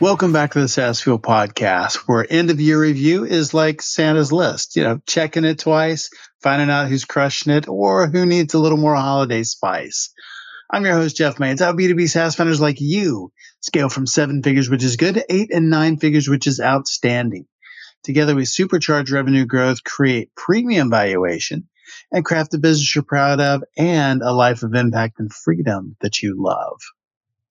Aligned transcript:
Welcome 0.00 0.32
back 0.32 0.52
to 0.52 0.60
the 0.60 0.66
SaaS 0.66 1.02
Fuel 1.02 1.18
podcast, 1.18 1.96
where 2.06 2.26
end 2.26 2.48
of 2.50 2.58
year 2.58 2.80
review 2.80 3.26
is 3.26 3.52
like 3.52 3.82
Santa's 3.82 4.32
list, 4.32 4.74
you 4.74 4.82
know, 4.82 4.98
checking 5.06 5.44
it 5.44 5.58
twice, 5.58 6.08
finding 6.42 6.70
out 6.70 6.88
who's 6.88 7.04
crushing 7.04 7.52
it 7.52 7.68
or 7.68 8.06
who 8.06 8.24
needs 8.24 8.54
a 8.54 8.58
little 8.58 8.78
more 8.78 8.94
holiday 8.94 9.42
spice. 9.42 10.10
I'm 10.72 10.86
your 10.86 10.94
host, 10.94 11.18
Jeff 11.18 11.38
Mains. 11.38 11.60
How 11.60 11.74
B2B 11.74 12.08
SaaS 12.08 12.34
founders 12.34 12.62
like 12.62 12.80
you 12.80 13.30
scale 13.60 13.90
from 13.90 14.06
seven 14.06 14.42
figures, 14.42 14.70
which 14.70 14.82
is 14.82 14.96
good, 14.96 15.16
to 15.16 15.26
eight 15.28 15.52
and 15.52 15.68
nine 15.68 15.98
figures, 15.98 16.30
which 16.30 16.46
is 16.46 16.60
outstanding. 16.60 17.44
Together, 18.02 18.34
we 18.34 18.44
supercharge 18.44 19.12
revenue 19.12 19.44
growth, 19.44 19.84
create 19.84 20.34
premium 20.34 20.88
valuation, 20.88 21.68
and 22.10 22.24
craft 22.24 22.54
a 22.54 22.58
business 22.58 22.94
you're 22.94 23.04
proud 23.04 23.38
of 23.38 23.62
and 23.76 24.22
a 24.22 24.32
life 24.32 24.62
of 24.62 24.72
impact 24.72 25.20
and 25.20 25.30
freedom 25.30 25.94
that 26.00 26.22
you 26.22 26.36
love. 26.38 26.80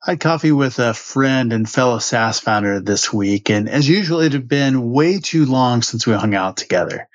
I 0.02 0.12
had 0.12 0.22
coffee 0.22 0.54
with 0.54 0.80
a 0.80 0.94
friend 0.94 1.52
and 1.52 1.70
fellow 1.70 2.00
SaaS 2.00 2.40
founder 2.40 2.80
this 2.80 3.12
week, 3.12 3.50
and 3.50 3.68
as 3.68 3.88
usual, 3.88 4.22
it 4.22 4.32
had 4.32 4.48
been 4.48 4.92
way 4.92 5.20
too 5.20 5.46
long 5.46 5.82
since 5.82 6.08
we 6.08 6.14
hung 6.14 6.34
out 6.34 6.56
together. 6.56 7.10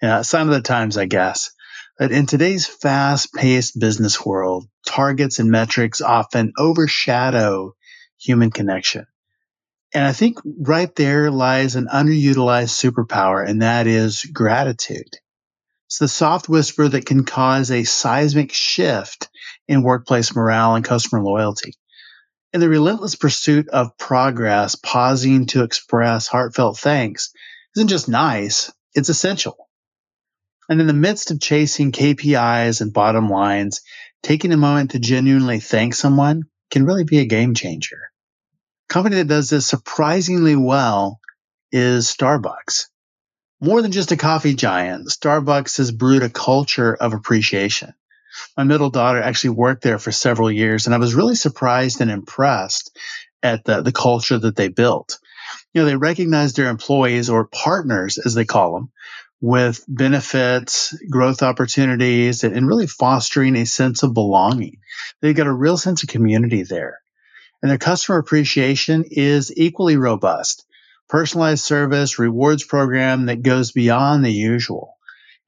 Yeah, 0.00 0.22
sign 0.22 0.46
of 0.46 0.54
the 0.54 0.60
times, 0.60 0.96
I 0.96 1.06
guess. 1.06 1.50
But 1.98 2.12
in 2.12 2.26
today's 2.26 2.68
fast-paced 2.68 3.80
business 3.80 4.24
world, 4.24 4.68
targets 4.86 5.40
and 5.40 5.50
metrics 5.50 6.00
often 6.00 6.52
overshadow 6.56 7.74
human 8.16 8.52
connection. 8.52 9.06
And 9.92 10.04
I 10.04 10.12
think 10.12 10.38
right 10.44 10.94
there 10.94 11.32
lies 11.32 11.74
an 11.74 11.88
underutilized 11.92 12.70
superpower, 12.92 13.44
and 13.44 13.62
that 13.62 13.88
is 13.88 14.22
gratitude. 14.22 15.16
It's 15.88 15.98
the 15.98 16.06
soft 16.06 16.48
whisper 16.48 16.86
that 16.86 17.06
can 17.06 17.24
cause 17.24 17.72
a 17.72 17.82
seismic 17.82 18.52
shift 18.52 19.28
in 19.66 19.82
workplace 19.82 20.36
morale 20.36 20.76
and 20.76 20.84
customer 20.84 21.20
loyalty. 21.24 21.74
In 22.52 22.60
the 22.60 22.68
relentless 22.68 23.14
pursuit 23.14 23.68
of 23.68 23.96
progress, 23.96 24.74
pausing 24.74 25.46
to 25.46 25.62
express 25.62 26.26
heartfelt 26.26 26.78
thanks 26.78 27.32
isn't 27.76 27.86
just 27.86 28.08
nice, 28.08 28.72
it's 28.92 29.08
essential. 29.08 29.68
And 30.68 30.80
in 30.80 30.88
the 30.88 30.92
midst 30.92 31.30
of 31.30 31.40
chasing 31.40 31.92
KPIs 31.92 32.80
and 32.80 32.92
bottom 32.92 33.28
lines, 33.28 33.82
taking 34.24 34.52
a 34.52 34.56
moment 34.56 34.90
to 34.90 34.98
genuinely 34.98 35.60
thank 35.60 35.94
someone 35.94 36.42
can 36.72 36.84
really 36.84 37.04
be 37.04 37.20
a 37.20 37.24
game 37.24 37.54
changer. 37.54 38.10
A 38.88 38.92
company 38.92 39.16
that 39.16 39.28
does 39.28 39.50
this 39.50 39.68
surprisingly 39.68 40.56
well 40.56 41.20
is 41.70 42.08
Starbucks. 42.08 42.86
More 43.60 43.80
than 43.80 43.92
just 43.92 44.10
a 44.10 44.16
coffee 44.16 44.54
giant, 44.54 45.06
Starbucks 45.08 45.76
has 45.76 45.92
brewed 45.92 46.24
a 46.24 46.28
culture 46.28 46.94
of 46.94 47.12
appreciation 47.12 47.94
my 48.56 48.64
middle 48.64 48.90
daughter 48.90 49.20
actually 49.20 49.50
worked 49.50 49.82
there 49.82 49.98
for 49.98 50.12
several 50.12 50.50
years, 50.50 50.86
and 50.86 50.94
I 50.94 50.98
was 50.98 51.14
really 51.14 51.34
surprised 51.34 52.00
and 52.00 52.10
impressed 52.10 52.96
at 53.42 53.64
the, 53.64 53.82
the 53.82 53.92
culture 53.92 54.38
that 54.38 54.56
they 54.56 54.68
built. 54.68 55.18
You 55.72 55.82
know, 55.82 55.86
they 55.86 55.96
recognize 55.96 56.52
their 56.52 56.68
employees 56.68 57.30
or 57.30 57.46
partners, 57.46 58.18
as 58.18 58.34
they 58.34 58.44
call 58.44 58.74
them, 58.74 58.92
with 59.40 59.84
benefits, 59.88 60.94
growth 61.08 61.42
opportunities, 61.42 62.44
and, 62.44 62.54
and 62.54 62.66
really 62.66 62.86
fostering 62.86 63.56
a 63.56 63.64
sense 63.64 64.02
of 64.02 64.14
belonging. 64.14 64.78
They've 65.20 65.36
got 65.36 65.46
a 65.46 65.52
real 65.52 65.76
sense 65.76 66.02
of 66.02 66.08
community 66.08 66.62
there. 66.62 67.00
And 67.62 67.70
their 67.70 67.78
customer 67.78 68.18
appreciation 68.18 69.04
is 69.10 69.52
equally 69.56 69.96
robust. 69.96 70.66
Personalized 71.08 71.64
service, 71.64 72.18
rewards 72.18 72.64
program 72.64 73.26
that 73.26 73.42
goes 73.42 73.72
beyond 73.72 74.24
the 74.24 74.32
usual. 74.32 74.96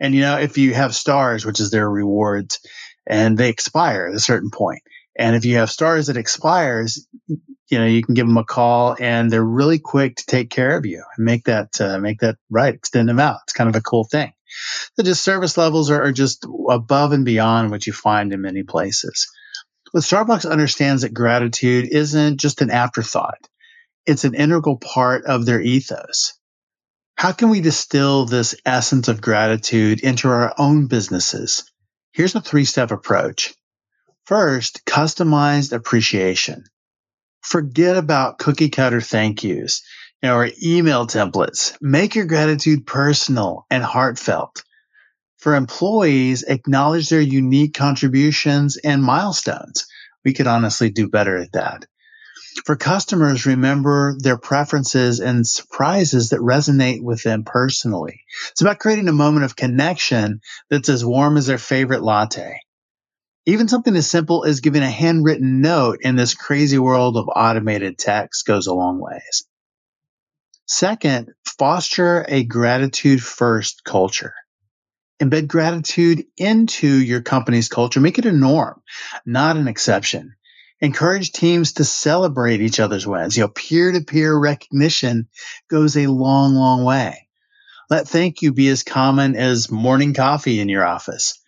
And 0.03 0.17
you 0.17 0.23
know, 0.23 0.37
if 0.37 0.59
you 0.59 0.75
have 0.75 0.97
stars, 0.97 1.47
which 1.47 1.61
is 1.61 1.71
their 1.71 1.89
rewards, 1.89 2.59
and 3.07 3.39
they 3.39 3.49
expire 3.49 4.09
at 4.09 4.17
a 4.17 4.21
certain 4.21 4.51
point, 4.51 4.83
and 5.17 5.37
if 5.37 5.45
you 5.45 5.59
have 5.59 5.71
stars 5.71 6.09
that 6.09 6.17
expires, 6.17 7.07
you 7.29 7.79
know, 7.79 7.87
you 7.87 8.03
can 8.03 8.15
give 8.15 8.27
them 8.27 8.37
a 8.37 8.45
call, 8.45 8.97
and 8.99 9.31
they're 9.31 9.45
really 9.45 9.79
quick 9.79 10.17
to 10.17 10.27
take 10.27 10.51
care 10.51 10.77
of 10.77 10.85
you 10.87 11.05
and 11.17 11.25
make 11.25 11.45
that 11.45 11.81
uh, 11.81 11.99
make 12.01 12.19
that 12.19 12.37
right, 12.51 12.75
extend 12.75 13.09
them 13.09 13.21
out. 13.21 13.39
It's 13.45 13.53
kind 13.53 13.71
of 13.71 13.77
a 13.77 13.81
cool 13.81 14.03
thing. 14.03 14.33
So 14.97 15.05
just 15.05 15.23
service 15.23 15.57
levels 15.57 15.89
are, 15.89 16.03
are 16.03 16.13
just 16.13 16.47
above 16.69 17.13
and 17.13 17.25
beyond 17.25 17.71
what 17.71 17.87
you 17.87 17.93
find 17.93 18.33
in 18.33 18.43
many 18.43 18.65
places. 18.65 19.31
But 19.93 20.03
Starbucks 20.03 20.51
understands 20.51 21.03
that 21.03 21.15
gratitude 21.15 21.87
isn't 21.93 22.41
just 22.41 22.61
an 22.61 22.73
afterthought; 22.73 23.39
it's 24.05 24.25
an 24.25 24.35
integral 24.35 24.79
part 24.79 25.27
of 25.27 25.47
their 25.47 25.61
ethos. 25.61 26.33
How 27.17 27.33
can 27.33 27.51
we 27.51 27.61
distill 27.61 28.27
this 28.27 28.55
essence 28.67 29.09
of 29.09 29.21
gratitude 29.21 30.01
into 30.01 30.29
our 30.29 30.55
own 30.59 30.87
businesses? 30.87 31.71
Here's 32.13 32.35
a 32.35 32.41
three 32.41 32.65
step 32.65 32.91
approach. 32.91 33.55
First, 34.27 34.85
customized 34.87 35.73
appreciation. 35.73 36.65
Forget 37.43 37.97
about 37.97 38.39
cookie 38.39 38.71
cutter 38.71 39.01
thank 39.01 39.45
yous 39.45 39.83
or 40.23 40.51
email 40.63 41.07
templates. 41.07 41.77
Make 41.81 42.15
your 42.15 42.27
gratitude 42.27 42.87
personal 42.87 43.67
and 43.71 43.83
heartfelt. 43.83 44.63
For 45.39 45.57
employees, 45.57 46.45
acknowledge 46.45 47.09
their 47.09 47.21
unique 47.21 47.75
contributions 47.75 48.77
and 48.77 49.03
milestones. 49.03 49.87
We 50.25 50.35
could 50.35 50.47
honestly 50.47 50.91
do 50.91 51.09
better 51.09 51.37
at 51.37 51.53
that. 51.53 51.87
For 52.65 52.77
customers, 52.77 53.47
remember 53.47 54.17
their 54.19 54.37
preferences 54.37 55.21
and 55.21 55.47
surprises 55.47 56.31
that 56.31 56.41
resonate 56.41 57.03
with 57.03 57.23
them 57.23 57.45
personally. 57.45 58.21
It's 58.51 58.61
about 58.61 58.79
creating 58.79 59.09
a 59.09 59.13
moment 59.13 59.45
of 59.45 59.57
connection 59.57 60.41
that's 60.71 60.89
as 60.89 61.05
warm 61.05 61.37
as 61.37 61.47
their 61.47 61.59
favorite 61.59 62.03
latte. 62.03 62.61
Even 63.47 63.69
something 63.69 63.97
as 63.97 64.09
simple 64.09 64.45
as 64.45 64.61
giving 64.61 64.83
a 64.83 64.91
handwritten 64.91 65.61
note 65.61 65.99
in 66.03 66.15
this 66.15 66.35
crazy 66.35 66.79
world 66.79 67.17
of 67.17 67.29
automated 67.35 67.99
text 67.99 68.47
goes 68.47 68.67
a 68.69 68.75
long 68.75 69.01
ways. 69.01 69.45
Second, 70.67 71.33
foster 71.59 72.25
a 72.29 72.45
gratitude 72.45 73.23
first 73.23 73.83
culture. 73.83 74.35
Embed 75.21 75.49
gratitude 75.49 76.25
into 76.37 76.87
your 76.87 77.23
company's 77.23 77.69
culture. 77.69 78.01
Make 78.01 78.19
it 78.19 78.27
a 78.27 78.33
norm, 78.33 78.81
not 79.27 79.57
an 79.57 79.69
exception 79.69 80.35
encourage 80.83 81.31
teams 81.31 81.75
to 81.75 81.85
celebrate 81.85 82.61
each 82.61 82.81
other's 82.81 83.07
wins. 83.07 83.37
You 83.37 83.45
know, 83.45 83.49
peer 83.49 83.93
to 83.93 84.01
peer 84.03 84.37
recognition 84.37 85.29
goes 85.71 85.97
a 85.97 86.09
long, 86.09 86.55
long 86.55 86.85
way. 86.85 87.29
Let 87.89 88.09
thank 88.09 88.43
you 88.43 88.53
be 88.53 88.69
as 88.69 88.83
common 88.83 89.37
as 89.37 89.71
morning 89.71 90.13
coffee 90.13 90.61
in 90.61 90.69
your 90.69 90.85
office. 90.85 91.41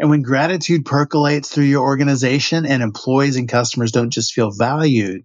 And 0.00 0.10
when 0.10 0.22
gratitude 0.22 0.86
percolates 0.86 1.50
through 1.50 1.64
your 1.64 1.82
organization 1.82 2.64
and 2.66 2.82
employees 2.82 3.36
and 3.36 3.48
customers 3.48 3.92
don't 3.92 4.10
just 4.10 4.32
feel 4.32 4.50
valued, 4.50 5.24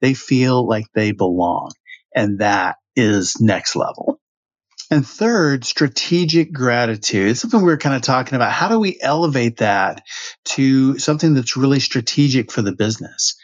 they 0.00 0.14
feel 0.14 0.66
like 0.66 0.86
they 0.94 1.12
belong. 1.12 1.72
And 2.14 2.38
that 2.40 2.76
is 2.94 3.40
next 3.40 3.76
level. 3.76 4.20
And 4.92 5.06
third, 5.06 5.64
strategic 5.64 6.52
gratitude. 6.52 7.38
Something 7.38 7.62
we 7.62 7.72
are 7.72 7.78
kind 7.78 7.94
of 7.94 8.02
talking 8.02 8.34
about. 8.34 8.50
How 8.52 8.68
do 8.68 8.80
we 8.80 8.98
elevate 9.00 9.58
that 9.58 10.02
to 10.46 10.98
something 10.98 11.34
that's 11.34 11.56
really 11.56 11.78
strategic 11.78 12.50
for 12.50 12.60
the 12.62 12.72
business? 12.72 13.36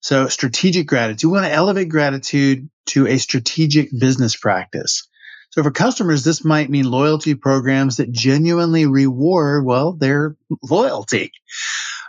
So 0.00 0.28
strategic 0.28 0.86
gratitude. 0.86 1.28
We 1.28 1.34
want 1.34 1.46
to 1.46 1.52
elevate 1.52 1.90
gratitude 1.90 2.70
to 2.86 3.06
a 3.06 3.18
strategic 3.18 3.90
business 3.98 4.34
practice. 4.34 5.06
So 5.50 5.62
for 5.62 5.70
customers, 5.70 6.24
this 6.24 6.44
might 6.44 6.70
mean 6.70 6.90
loyalty 6.90 7.34
programs 7.34 7.96
that 7.96 8.10
genuinely 8.10 8.86
reward, 8.86 9.66
well, 9.66 9.92
their 9.92 10.36
loyalty. 10.62 11.32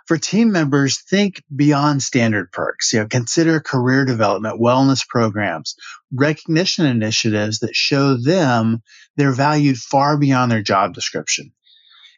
For 0.09 0.17
team 0.17 0.51
members, 0.51 1.03
think 1.03 1.43
beyond 1.55 2.01
standard 2.01 2.51
perks. 2.51 2.93
You 2.93 3.01
know, 3.01 3.05
consider 3.05 3.59
career 3.59 4.05
development, 4.05 4.59
wellness 4.59 5.07
programs, 5.07 5.75
recognition 6.11 6.87
initiatives 6.87 7.59
that 7.59 7.75
show 7.75 8.17
them 8.17 8.81
they're 9.17 9.31
valued 9.31 9.77
far 9.77 10.17
beyond 10.17 10.51
their 10.51 10.63
job 10.63 10.95
description. 10.95 11.51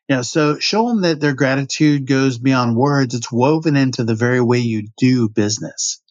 You 0.08 0.16
know, 0.16 0.22
so 0.22 0.58
show 0.58 0.88
them 0.88 1.02
that 1.02 1.20
their 1.20 1.34
gratitude 1.34 2.08
goes 2.08 2.38
beyond 2.38 2.78
words. 2.78 3.14
It's 3.14 3.30
woven 3.30 3.76
into 3.76 4.06
the 4.06 4.16
very 4.16 4.40
way 4.40 4.60
you 4.60 4.88
do 4.98 5.28
business. 5.28 6.02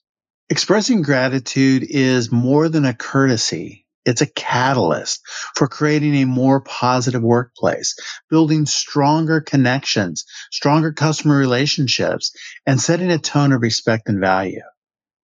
Expressing 0.51 1.01
gratitude 1.01 1.87
is 1.89 2.31
more 2.31 2.69
than 2.69 2.85
a 2.85 2.93
courtesy. 2.93 3.87
It's 4.11 4.23
a 4.23 4.27
catalyst 4.27 5.21
for 5.55 5.69
creating 5.69 6.17
a 6.17 6.27
more 6.27 6.61
positive 6.61 7.23
workplace, 7.23 7.95
building 8.29 8.67
stronger 8.67 9.41
connections, 9.41 10.25
stronger 10.51 10.93
customer 10.93 11.39
relationships, 11.39 12.33
and 12.67 12.81
setting 12.81 13.11
a 13.11 13.19
tone 13.19 13.53
of 13.53 13.63
respect 13.63 14.09
and 14.09 14.21
value. 14.21 14.63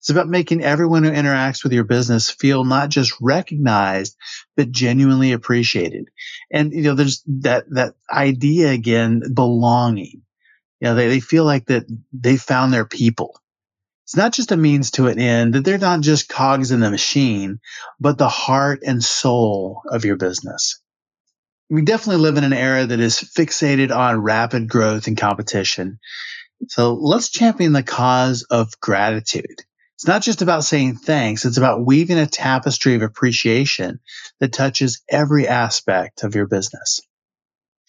It's 0.02 0.10
about 0.10 0.28
making 0.28 0.62
everyone 0.62 1.06
who 1.06 1.12
interacts 1.12 1.64
with 1.64 1.72
your 1.72 1.86
business 1.86 2.30
feel 2.30 2.66
not 2.66 2.90
just 2.90 3.14
recognized, 3.22 4.18
but 4.58 4.70
genuinely 4.70 5.32
appreciated. 5.32 6.10
And, 6.52 6.74
you 6.74 6.82
know, 6.82 6.94
there's 6.94 7.24
that, 7.40 7.64
that 7.70 7.94
idea 8.12 8.72
again, 8.72 9.22
belonging. 9.34 10.24
You 10.82 10.90
know, 10.90 10.96
they, 10.96 11.08
they 11.08 11.22
feel 11.22 11.46
like 11.46 11.68
that 11.68 11.86
they 12.12 12.36
found 12.36 12.74
their 12.74 12.86
people. 12.86 13.40
It's 14.04 14.16
not 14.18 14.34
just 14.34 14.52
a 14.52 14.58
means 14.58 14.92
to 14.92 15.08
an 15.08 15.20
end, 15.20 15.54
that 15.54 15.64
they're 15.64 15.78
not 15.78 16.02
just 16.02 16.28
cogs 16.28 16.72
in 16.72 16.82
the 16.82 16.92
machine, 16.92 17.60
but 18.00 18.18
the 18.18 18.30
heart 18.30 18.82
and 18.86 19.04
soul 19.04 19.82
of 19.90 20.04
your 20.04 20.18
business. 20.18 20.82
We 21.70 21.84
definitely 21.84 22.22
live 22.22 22.38
in 22.38 22.44
an 22.44 22.54
era 22.54 22.86
that 22.86 23.00
is 23.00 23.16
fixated 23.16 23.96
on 23.96 24.22
rapid 24.22 24.68
growth 24.68 25.08
and 25.08 25.18
competition. 25.18 26.00
So 26.68 26.94
let's 26.94 27.30
champion 27.30 27.72
the 27.72 27.84
cause 27.84 28.44
of 28.44 28.80
gratitude. 28.80 29.64
It's 29.96 30.08
not 30.08 30.22
just 30.22 30.42
about 30.42 30.66
saying 30.66 30.98
thanks. 30.98 31.46
It's 31.46 31.58
about 31.58 31.86
weaving 31.86 32.18
a 32.18 32.28
tapestry 32.28 32.96
of 32.96 33.02
appreciation 33.02 34.02
that 34.40 34.52
touches 34.52 35.02
every 35.10 35.48
aspect 35.48 36.24
of 36.24 36.36
your 36.36 36.48
business. 36.48 37.00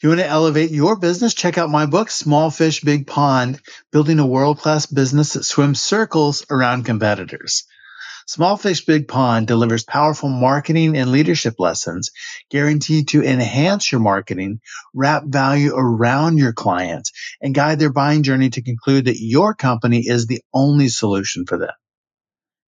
You 0.04 0.10
want 0.10 0.20
to 0.20 0.26
elevate 0.26 0.70
your 0.70 0.96
business, 0.96 1.32
check 1.32 1.56
out 1.56 1.70
my 1.70 1.86
book, 1.86 2.10
Small 2.10 2.50
Fish, 2.50 2.82
Big 2.82 3.06
Pond, 3.06 3.58
Building 3.90 4.18
a 4.18 4.26
World 4.26 4.58
Class 4.58 4.84
Business 4.84 5.32
That 5.32 5.44
Swims 5.44 5.80
Circles 5.80 6.44
Around 6.50 6.84
Competitors. 6.84 7.64
Small 8.26 8.58
Fish 8.58 8.84
Big 8.84 9.08
Pond 9.08 9.46
delivers 9.46 9.82
powerful 9.82 10.28
marketing 10.28 10.94
and 10.94 11.10
leadership 11.10 11.54
lessons 11.58 12.10
guaranteed 12.50 13.08
to 13.08 13.24
enhance 13.24 13.90
your 13.90 14.02
marketing, 14.02 14.60
wrap 14.92 15.24
value 15.24 15.72
around 15.74 16.36
your 16.36 16.52
clients, 16.52 17.10
and 17.40 17.54
guide 17.54 17.78
their 17.78 17.90
buying 17.90 18.24
journey 18.24 18.50
to 18.50 18.60
conclude 18.60 19.06
that 19.06 19.22
your 19.22 19.54
company 19.54 20.00
is 20.00 20.26
the 20.26 20.42
only 20.52 20.88
solution 20.88 21.46
for 21.46 21.56
them. 21.56 21.72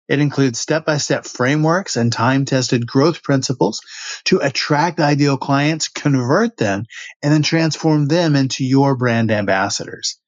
It 0.09 0.21
includes 0.21 0.61
step-by-step 0.61 1.27
frameworks 1.27 1.97
and 1.97 2.13
time-tested 2.13 2.87
growth 2.87 3.23
principles 3.23 3.81
to 4.25 4.39
attract 4.39 5.01
ideal 5.01 5.37
clients, 5.37 5.89
convert 5.89 6.57
them, 6.57 6.85
and 7.23 7.33
then 7.33 7.43
transform 7.43 8.07
them 8.07 8.37
into 8.37 8.65
your 8.65 8.97
brand 8.97 9.31
ambassadors. 9.31 10.19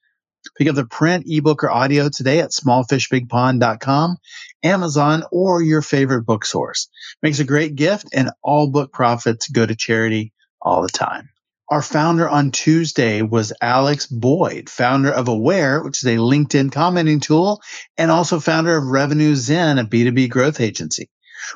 Pick 0.57 0.69
up 0.69 0.75
the 0.75 0.85
print, 0.85 1.27
ebook, 1.29 1.63
or 1.63 1.71
audio 1.71 2.09
today 2.09 2.41
at 2.41 2.51
smallfishbigpond.com, 2.51 4.17
Amazon, 4.63 5.23
or 5.31 5.63
your 5.63 5.83
favorite 5.83 6.25
book 6.25 6.45
source. 6.45 6.89
Makes 7.23 7.39
a 7.39 7.45
great 7.45 7.77
gift, 7.77 8.07
and 8.13 8.31
all 8.43 8.71
book 8.71 8.93
profits 8.93 9.49
go 9.49 9.65
to 9.65 9.77
charity 9.77 10.33
all 10.61 10.83
the 10.83 10.89
time. 10.89 11.29
Our 11.71 11.83
founder 11.83 12.27
on 12.27 12.51
Tuesday 12.51 13.21
was 13.21 13.53
Alex 13.61 14.07
Boyd, 14.07 14.71
founder 14.71 15.11
of 15.13 15.29
Aware, 15.29 15.83
which 15.83 15.99
is 15.99 16.07
a 16.07 16.17
LinkedIn 16.17 16.73
commenting 16.73 17.21
tool, 17.21 17.61
and 17.99 18.11
also 18.11 18.41
founder 18.41 18.75
of 18.75 18.85
Revenue 18.85 19.35
Zen, 19.35 19.79
a 19.79 19.85
B2B 19.85 20.31
growth 20.31 20.63
agency. 20.63 21.11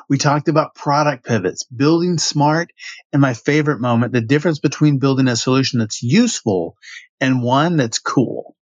We 0.07 0.19
talked 0.19 0.49
about 0.49 0.75
product 0.75 1.25
pivots, 1.25 1.63
building 1.63 2.19
smart, 2.19 2.69
and 3.11 3.23
my 3.23 3.33
favorite 3.33 3.81
moment, 3.81 4.13
the 4.13 4.21
difference 4.21 4.59
between 4.59 4.99
building 4.99 5.27
a 5.27 5.35
solution 5.35 5.79
that's 5.79 6.03
useful 6.03 6.77
and 7.19 7.41
one 7.41 7.77
that's 7.77 7.97
cool. 7.97 8.55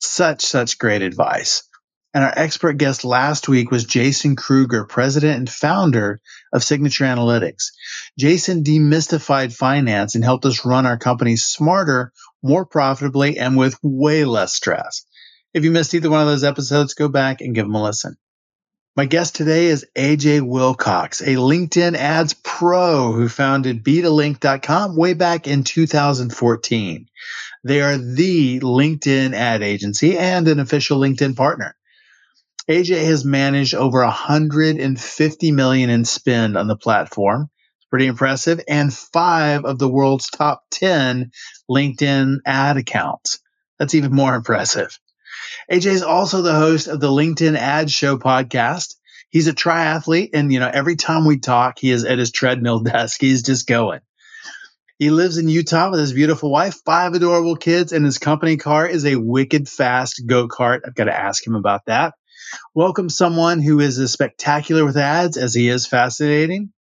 Such, 0.00 0.42
such 0.42 0.78
great 0.78 1.02
advice. 1.02 1.69
And 2.12 2.24
our 2.24 2.32
expert 2.34 2.76
guest 2.76 3.04
last 3.04 3.48
week 3.48 3.70
was 3.70 3.84
Jason 3.84 4.34
Kruger, 4.34 4.84
president 4.84 5.38
and 5.38 5.48
founder 5.48 6.20
of 6.52 6.64
Signature 6.64 7.04
Analytics. 7.04 7.70
Jason 8.18 8.64
demystified 8.64 9.54
finance 9.54 10.16
and 10.16 10.24
helped 10.24 10.44
us 10.44 10.64
run 10.64 10.86
our 10.86 10.98
company 10.98 11.36
smarter, 11.36 12.12
more 12.42 12.66
profitably, 12.66 13.38
and 13.38 13.56
with 13.56 13.78
way 13.82 14.24
less 14.24 14.54
stress. 14.54 15.04
If 15.54 15.62
you 15.62 15.70
missed 15.70 15.94
either 15.94 16.10
one 16.10 16.20
of 16.20 16.26
those 16.26 16.42
episodes, 16.42 16.94
go 16.94 17.08
back 17.08 17.40
and 17.40 17.54
give 17.54 17.66
them 17.66 17.76
a 17.76 17.82
listen. 17.82 18.16
My 18.96 19.04
guest 19.04 19.36
today 19.36 19.66
is 19.66 19.86
AJ 19.96 20.42
Wilcox, 20.42 21.20
a 21.20 21.36
LinkedIn 21.36 21.94
ads 21.94 22.34
pro 22.34 23.12
who 23.12 23.28
founded 23.28 23.84
B2Linked.com 23.84 24.96
way 24.96 25.14
back 25.14 25.46
in 25.46 25.62
2014. 25.62 27.06
They 27.62 27.80
are 27.82 27.96
the 27.96 28.58
LinkedIn 28.58 29.32
ad 29.32 29.62
agency 29.62 30.18
and 30.18 30.48
an 30.48 30.58
official 30.58 30.98
LinkedIn 30.98 31.36
partner. 31.36 31.76
AJ 32.70 33.04
has 33.04 33.24
managed 33.24 33.74
over 33.74 33.98
150 34.04 35.50
million 35.50 35.90
in 35.90 36.04
spend 36.04 36.56
on 36.56 36.68
the 36.68 36.76
platform. 36.76 37.50
It's 37.78 37.86
pretty 37.86 38.06
impressive. 38.06 38.60
And 38.68 38.94
five 38.94 39.64
of 39.64 39.80
the 39.80 39.88
world's 39.88 40.30
top 40.30 40.62
10 40.70 41.32
LinkedIn 41.68 42.36
ad 42.46 42.76
accounts. 42.76 43.40
That's 43.80 43.96
even 43.96 44.14
more 44.14 44.36
impressive. 44.36 44.96
AJ 45.68 45.86
is 45.86 46.02
also 46.04 46.42
the 46.42 46.54
host 46.54 46.86
of 46.86 47.00
the 47.00 47.08
LinkedIn 47.08 47.56
Ads 47.56 47.90
Show 47.90 48.18
podcast. 48.18 48.94
He's 49.30 49.48
a 49.48 49.52
triathlete, 49.52 50.30
and 50.34 50.52
you 50.52 50.60
know, 50.60 50.70
every 50.72 50.94
time 50.94 51.24
we 51.24 51.40
talk, 51.40 51.80
he 51.80 51.90
is 51.90 52.04
at 52.04 52.20
his 52.20 52.30
treadmill 52.30 52.78
desk. 52.84 53.20
He's 53.20 53.42
just 53.42 53.66
going. 53.66 54.00
He 54.96 55.10
lives 55.10 55.38
in 55.38 55.48
Utah 55.48 55.90
with 55.90 55.98
his 55.98 56.12
beautiful 56.12 56.52
wife, 56.52 56.76
five 56.84 57.14
adorable 57.14 57.56
kids, 57.56 57.92
and 57.92 58.04
his 58.04 58.18
company 58.18 58.58
car 58.58 58.86
is 58.86 59.04
a 59.04 59.16
wicked 59.16 59.68
fast 59.68 60.22
go 60.24 60.46
kart. 60.46 60.82
I've 60.86 60.94
got 60.94 61.04
to 61.04 61.18
ask 61.18 61.44
him 61.44 61.56
about 61.56 61.86
that. 61.86 62.14
Welcome 62.74 63.08
someone 63.08 63.60
who 63.60 63.80
is 63.80 63.98
as 63.98 64.12
spectacular 64.12 64.84
with 64.84 64.96
ads 64.96 65.36
as 65.36 65.54
he 65.54 65.68
is 65.68 65.86
fascinating, 65.86 66.72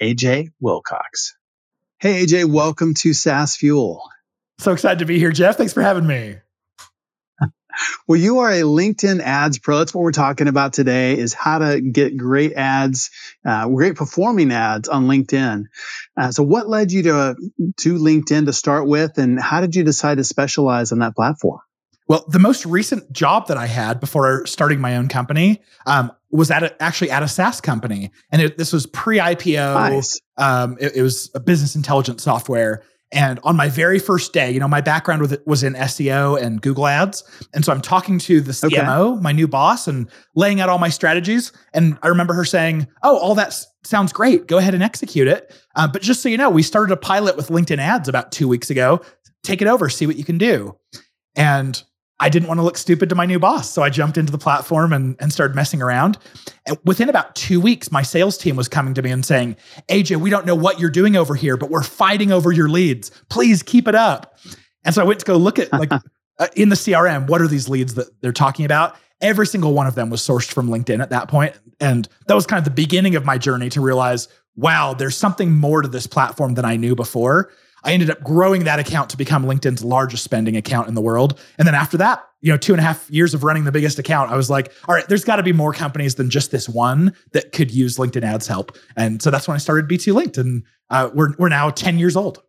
AJ 0.00 0.48
Wilcox. 0.60 1.36
Hey, 1.98 2.24
AJ, 2.24 2.46
welcome 2.46 2.94
to 2.94 3.12
SaaS 3.12 3.56
Fuel. 3.56 4.02
So 4.58 4.72
excited 4.72 5.00
to 5.00 5.04
be 5.04 5.18
here, 5.18 5.32
Jeff. 5.32 5.56
Thanks 5.56 5.72
for 5.72 5.82
having 5.82 6.06
me. 6.06 6.36
Well, 8.08 8.18
you 8.18 8.38
are 8.38 8.50
a 8.50 8.62
LinkedIn 8.62 9.20
ads 9.20 9.58
pro. 9.58 9.78
That's 9.78 9.94
what 9.94 10.00
we're 10.00 10.12
talking 10.12 10.48
about 10.48 10.72
today 10.72 11.18
is 11.18 11.34
how 11.34 11.58
to 11.58 11.78
get 11.78 12.16
great 12.16 12.54
ads, 12.54 13.10
uh, 13.44 13.68
great 13.68 13.96
performing 13.96 14.50
ads 14.50 14.88
on 14.88 15.08
LinkedIn. 15.08 15.64
Uh, 16.16 16.30
so 16.30 16.42
what 16.42 16.70
led 16.70 16.90
you 16.90 17.02
to, 17.02 17.36
to 17.76 17.98
LinkedIn 17.98 18.46
to 18.46 18.54
start 18.54 18.88
with 18.88 19.18
and 19.18 19.38
how 19.38 19.60
did 19.60 19.74
you 19.74 19.84
decide 19.84 20.16
to 20.16 20.24
specialize 20.24 20.92
on 20.92 21.00
that 21.00 21.14
platform? 21.14 21.60
Well, 22.08 22.24
the 22.28 22.38
most 22.38 22.64
recent 22.64 23.10
job 23.12 23.48
that 23.48 23.56
I 23.56 23.66
had 23.66 23.98
before 23.98 24.46
starting 24.46 24.80
my 24.80 24.96
own 24.96 25.08
company 25.08 25.60
um, 25.86 26.12
was 26.30 26.50
at 26.50 26.62
a, 26.62 26.82
actually 26.82 27.10
at 27.10 27.22
a 27.22 27.28
SaaS 27.28 27.60
company, 27.60 28.10
and 28.30 28.42
it, 28.42 28.58
this 28.58 28.72
was 28.72 28.86
pre-IPO. 28.86 29.74
Nice. 29.74 30.20
Um, 30.36 30.76
it, 30.80 30.96
it, 30.96 31.02
was 31.02 31.30
a 31.34 31.40
business 31.40 31.74
intelligence 31.74 32.22
software. 32.22 32.84
And 33.12 33.38
on 33.44 33.56
my 33.56 33.68
very 33.68 33.98
first 34.00 34.32
day, 34.32 34.50
you 34.50 34.58
know, 34.58 34.66
my 34.66 34.80
background 34.80 35.22
with 35.22 35.40
was 35.46 35.62
in 35.62 35.74
SEO 35.74 36.40
and 36.40 36.60
Google 36.60 36.86
Ads, 36.88 37.22
and 37.54 37.64
so 37.64 37.72
I'm 37.72 37.80
talking 37.80 38.18
to 38.20 38.40
the 38.40 38.50
CMO, 38.50 39.14
okay. 39.14 39.22
my 39.22 39.30
new 39.30 39.46
boss, 39.46 39.86
and 39.86 40.08
laying 40.34 40.60
out 40.60 40.68
all 40.68 40.78
my 40.78 40.88
strategies. 40.88 41.52
And 41.72 41.98
I 42.02 42.08
remember 42.08 42.34
her 42.34 42.44
saying, 42.44 42.88
"Oh, 43.04 43.16
all 43.18 43.36
that 43.36 43.56
sounds 43.84 44.12
great. 44.12 44.48
Go 44.48 44.58
ahead 44.58 44.74
and 44.74 44.82
execute 44.82 45.28
it." 45.28 45.54
Uh, 45.76 45.86
but 45.86 46.02
just 46.02 46.20
so 46.20 46.28
you 46.28 46.36
know, 46.36 46.50
we 46.50 46.64
started 46.64 46.92
a 46.92 46.96
pilot 46.96 47.36
with 47.36 47.48
LinkedIn 47.48 47.78
Ads 47.78 48.08
about 48.08 48.32
two 48.32 48.48
weeks 48.48 48.70
ago. 48.70 49.00
Take 49.44 49.62
it 49.62 49.68
over, 49.68 49.88
see 49.88 50.06
what 50.08 50.16
you 50.16 50.24
can 50.24 50.38
do. 50.38 50.76
And 51.36 51.80
I 52.18 52.30
didn't 52.30 52.48
want 52.48 52.58
to 52.58 52.64
look 52.64 52.78
stupid 52.78 53.10
to 53.10 53.14
my 53.14 53.26
new 53.26 53.38
boss. 53.38 53.70
So 53.70 53.82
I 53.82 53.90
jumped 53.90 54.16
into 54.16 54.32
the 54.32 54.38
platform 54.38 54.92
and, 54.92 55.16
and 55.20 55.32
started 55.32 55.54
messing 55.54 55.82
around. 55.82 56.16
And 56.64 56.78
within 56.84 57.10
about 57.10 57.34
two 57.34 57.60
weeks, 57.60 57.92
my 57.92 58.02
sales 58.02 58.38
team 58.38 58.56
was 58.56 58.68
coming 58.68 58.94
to 58.94 59.02
me 59.02 59.10
and 59.10 59.24
saying, 59.24 59.56
AJ, 59.88 60.16
we 60.16 60.30
don't 60.30 60.46
know 60.46 60.54
what 60.54 60.80
you're 60.80 60.90
doing 60.90 61.14
over 61.14 61.34
here, 61.34 61.56
but 61.58 61.70
we're 61.70 61.82
fighting 61.82 62.32
over 62.32 62.52
your 62.52 62.68
leads. 62.68 63.10
Please 63.28 63.62
keep 63.62 63.86
it 63.86 63.94
up. 63.94 64.38
And 64.84 64.94
so 64.94 65.02
I 65.02 65.04
went 65.04 65.20
to 65.20 65.26
go 65.26 65.36
look 65.36 65.58
at 65.58 65.70
like 65.72 65.92
uh, 66.38 66.48
in 66.56 66.70
the 66.70 66.76
CRM, 66.76 67.28
what 67.28 67.42
are 67.42 67.48
these 67.48 67.68
leads 67.68 67.94
that 67.94 68.08
they're 68.22 68.32
talking 68.32 68.64
about? 68.64 68.96
Every 69.20 69.46
single 69.46 69.74
one 69.74 69.86
of 69.86 69.94
them 69.94 70.08
was 70.08 70.22
sourced 70.22 70.50
from 70.50 70.68
LinkedIn 70.68 71.02
at 71.02 71.10
that 71.10 71.28
point. 71.28 71.58
And 71.80 72.08
that 72.28 72.34
was 72.34 72.46
kind 72.46 72.58
of 72.58 72.64
the 72.64 72.70
beginning 72.70 73.14
of 73.16 73.26
my 73.26 73.36
journey 73.36 73.68
to 73.70 73.80
realize, 73.80 74.28
wow, 74.56 74.94
there's 74.94 75.16
something 75.16 75.52
more 75.52 75.82
to 75.82 75.88
this 75.88 76.06
platform 76.06 76.54
than 76.54 76.64
I 76.64 76.76
knew 76.76 76.94
before. 76.94 77.50
I 77.86 77.92
ended 77.92 78.10
up 78.10 78.22
growing 78.22 78.64
that 78.64 78.80
account 78.80 79.10
to 79.10 79.16
become 79.16 79.44
LinkedIn's 79.44 79.84
largest 79.84 80.24
spending 80.24 80.56
account 80.56 80.88
in 80.88 80.94
the 80.94 81.00
world. 81.00 81.38
And 81.56 81.68
then 81.68 81.76
after 81.76 81.98
that, 81.98 82.26
you 82.40 82.52
know, 82.52 82.58
two 82.58 82.72
and 82.72 82.80
a 82.80 82.82
half 82.82 83.08
years 83.10 83.32
of 83.32 83.44
running 83.44 83.62
the 83.62 83.70
biggest 83.70 84.00
account, 84.00 84.32
I 84.32 84.36
was 84.36 84.50
like, 84.50 84.72
all 84.88 84.94
right, 84.94 85.06
there's 85.08 85.24
got 85.24 85.36
to 85.36 85.44
be 85.44 85.52
more 85.52 85.72
companies 85.72 86.16
than 86.16 86.28
just 86.28 86.50
this 86.50 86.68
one 86.68 87.14
that 87.32 87.52
could 87.52 87.70
use 87.70 87.96
LinkedIn 87.96 88.24
ads 88.24 88.48
help. 88.48 88.76
And 88.96 89.22
so 89.22 89.30
that's 89.30 89.46
when 89.46 89.54
I 89.54 89.58
started 89.58 89.88
B2Linked. 89.88 90.36
And 90.36 90.64
uh, 90.90 91.10
we're, 91.14 91.34
we're 91.38 91.48
now 91.48 91.70
10 91.70 92.00
years 92.00 92.16
old. 92.16 92.42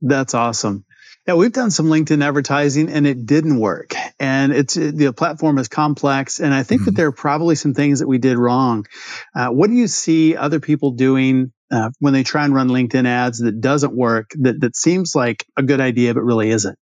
That's 0.00 0.32
awesome. 0.32 0.86
Yeah, 1.26 1.34
we've 1.34 1.52
done 1.52 1.70
some 1.70 1.86
LinkedIn 1.86 2.24
advertising 2.24 2.88
and 2.88 3.06
it 3.06 3.26
didn't 3.26 3.60
work. 3.60 3.94
And 4.18 4.54
it's 4.54 4.72
the 4.74 5.12
platform 5.12 5.58
is 5.58 5.68
complex. 5.68 6.40
And 6.40 6.54
I 6.54 6.62
think 6.62 6.80
mm-hmm. 6.80 6.86
that 6.86 6.96
there 6.96 7.08
are 7.08 7.12
probably 7.12 7.56
some 7.56 7.74
things 7.74 7.98
that 7.98 8.08
we 8.08 8.16
did 8.16 8.38
wrong. 8.38 8.86
Uh, 9.34 9.48
what 9.48 9.68
do 9.68 9.76
you 9.76 9.86
see 9.86 10.34
other 10.34 10.60
people 10.60 10.92
doing 10.92 11.52
uh, 11.70 11.90
when 11.98 12.12
they 12.12 12.22
try 12.22 12.44
and 12.44 12.54
run 12.54 12.68
LinkedIn 12.68 13.06
ads 13.06 13.38
that 13.38 13.60
doesn't 13.60 13.94
work, 13.94 14.30
that, 14.40 14.60
that 14.60 14.76
seems 14.76 15.14
like 15.14 15.46
a 15.56 15.62
good 15.62 15.80
idea, 15.80 16.14
but 16.14 16.22
really 16.22 16.50
isn't? 16.50 16.78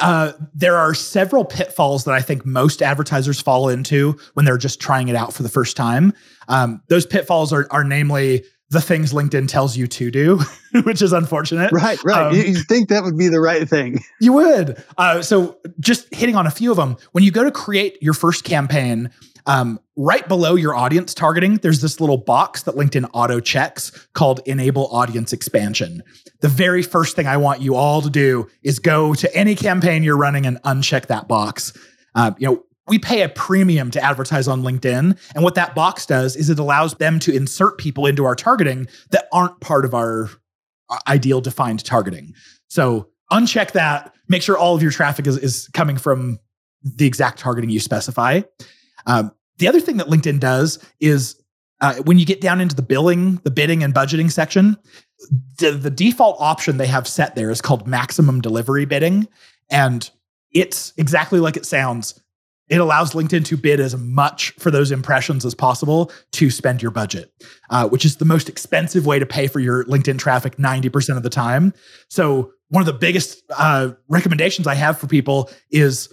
Uh, 0.00 0.32
there 0.54 0.76
are 0.76 0.94
several 0.94 1.44
pitfalls 1.44 2.04
that 2.04 2.14
I 2.14 2.20
think 2.20 2.46
most 2.46 2.82
advertisers 2.82 3.40
fall 3.40 3.68
into 3.68 4.16
when 4.34 4.44
they're 4.44 4.58
just 4.58 4.80
trying 4.80 5.08
it 5.08 5.16
out 5.16 5.32
for 5.32 5.42
the 5.42 5.48
first 5.48 5.76
time. 5.76 6.12
Um, 6.48 6.80
those 6.88 7.06
pitfalls 7.06 7.52
are, 7.52 7.66
are 7.70 7.84
namely 7.84 8.44
the 8.70 8.80
things 8.80 9.12
LinkedIn 9.12 9.48
tells 9.48 9.76
you 9.76 9.86
to 9.86 10.10
do, 10.10 10.40
which 10.84 11.02
is 11.02 11.12
unfortunate. 11.12 11.72
Right, 11.72 12.02
right. 12.04 12.28
Um, 12.28 12.34
you 12.34 12.54
think 12.54 12.88
that 12.88 13.02
would 13.04 13.18
be 13.18 13.28
the 13.28 13.40
right 13.40 13.68
thing. 13.68 14.00
You 14.20 14.32
would. 14.34 14.82
Uh, 14.96 15.22
so, 15.22 15.58
just 15.80 16.12
hitting 16.14 16.36
on 16.36 16.46
a 16.46 16.50
few 16.50 16.70
of 16.70 16.76
them, 16.76 16.96
when 17.12 17.24
you 17.24 17.30
go 17.30 17.44
to 17.44 17.50
create 17.50 18.02
your 18.02 18.14
first 18.14 18.44
campaign, 18.44 19.10
Um, 19.46 19.78
right 19.96 20.26
below 20.26 20.54
your 20.54 20.74
audience 20.74 21.12
targeting, 21.12 21.56
there's 21.56 21.80
this 21.80 22.00
little 22.00 22.16
box 22.16 22.62
that 22.62 22.76
LinkedIn 22.76 23.08
auto 23.12 23.40
checks 23.40 23.90
called 24.14 24.40
Enable 24.46 24.86
Audience 24.88 25.32
Expansion. 25.32 26.02
The 26.40 26.48
very 26.48 26.82
first 26.82 27.14
thing 27.14 27.26
I 27.26 27.36
want 27.36 27.60
you 27.60 27.74
all 27.74 28.00
to 28.00 28.10
do 28.10 28.48
is 28.62 28.78
go 28.78 29.14
to 29.14 29.34
any 29.36 29.54
campaign 29.54 30.02
you're 30.02 30.16
running 30.16 30.46
and 30.46 30.60
uncheck 30.62 31.06
that 31.06 31.28
box. 31.28 31.72
Uh, 32.14 32.32
you 32.38 32.48
know, 32.48 32.64
we 32.86 32.98
pay 32.98 33.22
a 33.22 33.28
premium 33.28 33.90
to 33.92 34.02
advertise 34.02 34.46
on 34.46 34.62
LinkedIn. 34.62 35.18
And 35.34 35.44
what 35.44 35.54
that 35.54 35.74
box 35.74 36.06
does 36.06 36.36
is 36.36 36.50
it 36.50 36.58
allows 36.58 36.94
them 36.94 37.18
to 37.20 37.34
insert 37.34 37.78
people 37.78 38.06
into 38.06 38.24
our 38.24 38.34
targeting 38.34 38.88
that 39.10 39.26
aren't 39.32 39.60
part 39.60 39.84
of 39.84 39.94
our 39.94 40.28
uh, 40.90 40.98
ideal 41.08 41.40
defined 41.40 41.84
targeting. 41.84 42.34
So 42.68 43.08
uncheck 43.32 43.72
that, 43.72 44.14
make 44.28 44.42
sure 44.42 44.58
all 44.58 44.74
of 44.74 44.82
your 44.82 44.90
traffic 44.90 45.26
is, 45.26 45.38
is 45.38 45.68
coming 45.72 45.96
from 45.96 46.38
the 46.82 47.06
exact 47.06 47.38
targeting 47.38 47.70
you 47.70 47.80
specify. 47.80 48.42
Um, 49.06 49.32
the 49.58 49.68
other 49.68 49.80
thing 49.80 49.98
that 49.98 50.08
LinkedIn 50.08 50.40
does 50.40 50.78
is 51.00 51.40
uh, 51.80 51.94
when 52.04 52.18
you 52.18 52.26
get 52.26 52.40
down 52.40 52.60
into 52.60 52.74
the 52.74 52.82
billing, 52.82 53.36
the 53.44 53.50
bidding, 53.50 53.82
and 53.82 53.94
budgeting 53.94 54.30
section, 54.30 54.76
the, 55.58 55.72
the 55.72 55.90
default 55.90 56.36
option 56.40 56.76
they 56.76 56.86
have 56.86 57.06
set 57.06 57.34
there 57.34 57.50
is 57.50 57.60
called 57.60 57.86
maximum 57.86 58.40
delivery 58.40 58.84
bidding. 58.84 59.28
And 59.70 60.08
it's 60.52 60.92
exactly 60.96 61.40
like 61.40 61.56
it 61.56 61.66
sounds. 61.66 62.20
It 62.70 62.80
allows 62.80 63.12
LinkedIn 63.12 63.44
to 63.46 63.56
bid 63.58 63.78
as 63.78 63.94
much 63.96 64.52
for 64.52 64.70
those 64.70 64.90
impressions 64.90 65.44
as 65.44 65.54
possible 65.54 66.10
to 66.32 66.50
spend 66.50 66.80
your 66.80 66.90
budget, 66.90 67.30
uh, 67.68 67.86
which 67.88 68.06
is 68.06 68.16
the 68.16 68.24
most 68.24 68.48
expensive 68.48 69.04
way 69.04 69.18
to 69.18 69.26
pay 69.26 69.46
for 69.48 69.60
your 69.60 69.84
LinkedIn 69.84 70.18
traffic 70.18 70.56
90% 70.56 71.16
of 71.18 71.22
the 71.22 71.30
time. 71.30 71.74
So, 72.08 72.52
one 72.70 72.80
of 72.80 72.86
the 72.86 72.94
biggest 72.94 73.42
uh, 73.56 73.90
recommendations 74.08 74.66
I 74.66 74.74
have 74.74 74.98
for 74.98 75.06
people 75.06 75.50
is 75.70 76.08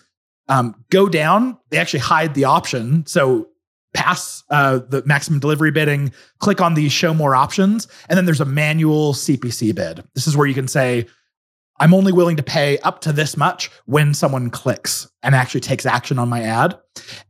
um, 0.52 0.76
go 0.92 1.08
down. 1.08 1.58
They 1.70 1.78
actually 1.78 2.02
hide 2.02 2.34
the 2.34 2.44
option. 2.44 3.06
So, 3.06 3.48
pass 3.94 4.44
uh, 4.50 4.80
the 4.88 5.04
maximum 5.06 5.40
delivery 5.40 5.72
bidding, 5.72 6.14
click 6.40 6.62
on 6.62 6.76
the 6.76 6.88
show 6.88 7.14
more 7.14 7.36
options, 7.36 7.88
and 8.08 8.18
then 8.18 8.26
there's 8.26 8.40
a 8.40 8.46
manual 8.46 9.14
CPC 9.14 9.76
bid. 9.76 10.04
This 10.16 10.28
is 10.28 10.38
where 10.38 10.48
you 10.48 10.54
can 10.54 10.70
say, 10.70 11.08
I'm 11.80 11.94
only 11.94 12.14
willing 12.14 12.38
to 12.38 12.44
pay 12.44 12.78
up 12.80 13.02
to 13.02 13.12
this 13.12 13.36
much 13.36 13.70
when 13.86 14.14
someone 14.14 14.50
clicks 14.50 15.10
and 15.24 15.36
actually 15.36 15.62
takes 15.62 15.86
action 15.86 16.20
on 16.20 16.30
my 16.30 16.42
ad. 16.42 16.78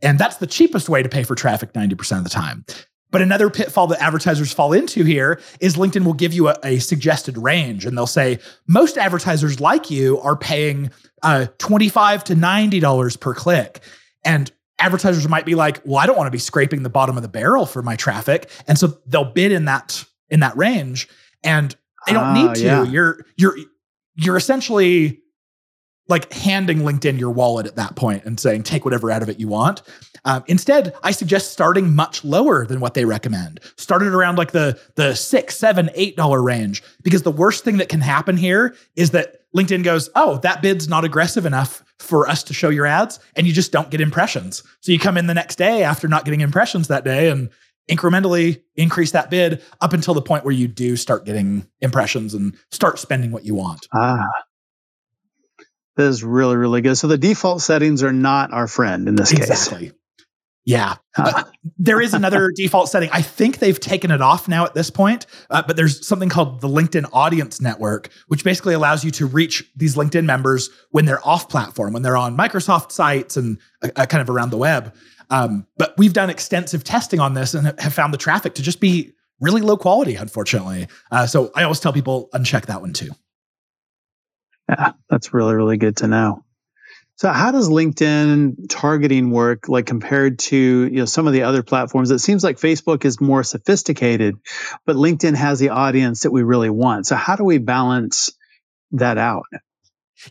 And 0.02 0.20
that's 0.20 0.38
the 0.38 0.46
cheapest 0.46 0.90
way 0.90 1.02
to 1.02 1.10
pay 1.10 1.24
for 1.24 1.36
traffic 1.36 1.74
90% 1.74 2.18
of 2.18 2.24
the 2.26 2.30
time. 2.30 2.66
But 3.12 3.22
another 3.22 3.50
pitfall 3.50 3.88
that 3.88 4.02
advertisers 4.02 4.52
fall 4.52 4.74
into 4.74 5.04
here 5.04 5.40
is 5.60 5.76
LinkedIn 5.76 6.06
will 6.06 6.14
give 6.14 6.34
you 6.34 6.48
a, 6.48 6.56
a 6.64 6.80
suggested 6.80 7.38
range 7.38 7.86
and 7.86 7.98
they'll 7.98 8.08
say, 8.08 8.40
most 8.68 8.98
advertisers 8.98 9.60
like 9.60 9.92
you 9.92 10.20
are 10.20 10.36
paying 10.38 10.92
uh, 11.22 11.48
25 11.58 12.24
to 12.26 12.36
$90 12.36 13.20
per 13.20 13.34
click. 13.34 13.82
And 14.24 14.52
advertisers 14.80 15.28
might 15.28 15.46
be 15.46 15.56
like, 15.56 15.82
well, 15.86 15.98
I 15.98 16.06
don't 16.06 16.18
want 16.18 16.28
to 16.28 16.32
be 16.32 16.40
scraping 16.40 16.84
the 16.84 16.90
bottom 16.90 17.18
of 17.18 17.24
the 17.24 17.30
barrel 17.30 17.66
for 17.66 17.82
my 17.82 17.96
traffic. 17.96 18.50
And 18.68 18.78
so 18.78 18.98
they'll 19.06 19.32
bid 19.32 19.52
in 19.52 19.66
that 19.66 20.04
in 20.30 20.40
that 20.40 20.56
range. 20.58 21.08
And 21.44 21.76
they 22.08 22.14
don't 22.14 22.24
uh, 22.24 22.34
need 22.34 22.56
to. 22.56 22.66
Yeah. 22.66 22.84
You're 22.84 23.26
you're 23.36 23.56
you're 24.16 24.38
essentially 24.38 25.22
like 26.12 26.32
handing 26.32 26.80
LinkedIn 26.80 27.18
your 27.18 27.32
wallet 27.32 27.66
at 27.66 27.78
that 27.78 27.96
point 27.96 28.26
and 28.26 28.40
saying, 28.40 28.64
take 28.64 28.86
whatever 28.86 29.10
out 29.10 29.24
of 29.24 29.30
it 29.30 29.40
you 29.40 29.48
want. 29.48 29.82
Um, 30.26 30.44
instead, 30.46 30.94
I 31.02 31.12
suggest 31.12 31.52
starting 31.52 31.96
much 31.96 32.24
lower 32.24 32.68
than 32.68 32.80
what 32.80 32.94
they 32.94 33.06
recommend. 33.06 33.60
Start 33.78 34.04
it 34.04 34.14
around 34.14 34.38
like 34.38 34.52
the 34.52 34.80
the 34.96 35.16
six, 35.16 35.58
seven, 35.58 35.90
eight 35.96 36.16
dollar 36.16 36.44
range. 36.44 36.84
Because 37.02 37.24
the 37.24 37.32
worst 37.32 37.64
thing 37.64 37.78
that 37.78 37.90
can 37.90 38.02
happen 38.02 38.38
here 38.38 38.76
is 38.96 39.12
that 39.12 39.38
LinkedIn 39.56 39.84
goes, 39.84 40.10
oh, 40.16 40.38
that 40.40 40.62
bid's 40.62 40.88
not 40.88 41.04
aggressive 41.04 41.46
enough 41.46 41.84
for 41.98 42.30
us 42.30 42.44
to 42.44 42.54
show 42.54 42.70
your 42.70 42.86
ads, 42.86 43.20
and 43.36 43.48
you 43.48 43.54
just 43.54 43.72
don't 43.72 43.90
get 43.90 44.00
impressions. 44.00 44.64
So 44.82 44.92
you 44.92 45.00
come 45.00 45.18
in 45.18 45.28
the 45.28 45.34
next 45.34 45.58
day 45.58 45.84
after 45.84 46.08
not 46.08 46.26
getting 46.26 46.42
impressions 46.42 46.88
that 46.88 47.04
day, 47.04 47.30
and 47.30 47.50
incrementally 47.90 48.62
increase 48.76 49.12
that 49.12 49.30
bid 49.30 49.62
up 49.82 49.94
until 49.94 50.14
the 50.14 50.22
point 50.22 50.46
where 50.46 50.54
you 50.54 50.68
do 50.68 50.96
start 50.96 51.26
getting 51.26 51.68
impressions 51.82 52.34
and 52.34 52.56
start 52.72 53.00
spending 53.00 53.32
what 53.32 53.44
you 53.44 53.56
want. 53.56 53.88
Ah. 53.94 54.26
That 56.02 56.08
is 56.08 56.24
really, 56.24 56.56
really 56.58 56.82
good. 56.82 56.96
So 56.96 57.08
the 57.08 57.18
default 57.18 57.62
settings 57.62 58.04
are 58.04 58.14
not 58.14 58.52
our 58.54 58.68
friend 58.68 59.08
in 59.08 59.16
this 59.16 59.32
exactly. 59.32 59.88
case. 59.88 59.96
Yeah. 60.64 60.96
Uh, 61.18 61.44
there 61.78 62.00
is 62.00 62.14
another 62.14 62.52
default 62.56 62.90
setting. 62.90 63.10
I 63.12 63.22
think 63.22 63.58
they've 63.58 63.80
taken 63.80 64.12
it 64.12 64.22
off 64.22 64.48
now 64.48 64.66
at 64.66 64.74
this 64.74 64.90
point, 64.92 65.26
uh, 65.50 65.64
but 65.66 65.76
there's 65.76 66.06
something 66.06 66.30
called 66.30 66.62
the 66.62 66.68
LinkedIn 66.68 67.10
Audience 67.14 67.60
Network, 67.62 68.10
which 68.28 68.44
basically 68.44 68.74
allows 68.74 69.04
you 69.04 69.12
to 69.12 69.26
reach 69.26 69.64
these 69.76 69.96
LinkedIn 69.96 70.26
members 70.26 70.70
when 70.92 71.06
they're 71.06 71.26
off 71.28 71.50
platform, 71.50 71.94
when 71.94 72.04
they're 72.04 72.18
on 72.18 72.38
Microsoft 72.38 72.92
sites 72.92 73.38
and 73.38 73.60
uh, 73.84 73.90
uh 73.96 74.06
kind 74.06 74.22
of 74.22 74.30
around 74.30 74.52
the 74.52 74.58
web. 74.58 74.94
Um, 75.30 75.66
but 75.78 75.96
we've 75.98 76.14
done 76.14 76.30
extensive 76.30 76.84
testing 76.84 77.20
on 77.20 77.34
this 77.34 77.54
and 77.54 77.80
have 77.80 77.94
found 77.94 78.14
the 78.14 78.18
traffic 78.18 78.56
to 78.56 78.62
just 78.62 78.80
be 78.80 79.14
really 79.40 79.62
low 79.62 79.78
quality, 79.78 80.16
unfortunately. 80.16 80.88
Uh, 81.12 81.26
so 81.26 81.52
I 81.56 81.64
always 81.64 81.80
tell 81.80 81.94
people 81.94 82.30
uncheck 82.34 82.68
that 82.68 82.82
one 82.82 82.94
too. 82.94 83.12
Yeah, 84.72 84.94
that's 85.10 85.34
really, 85.34 85.54
really 85.54 85.78
good 85.78 85.98
to 85.98 86.08
know. 86.08 86.44
So 87.18 87.30
how 87.30 87.52
does 87.52 87.70
LinkedIn 87.70 88.68
targeting 88.70 89.30
work 89.30 89.70
like 89.70 89.86
compared 89.86 90.40
to 90.40 90.58
you 90.58 91.00
know 91.00 91.06
some 91.06 91.28
of 91.28 91.34
the 91.34 91.44
other 91.44 91.62
platforms? 91.62 92.10
It 92.10 92.20
seems 92.20 92.44
like 92.44 92.58
Facebook 92.58 93.06
is 93.06 93.22
more 93.22 93.44
sophisticated, 93.44 94.38
but 94.86 94.96
LinkedIn 94.96 95.36
has 95.36 95.60
the 95.60 95.70
audience 95.70 96.22
that 96.22 96.32
we 96.32 96.42
really 96.42 96.70
want. 96.72 97.06
So 97.06 97.16
how 97.16 97.36
do 97.36 97.44
we 97.44 97.60
balance 97.60 98.32
that 98.94 99.20
out? 99.20 99.44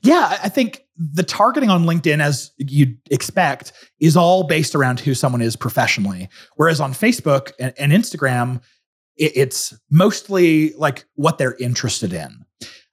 Yeah, 0.02 0.38
I 0.42 0.48
think 0.48 0.84
the 0.96 1.22
targeting 1.22 1.70
on 1.70 1.84
LinkedIn, 1.84 2.20
as 2.20 2.52
you'd 2.58 2.98
expect, 3.10 3.72
is 4.00 4.16
all 4.16 4.44
based 4.44 4.74
around 4.74 5.00
who 5.00 5.14
someone 5.14 5.42
is 5.42 5.56
professionally. 5.56 6.28
Whereas 6.56 6.80
on 6.80 6.92
Facebook 6.92 7.52
and, 7.60 7.72
and 7.78 7.92
Instagram, 7.92 8.62
it, 9.16 9.32
it's 9.36 9.74
mostly 9.90 10.72
like 10.74 11.04
what 11.14 11.38
they're 11.38 11.56
interested 11.56 12.12
in. 12.12 12.44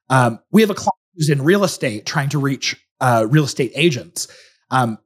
Um, 0.09 0.39
we 0.51 0.61
have 0.61 0.69
a 0.69 0.75
client 0.75 0.95
who's 1.17 1.29
in 1.29 1.41
real 1.41 1.63
estate 1.63 2.05
trying 2.05 2.29
to 2.29 2.39
reach 2.39 2.77
uh, 3.01 3.25
real 3.29 3.43
estate 3.43 3.71
agents. 3.75 4.27
Um, 4.71 4.99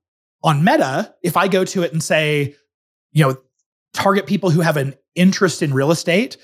on 0.44 0.64
Meta, 0.64 1.14
if 1.24 1.38
I 1.38 1.48
go 1.48 1.66
to 1.66 1.84
it 1.84 1.94
and 1.94 2.04
say, 2.04 2.56
you 3.12 3.24
know, 3.24 3.38
target 3.94 4.28
people 4.28 4.50
who 4.50 4.62
have 4.62 4.78
an 4.78 4.96
interest 5.16 5.62
in 5.62 5.74
real 5.74 5.92
estate, 5.92 6.38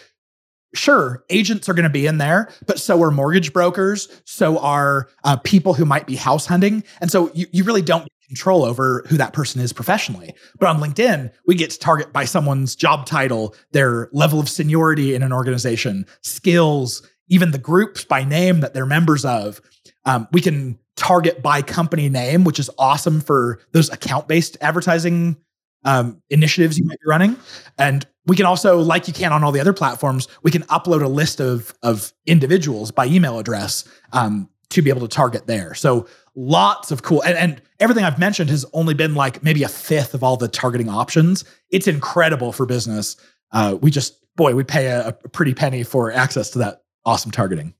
sure, 0.73 1.23
agents 1.29 1.67
are 1.67 1.73
going 1.73 1.83
to 1.83 1.89
be 1.89 2.05
in 2.05 2.17
there, 2.17 2.49
but 2.65 2.79
so 2.79 3.01
are 3.01 3.11
mortgage 3.11 3.53
brokers, 3.53 4.07
so 4.25 4.59
are 4.59 5.09
uh, 5.23 5.37
people 5.37 5.73
who 5.73 5.85
might 5.85 6.07
be 6.07 6.15
house 6.15 6.45
hunting. 6.45 6.83
And 7.01 7.11
so 7.11 7.31
you, 7.33 7.47
you 7.51 7.63
really 7.63 7.81
don't 7.81 8.07
control 8.27 8.65
over 8.65 9.03
who 9.07 9.17
that 9.17 9.33
person 9.33 9.61
is 9.61 9.71
professionally. 9.71 10.33
But 10.59 10.67
on 10.67 10.81
LinkedIn, 10.81 11.31
we 11.47 11.55
get 11.55 11.71
to 11.71 11.79
target 11.79 12.11
by 12.11 12.25
someone's 12.25 12.75
job 12.75 13.05
title, 13.05 13.55
their 13.71 14.09
level 14.11 14.39
of 14.39 14.49
seniority 14.49 15.15
in 15.15 15.23
an 15.23 15.31
organization, 15.31 16.05
skills, 16.21 17.07
even 17.29 17.51
the 17.51 17.57
groups 17.57 18.05
by 18.05 18.23
name 18.23 18.61
that 18.61 18.73
they're 18.73 18.85
members 18.85 19.25
of. 19.25 19.61
Um, 20.05 20.27
we 20.31 20.41
can 20.41 20.79
target 20.95 21.41
by 21.41 21.61
company 21.61 22.09
name, 22.09 22.43
which 22.43 22.59
is 22.59 22.69
awesome 22.77 23.21
for 23.21 23.59
those 23.71 23.89
account 23.89 24.27
based 24.27 24.57
advertising 24.61 25.37
um, 25.85 26.21
initiatives 26.29 26.77
you 26.77 26.85
might 26.85 26.99
be 26.99 27.07
running. 27.07 27.37
And 27.77 28.05
we 28.25 28.35
can 28.35 28.45
also, 28.45 28.79
like 28.79 29.07
you 29.07 29.13
can 29.13 29.31
on 29.31 29.43
all 29.43 29.51
the 29.51 29.59
other 29.59 29.73
platforms, 29.73 30.27
we 30.43 30.51
can 30.51 30.63
upload 30.63 31.03
a 31.03 31.07
list 31.07 31.39
of 31.39 31.73
of 31.83 32.13
individuals 32.25 32.91
by 32.91 33.05
email 33.05 33.39
address 33.39 33.87
um, 34.11 34.49
to 34.69 34.81
be 34.81 34.89
able 34.89 35.01
to 35.01 35.07
target 35.07 35.47
there. 35.47 35.73
So 35.73 36.07
lots 36.35 36.91
of 36.91 37.03
cool 37.03 37.21
and, 37.23 37.37
and 37.37 37.61
everything 37.79 38.03
I've 38.03 38.19
mentioned 38.19 38.49
has 38.49 38.65
only 38.73 38.93
been 38.93 39.15
like 39.15 39.43
maybe 39.43 39.63
a 39.63 39.69
fifth 39.69 40.13
of 40.13 40.23
all 40.23 40.35
the 40.35 40.47
targeting 40.47 40.89
options. 40.89 41.45
It's 41.69 41.87
incredible 41.87 42.51
for 42.51 42.65
business. 42.65 43.15
Uh, 43.51 43.77
we 43.81 43.91
just 43.91 44.23
boy, 44.35 44.55
we 44.55 44.63
pay 44.63 44.87
a, 44.87 45.09
a 45.09 45.13
pretty 45.13 45.53
penny 45.53 45.83
for 45.83 46.11
access 46.11 46.49
to 46.51 46.59
that 46.59 46.83
awesome 47.07 47.31
targeting. 47.31 47.73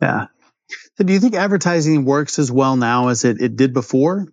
Yeah. 0.00 0.26
So 0.96 1.04
do 1.04 1.12
you 1.12 1.20
think 1.20 1.34
advertising 1.34 2.04
works 2.04 2.38
as 2.38 2.50
well 2.50 2.76
now 2.76 3.08
as 3.08 3.24
it, 3.24 3.40
it 3.40 3.56
did 3.56 3.72
before? 3.72 4.26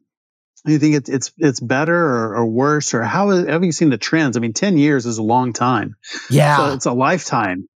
Do 0.65 0.71
you 0.71 0.79
think 0.79 0.95
it's 0.95 1.09
it's 1.09 1.31
it's 1.37 1.59
better 1.59 1.95
or, 1.95 2.37
or 2.37 2.45
worse 2.47 2.95
or 2.95 3.03
how 3.03 3.29
have 3.29 3.63
you 3.63 3.71
seen 3.71 3.89
the 3.89 3.99
trends? 3.99 4.35
I 4.35 4.39
mean, 4.39 4.53
ten 4.53 4.77
years 4.77 5.05
is 5.05 5.19
a 5.19 5.23
long 5.23 5.53
time. 5.53 5.95
Yeah, 6.29 6.57
so 6.57 6.73
it's 6.73 6.85
a 6.87 6.93
lifetime. 6.93 7.69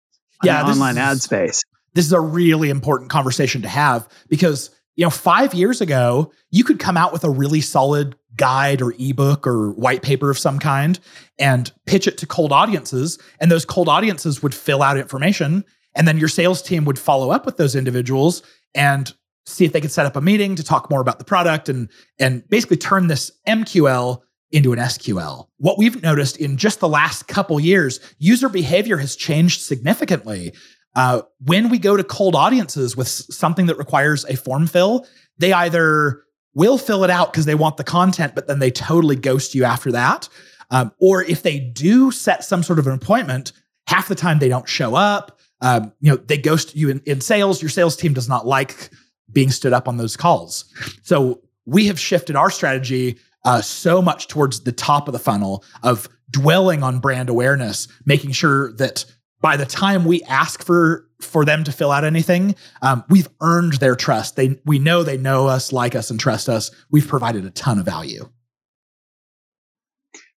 Yeah, 0.43 0.63
online 0.63 0.93
is, 0.93 0.97
ad 0.97 1.21
space. 1.21 1.63
This 1.93 2.05
is 2.05 2.13
a 2.13 2.21
really 2.21 2.69
important 2.69 3.09
conversation 3.09 3.63
to 3.63 3.67
have 3.67 4.07
because 4.29 4.69
you 4.95 5.03
know 5.03 5.09
five 5.09 5.53
years 5.53 5.81
ago 5.81 6.31
you 6.49 6.63
could 6.63 6.79
come 6.79 6.95
out 6.95 7.11
with 7.11 7.25
a 7.25 7.29
really 7.29 7.59
solid 7.59 8.15
guide 8.37 8.81
or 8.81 8.93
ebook 8.97 9.45
or 9.45 9.71
white 9.71 10.01
paper 10.01 10.29
of 10.29 10.37
some 10.37 10.59
kind 10.59 10.99
and 11.37 11.71
pitch 11.85 12.07
it 12.07 12.19
to 12.19 12.25
cold 12.25 12.53
audiences, 12.53 13.19
and 13.41 13.51
those 13.51 13.65
cold 13.65 13.89
audiences 13.89 14.41
would 14.41 14.55
fill 14.55 14.81
out 14.81 14.97
information, 14.97 15.65
and 15.97 16.07
then 16.07 16.17
your 16.17 16.29
sales 16.29 16.61
team 16.61 16.85
would 16.85 16.99
follow 16.99 17.31
up 17.31 17.45
with 17.45 17.57
those 17.57 17.75
individuals 17.75 18.43
and 18.73 19.13
see 19.45 19.65
if 19.65 19.73
they 19.73 19.81
could 19.81 19.91
set 19.91 20.05
up 20.05 20.15
a 20.15 20.21
meeting 20.21 20.55
to 20.55 20.63
talk 20.63 20.89
more 20.89 21.01
about 21.01 21.19
the 21.19 21.25
product 21.25 21.67
and 21.67 21.89
and 22.19 22.47
basically 22.49 22.77
turn 22.77 23.07
this 23.07 23.31
MQL 23.47 24.21
into 24.51 24.71
an 24.71 24.79
SQL. 24.79 25.47
What 25.57 25.77
we've 25.77 26.01
noticed 26.01 26.37
in 26.37 26.55
just 26.55 26.79
the 26.79 26.87
last 26.87 27.27
couple 27.27 27.59
years, 27.59 27.99
user 28.19 28.47
behavior 28.47 28.97
has 28.97 29.15
changed 29.15 29.61
significantly. 29.61 30.53
Uh, 30.95 31.21
when 31.41 31.69
we 31.69 31.77
go 31.77 31.97
to 31.97 32.03
cold 32.03 32.35
audiences 32.35 32.95
with 32.95 33.07
something 33.07 33.65
that 33.65 33.77
requires 33.77 34.23
a 34.25 34.37
form 34.37 34.67
fill, 34.67 35.05
they 35.37 35.51
either 35.51 36.23
will 36.53 36.77
fill 36.77 37.03
it 37.03 37.09
out 37.09 37.31
because 37.31 37.45
they 37.45 37.55
want 37.55 37.77
the 37.77 37.83
content, 37.83 38.33
but 38.35 38.47
then 38.47 38.59
they 38.59 38.71
totally 38.71 39.15
ghost 39.15 39.53
you 39.53 39.63
after 39.63 39.91
that. 39.91 40.29
Um, 40.71 40.91
or 40.99 41.23
if 41.23 41.43
they 41.43 41.59
do 41.59 42.09
set 42.11 42.43
some 42.43 42.63
sort 42.63 42.79
of 42.79 42.87
an 42.87 42.93
appointment, 42.93 43.51
half 43.87 44.07
the 44.07 44.15
time 44.15 44.39
they 44.39 44.49
don't 44.49 44.67
show 44.67 44.95
up. 44.95 45.36
Um, 45.61 45.93
you 45.99 46.11
know, 46.11 46.17
they 46.17 46.37
ghost 46.37 46.75
you 46.75 46.89
in, 46.89 47.01
in 47.05 47.21
sales. 47.21 47.61
Your 47.61 47.69
sales 47.69 47.95
team 47.95 48.13
does 48.13 48.29
not 48.29 48.45
like 48.45 48.91
being 49.31 49.51
stood 49.51 49.73
up 49.73 49.87
on 49.87 49.97
those 49.97 50.15
calls. 50.15 50.65
So 51.03 51.41
we 51.65 51.87
have 51.87 51.99
shifted 51.99 52.35
our 52.35 52.49
strategy 52.49 53.19
uh, 53.43 53.61
so 53.61 54.01
much 54.01 54.27
towards 54.27 54.61
the 54.61 54.71
top 54.71 55.07
of 55.07 55.13
the 55.13 55.19
funnel 55.19 55.63
of 55.83 56.09
dwelling 56.29 56.83
on 56.83 56.99
brand 56.99 57.29
awareness, 57.29 57.87
making 58.05 58.31
sure 58.31 58.73
that 58.73 59.05
by 59.41 59.57
the 59.57 59.65
time 59.65 60.05
we 60.05 60.23
ask 60.23 60.63
for 60.63 61.07
for 61.21 61.45
them 61.45 61.63
to 61.63 61.71
fill 61.71 61.91
out 61.91 62.03
anything, 62.03 62.55
um, 62.83 63.03
we've 63.09 63.29
earned 63.41 63.73
their 63.73 63.95
trust. 63.95 64.35
They 64.35 64.59
we 64.65 64.79
know 64.79 65.03
they 65.03 65.17
know 65.17 65.47
us, 65.47 65.71
like 65.71 65.95
us, 65.95 66.11
and 66.11 66.19
trust 66.19 66.49
us. 66.49 66.71
We've 66.91 67.07
provided 67.07 67.45
a 67.45 67.49
ton 67.51 67.79
of 67.79 67.85
value. 67.85 68.29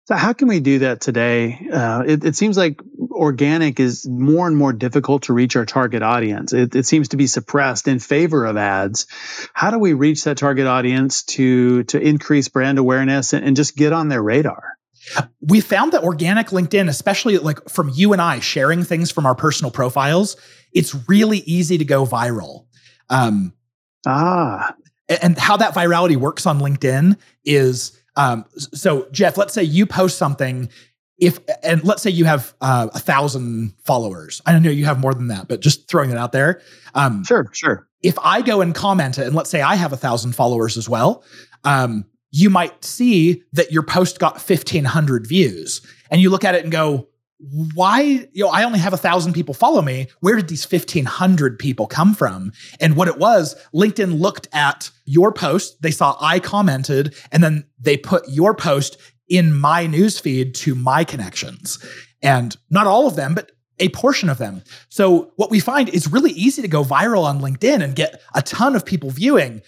So 0.05 0.15
how 0.15 0.33
can 0.33 0.47
we 0.47 0.59
do 0.59 0.79
that 0.79 0.99
today? 0.99 1.67
Uh, 1.71 2.03
it, 2.05 2.25
it, 2.25 2.35
seems 2.35 2.57
like 2.57 2.81
organic 3.11 3.79
is 3.79 4.07
more 4.07 4.47
and 4.47 4.57
more 4.57 4.73
difficult 4.73 5.23
to 5.23 5.33
reach 5.33 5.55
our 5.55 5.65
target 5.65 6.01
audience. 6.01 6.53
It, 6.53 6.75
it, 6.75 6.87
seems 6.87 7.09
to 7.09 7.17
be 7.17 7.27
suppressed 7.27 7.87
in 7.87 7.99
favor 7.99 8.45
of 8.45 8.57
ads. 8.57 9.05
How 9.53 9.69
do 9.69 9.77
we 9.77 9.93
reach 9.93 10.23
that 10.23 10.37
target 10.37 10.65
audience 10.65 11.23
to 11.23 11.83
to 11.83 12.01
increase 12.01 12.47
brand 12.47 12.79
awareness 12.79 13.33
and, 13.33 13.45
and 13.45 13.55
just 13.55 13.77
get 13.77 13.93
on 13.93 14.09
their 14.09 14.23
radar? 14.23 14.63
We 15.39 15.61
found 15.61 15.93
that 15.93 16.03
organic 16.03 16.47
LinkedIn, 16.47 16.89
especially 16.89 17.37
like 17.37 17.69
from 17.69 17.91
you 17.93 18.13
and 18.13 18.21
I 18.21 18.39
sharing 18.39 18.83
things 18.83 19.11
from 19.11 19.25
our 19.25 19.35
personal 19.35 19.71
profiles, 19.71 20.35
it's 20.73 20.95
really 21.07 21.39
easy 21.39 21.77
to 21.77 21.85
go 21.85 22.05
viral. 22.05 22.65
Um, 23.09 23.53
ah, 24.07 24.75
and 25.21 25.37
how 25.37 25.57
that 25.57 25.73
virality 25.73 26.15
works 26.15 26.45
on 26.45 26.59
LinkedIn 26.59 27.17
is 27.43 28.00
um, 28.15 28.45
so 28.55 29.07
Jeff, 29.11 29.37
let's 29.37 29.53
say 29.53 29.63
you 29.63 29.85
post 29.85 30.17
something 30.17 30.69
if 31.17 31.39
and 31.63 31.83
let's 31.83 32.01
say 32.01 32.09
you 32.09 32.25
have 32.25 32.53
uh, 32.61 32.89
a 32.93 32.99
thousand 32.99 33.73
followers. 33.85 34.41
I 34.45 34.51
don't 34.51 34.63
know 34.63 34.71
you 34.71 34.85
have 34.85 34.99
more 34.99 35.13
than 35.13 35.27
that, 35.27 35.47
but 35.47 35.61
just 35.61 35.87
throwing 35.87 36.09
it 36.09 36.17
out 36.17 36.31
there. 36.31 36.61
Um, 36.95 37.23
sure, 37.23 37.47
sure. 37.53 37.87
If 38.01 38.17
I 38.19 38.41
go 38.41 38.61
and 38.61 38.73
comment 38.73 39.19
it, 39.19 39.27
and 39.27 39.35
let's 39.35 39.49
say 39.49 39.61
I 39.61 39.75
have 39.75 39.93
a 39.93 39.97
thousand 39.97 40.35
followers 40.35 40.77
as 40.77 40.89
well, 40.89 41.23
um, 41.63 42.05
you 42.31 42.49
might 42.49 42.83
see 42.83 43.43
that 43.53 43.71
your 43.71 43.83
post 43.83 44.19
got 44.19 44.41
fifteen 44.41 44.83
hundred 44.83 45.27
views, 45.27 45.81
and 46.09 46.19
you 46.19 46.31
look 46.31 46.43
at 46.43 46.55
it 46.55 46.63
and 46.63 46.71
go, 46.71 47.07
why 47.73 48.01
you 48.01 48.43
know 48.43 48.49
i 48.49 48.63
only 48.63 48.79
have 48.79 48.93
a 48.93 48.97
thousand 48.97 49.33
people 49.33 49.53
follow 49.53 49.81
me. 49.81 50.07
Where 50.19 50.35
did 50.35 50.47
these 50.47 50.69
1500 50.69 51.57
people 51.57 51.87
come 51.87 52.13
from? 52.13 52.51
And 52.79 52.95
what 52.95 53.07
it 53.07 53.17
was 53.17 53.55
linkedin 53.73 54.19
looked 54.19 54.47
at 54.53 54.91
your 55.05 55.31
post 55.33 55.81
they 55.81 55.91
saw 55.91 56.15
i 56.21 56.39
commented 56.39 57.15
and 57.31 57.43
then 57.43 57.65
they 57.79 57.97
put 57.97 58.27
your 58.29 58.55
post 58.55 58.97
in 59.27 59.53
my 59.53 59.87
newsfeed 59.87 60.53
to 60.55 60.75
my 60.75 61.03
connections. 61.03 61.83
And 62.21 62.55
not 62.69 62.87
all 62.87 63.07
of 63.07 63.15
them 63.15 63.33
but 63.33 63.51
a 63.79 63.89
portion 63.89 64.29
of 64.29 64.37
them. 64.37 64.61
So 64.89 65.31
what 65.37 65.49
we 65.49 65.59
find 65.59 65.89
is 65.89 66.11
really 66.11 66.31
easy 66.31 66.61
to 66.61 66.67
go 66.67 66.83
viral 66.83 67.23
on 67.23 67.39
linkedin 67.39 67.83
and 67.83 67.95
get 67.95 68.21
a 68.35 68.43
ton 68.43 68.75
of 68.75 68.85
people 68.85 69.09
viewing. 69.09 69.63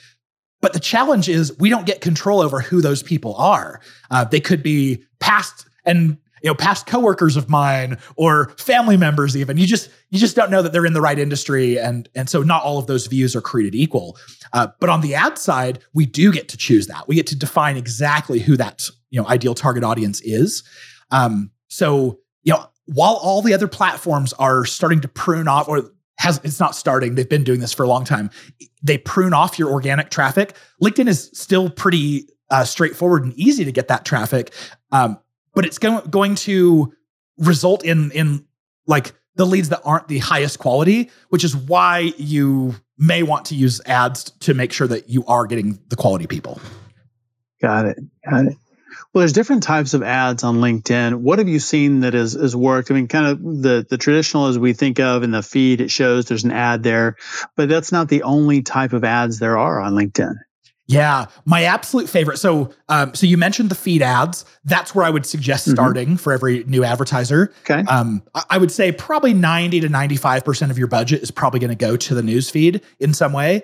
But 0.61 0.73
the 0.73 0.79
challenge 0.79 1.27
is 1.27 1.57
we 1.57 1.69
don't 1.69 1.87
get 1.87 1.99
control 1.99 2.39
over 2.39 2.61
who 2.61 2.79
those 2.79 3.01
people 3.01 3.35
are. 3.35 3.81
Uh, 4.11 4.23
they 4.23 4.39
could 4.39 4.61
be 4.61 5.03
past 5.19 5.65
and 5.85 6.17
you 6.43 6.49
know 6.49 6.53
past 6.55 6.85
coworkers 6.85 7.35
of 7.35 7.49
mine 7.49 7.97
or 8.15 8.49
family 8.57 8.97
members 8.97 9.35
even. 9.35 9.57
You 9.57 9.65
just 9.65 9.89
you 10.09 10.19
just 10.19 10.35
don't 10.35 10.51
know 10.51 10.61
that 10.61 10.73
they're 10.73 10.85
in 10.85 10.93
the 10.93 11.01
right 11.01 11.17
industry 11.17 11.79
and 11.79 12.07
and 12.15 12.29
so 12.29 12.43
not 12.43 12.63
all 12.63 12.77
of 12.77 12.87
those 12.87 13.07
views 13.07 13.35
are 13.35 13.41
created 13.41 13.75
equal. 13.75 14.17
Uh, 14.51 14.67
but 14.79 14.89
on 14.89 15.01
the 15.01 15.15
ad 15.15 15.37
side 15.37 15.79
we 15.93 16.05
do 16.05 16.31
get 16.31 16.49
to 16.49 16.57
choose 16.57 16.87
that. 16.87 17.07
We 17.07 17.15
get 17.15 17.27
to 17.27 17.35
define 17.35 17.77
exactly 17.77 18.39
who 18.39 18.57
that 18.57 18.87
you 19.09 19.19
know 19.19 19.27
ideal 19.27 19.55
target 19.55 19.83
audience 19.83 20.21
is. 20.21 20.63
Um, 21.09 21.51
so 21.69 22.19
you 22.43 22.53
know 22.53 22.67
while 22.85 23.13
all 23.15 23.41
the 23.41 23.53
other 23.53 23.67
platforms 23.67 24.33
are 24.33 24.65
starting 24.65 24.99
to 25.01 25.07
prune 25.07 25.47
off 25.47 25.67
or 25.69 25.89
has 26.19 26.39
it's 26.43 26.59
not 26.59 26.75
starting 26.75 27.15
they've 27.15 27.27
been 27.27 27.43
doing 27.43 27.59
this 27.59 27.73
for 27.73 27.83
a 27.83 27.87
long 27.87 28.03
time 28.03 28.29
they 28.83 28.97
prune 28.97 29.33
off 29.33 29.57
your 29.57 29.71
organic 29.71 30.09
traffic. 30.09 30.55
Linkedin 30.81 31.07
is 31.07 31.31
still 31.33 31.69
pretty 31.69 32.27
uh, 32.49 32.65
straightforward 32.65 33.23
and 33.23 33.33
easy 33.33 33.65
to 33.65 33.71
get 33.71 33.87
that 33.87 34.05
traffic. 34.05 34.53
Um, 34.91 35.17
but 35.53 35.65
it's 35.65 35.79
going 35.79 36.07
going 36.09 36.35
to 36.35 36.93
result 37.37 37.83
in 37.83 38.11
in 38.11 38.45
like 38.87 39.13
the 39.35 39.45
leads 39.45 39.69
that 39.69 39.81
aren't 39.83 40.07
the 40.07 40.19
highest 40.19 40.59
quality, 40.59 41.09
which 41.29 41.43
is 41.43 41.55
why 41.55 42.13
you 42.17 42.75
may 42.97 43.23
want 43.23 43.45
to 43.45 43.55
use 43.55 43.81
ads 43.85 44.25
to 44.41 44.53
make 44.53 44.71
sure 44.71 44.87
that 44.87 45.09
you 45.09 45.25
are 45.25 45.47
getting 45.47 45.79
the 45.89 45.95
quality 45.95 46.27
people. 46.27 46.59
Got 47.61 47.85
it. 47.85 47.99
Got 48.29 48.45
it. 48.47 48.57
Well, 49.11 49.21
there's 49.21 49.33
different 49.33 49.63
types 49.63 49.93
of 49.93 50.03
ads 50.03 50.43
on 50.43 50.57
LinkedIn. 50.57 51.15
What 51.15 51.39
have 51.39 51.47
you 51.47 51.59
seen 51.59 52.01
that 52.01 52.13
has, 52.13 52.33
has 52.33 52.55
worked? 52.55 52.91
I 52.91 52.95
mean, 52.95 53.07
kind 53.07 53.27
of 53.27 53.61
the, 53.61 53.85
the 53.87 53.97
traditional 53.97 54.47
as 54.47 54.57
we 54.57 54.73
think 54.73 54.99
of 54.99 55.23
in 55.23 55.31
the 55.31 55.43
feed, 55.43 55.81
it 55.81 55.91
shows 55.91 56.25
there's 56.25 56.43
an 56.43 56.51
ad 56.51 56.83
there, 56.83 57.17
but 57.55 57.69
that's 57.69 57.91
not 57.91 58.07
the 58.07 58.23
only 58.23 58.61
type 58.61 58.93
of 58.93 59.03
ads 59.03 59.39
there 59.39 59.57
are 59.57 59.79
on 59.79 59.93
LinkedIn. 59.93 60.35
Yeah, 60.85 61.27
my 61.45 61.63
absolute 61.63 62.09
favorite. 62.09 62.37
So, 62.37 62.73
um, 62.89 63.15
so 63.15 63.25
you 63.25 63.37
mentioned 63.37 63.69
the 63.69 63.75
feed 63.75 64.01
ads. 64.01 64.43
That's 64.65 64.93
where 64.93 65.05
I 65.05 65.09
would 65.09 65.25
suggest 65.25 65.65
mm-hmm. 65.65 65.75
starting 65.75 66.07
mm-hmm. 66.09 66.15
for 66.17 66.33
every 66.33 66.65
new 66.65 66.83
advertiser. 66.83 67.53
Okay. 67.61 67.83
Um, 67.89 68.21
I 68.49 68.57
would 68.57 68.71
say 68.71 68.91
probably 68.91 69.33
ninety 69.33 69.79
to 69.79 69.87
ninety-five 69.87 70.43
percent 70.43 70.71
of 70.71 70.77
your 70.77 70.87
budget 70.87 71.23
is 71.23 71.31
probably 71.31 71.61
going 71.61 71.69
to 71.69 71.75
go 71.75 71.95
to 71.95 72.13
the 72.13 72.21
news 72.21 72.49
feed 72.49 72.81
in 72.99 73.13
some 73.13 73.31
way. 73.31 73.63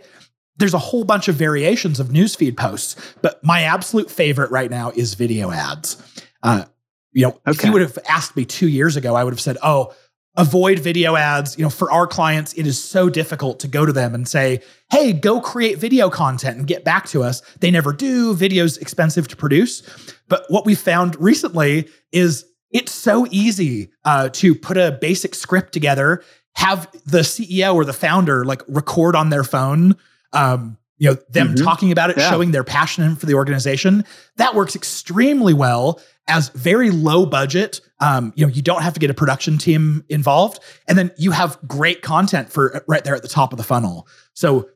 There's 0.56 0.74
a 0.74 0.80
whole 0.80 1.04
bunch 1.04 1.28
of 1.28 1.36
variations 1.36 2.00
of 2.00 2.08
newsfeed 2.08 2.58
posts, 2.58 2.96
but 3.22 3.44
my 3.44 3.64
absolute 3.64 4.10
favorite 4.10 4.52
right 4.52 4.70
now 4.70 4.92
is 4.92 5.14
video 5.14 5.52
ads. 5.52 6.02
Uh, 6.42 6.66
you 7.12 7.24
know, 7.24 7.30
okay. 7.30 7.52
if 7.52 7.64
you 7.66 7.72
would 7.74 7.82
have 7.82 7.98
asked 8.08 8.36
me 8.38 8.46
two 8.46 8.68
years 8.68 8.96
ago, 8.96 9.16
I 9.16 9.26
would 9.26 9.34
have 9.34 9.42
said, 9.42 9.58
"Oh, 9.62 9.94
avoid 10.38 10.80
video 10.80 11.16
ads. 11.16 11.58
You 11.58 11.64
know, 11.64 11.70
for 11.70 11.92
our 11.92 12.08
clients, 12.08 12.54
it 12.54 12.66
is 12.66 12.82
so 12.82 13.10
difficult 13.10 13.60
to 13.62 13.68
go 13.68 13.86
to 13.86 13.94
them 13.94 14.16
and 14.16 14.28
say, 14.28 14.62
hey, 14.92 15.14
go 15.14 15.42
create 15.42 15.78
video 15.78 16.10
content 16.10 16.58
and 16.58 16.68
get 16.68 16.84
back 16.84 17.08
to 17.10 17.24
us. 17.24 17.42
They 17.60 17.72
never 17.72 17.94
do. 17.94 18.34
Video's 18.34 18.78
expensive 18.78 19.28
to 19.30 19.36
produce. 19.36 19.84
But 20.28 20.46
what 20.50 20.66
we 20.66 20.76
found 20.76 21.20
recently 21.20 21.90
is 22.12 22.46
it's 22.72 22.92
so 22.92 23.28
easy 23.32 23.92
uh, 24.06 24.30
to 24.30 24.54
put 24.56 24.78
a 24.78 24.98
basic 25.02 25.36
script 25.36 25.74
together, 25.74 26.24
have 26.56 26.92
the 27.06 27.20
CEO 27.20 27.74
or 27.74 27.86
the 27.86 27.94
founder 27.94 28.46
like 28.46 28.62
record 28.68 29.16
on 29.16 29.30
their 29.30 29.44
phone. 29.44 29.96
Um, 30.34 30.78
you 31.00 31.10
know 31.10 31.18
them 31.30 31.56
mm-hmm. 31.56 31.64
talking 31.64 31.92
about 31.92 32.10
it 32.10 32.18
yeah. 32.18 32.30
showing 32.30 32.52
their 32.52 32.64
passion 32.64 33.16
for 33.16 33.26
the 33.26 33.34
organization 33.34 34.04
that 34.36 34.54
works 34.54 34.76
extremely 34.76 35.54
well 35.54 36.02
as 36.30 36.50
very 36.50 36.92
low 36.92 37.26
budget. 37.26 37.82
Um, 38.00 38.32
you 38.36 38.46
know, 38.46 38.52
you 38.52 38.62
don't 38.62 38.82
have 38.82 38.94
to 38.94 39.00
get 39.00 39.10
a 39.10 39.14
production 39.14 39.58
team 39.58 40.06
involved, 40.08 40.60
and 40.88 40.98
then 40.98 41.12
you 41.18 41.32
have 41.32 41.60
great 41.68 42.02
content 42.02 42.52
for 42.52 42.84
right 42.88 43.04
there 43.04 43.16
at 43.16 43.22
the 43.22 43.28
top 43.28 43.52
of 43.52 43.58
the 43.58 43.64
funnel. 43.64 44.08
So 44.34 44.70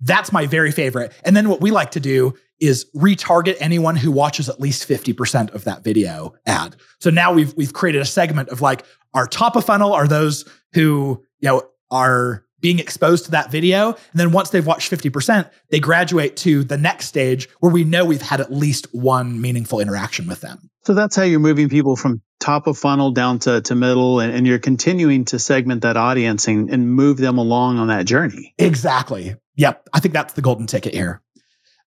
that's 0.00 0.32
my 0.32 0.46
very 0.46 0.72
favorite. 0.72 1.12
And 1.24 1.36
then 1.36 1.48
what 1.48 1.60
we 1.60 1.70
like 1.70 1.92
to 1.92 2.00
do 2.00 2.34
is 2.60 2.86
retarget 2.96 3.56
anyone 3.60 3.96
who 3.96 4.10
watches 4.10 4.48
at 4.48 4.60
least 4.60 4.88
50% 4.88 5.54
of 5.54 5.64
that 5.64 5.82
video 5.82 6.34
ad. 6.46 6.76
So 7.00 7.10
now 7.10 7.32
we've 7.32 7.54
we've 7.54 7.72
created 7.72 8.00
a 8.00 8.06
segment 8.06 8.48
of 8.48 8.60
like 8.60 8.84
our 9.12 9.26
top 9.26 9.56
of 9.56 9.64
funnel 9.64 9.92
are 9.92 10.08
those 10.08 10.44
who, 10.72 11.24
you 11.40 11.48
know, 11.48 11.62
are 11.90 12.43
being 12.64 12.78
exposed 12.78 13.26
to 13.26 13.32
that 13.32 13.50
video. 13.50 13.88
And 13.88 14.14
then 14.14 14.32
once 14.32 14.48
they've 14.48 14.64
watched 14.64 14.90
50%, 14.90 15.50
they 15.68 15.80
graduate 15.80 16.34
to 16.38 16.64
the 16.64 16.78
next 16.78 17.08
stage 17.08 17.46
where 17.60 17.70
we 17.70 17.84
know 17.84 18.06
we've 18.06 18.22
had 18.22 18.40
at 18.40 18.50
least 18.50 18.86
one 18.94 19.38
meaningful 19.38 19.80
interaction 19.80 20.26
with 20.26 20.40
them. 20.40 20.70
So 20.86 20.94
that's 20.94 21.14
how 21.14 21.24
you're 21.24 21.40
moving 21.40 21.68
people 21.68 21.94
from 21.94 22.22
top 22.40 22.66
of 22.66 22.78
funnel 22.78 23.10
down 23.10 23.40
to, 23.40 23.60
to 23.60 23.74
middle, 23.74 24.18
and, 24.20 24.32
and 24.32 24.46
you're 24.46 24.58
continuing 24.58 25.26
to 25.26 25.38
segment 25.38 25.82
that 25.82 25.98
audience 25.98 26.48
and, 26.48 26.70
and 26.70 26.90
move 26.90 27.18
them 27.18 27.36
along 27.36 27.78
on 27.78 27.88
that 27.88 28.06
journey. 28.06 28.54
Exactly. 28.56 29.36
Yep. 29.56 29.86
I 29.92 30.00
think 30.00 30.14
that's 30.14 30.32
the 30.32 30.40
golden 30.40 30.66
ticket 30.66 30.94
here. 30.94 31.20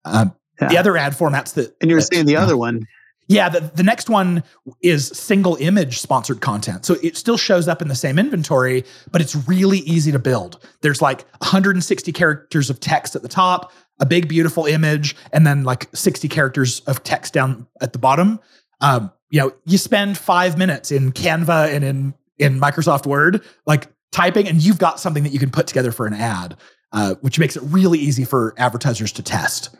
Um, 0.04 0.34
yeah. 0.60 0.70
The 0.70 0.78
other 0.78 0.96
ad 0.96 1.12
formats 1.12 1.54
that. 1.54 1.76
And 1.80 1.88
you 1.88 1.94
were 1.94 2.00
that, 2.00 2.12
saying 2.12 2.26
the 2.26 2.38
other 2.38 2.56
one 2.66 2.88
yeah, 3.26 3.48
the, 3.48 3.60
the 3.60 3.82
next 3.82 4.10
one 4.10 4.42
is 4.82 5.08
single 5.08 5.56
image 5.56 5.98
sponsored 5.98 6.40
content. 6.40 6.84
So 6.84 6.96
it 7.02 7.16
still 7.16 7.38
shows 7.38 7.68
up 7.68 7.80
in 7.80 7.88
the 7.88 7.94
same 7.94 8.18
inventory, 8.18 8.84
but 9.10 9.22
it's 9.22 9.34
really 9.48 9.78
easy 9.78 10.12
to 10.12 10.18
build. 10.18 10.64
There's 10.82 11.00
like 11.00 11.22
160 11.38 12.12
characters 12.12 12.68
of 12.68 12.80
text 12.80 13.16
at 13.16 13.22
the 13.22 13.28
top, 13.28 13.72
a 13.98 14.06
big, 14.06 14.28
beautiful 14.28 14.66
image, 14.66 15.16
and 15.32 15.46
then 15.46 15.64
like 15.64 15.88
60 15.94 16.28
characters 16.28 16.80
of 16.80 17.02
text 17.02 17.32
down 17.32 17.66
at 17.80 17.92
the 17.92 17.98
bottom. 17.98 18.40
Um, 18.80 19.10
you 19.30 19.40
know, 19.40 19.52
you 19.64 19.78
spend 19.78 20.18
five 20.18 20.58
minutes 20.58 20.92
in 20.92 21.12
Canva 21.12 21.74
and 21.74 21.82
in, 21.82 22.14
in 22.38 22.60
Microsoft 22.60 23.06
Word, 23.06 23.42
like 23.66 23.88
typing, 24.12 24.46
and 24.46 24.62
you've 24.62 24.78
got 24.78 25.00
something 25.00 25.22
that 25.22 25.32
you 25.32 25.38
can 25.38 25.50
put 25.50 25.66
together 25.66 25.92
for 25.92 26.06
an 26.06 26.14
ad, 26.14 26.56
uh, 26.92 27.14
which 27.22 27.38
makes 27.38 27.56
it 27.56 27.62
really 27.64 27.98
easy 27.98 28.24
for 28.24 28.54
advertisers 28.58 29.12
to 29.12 29.22
test. 29.22 29.74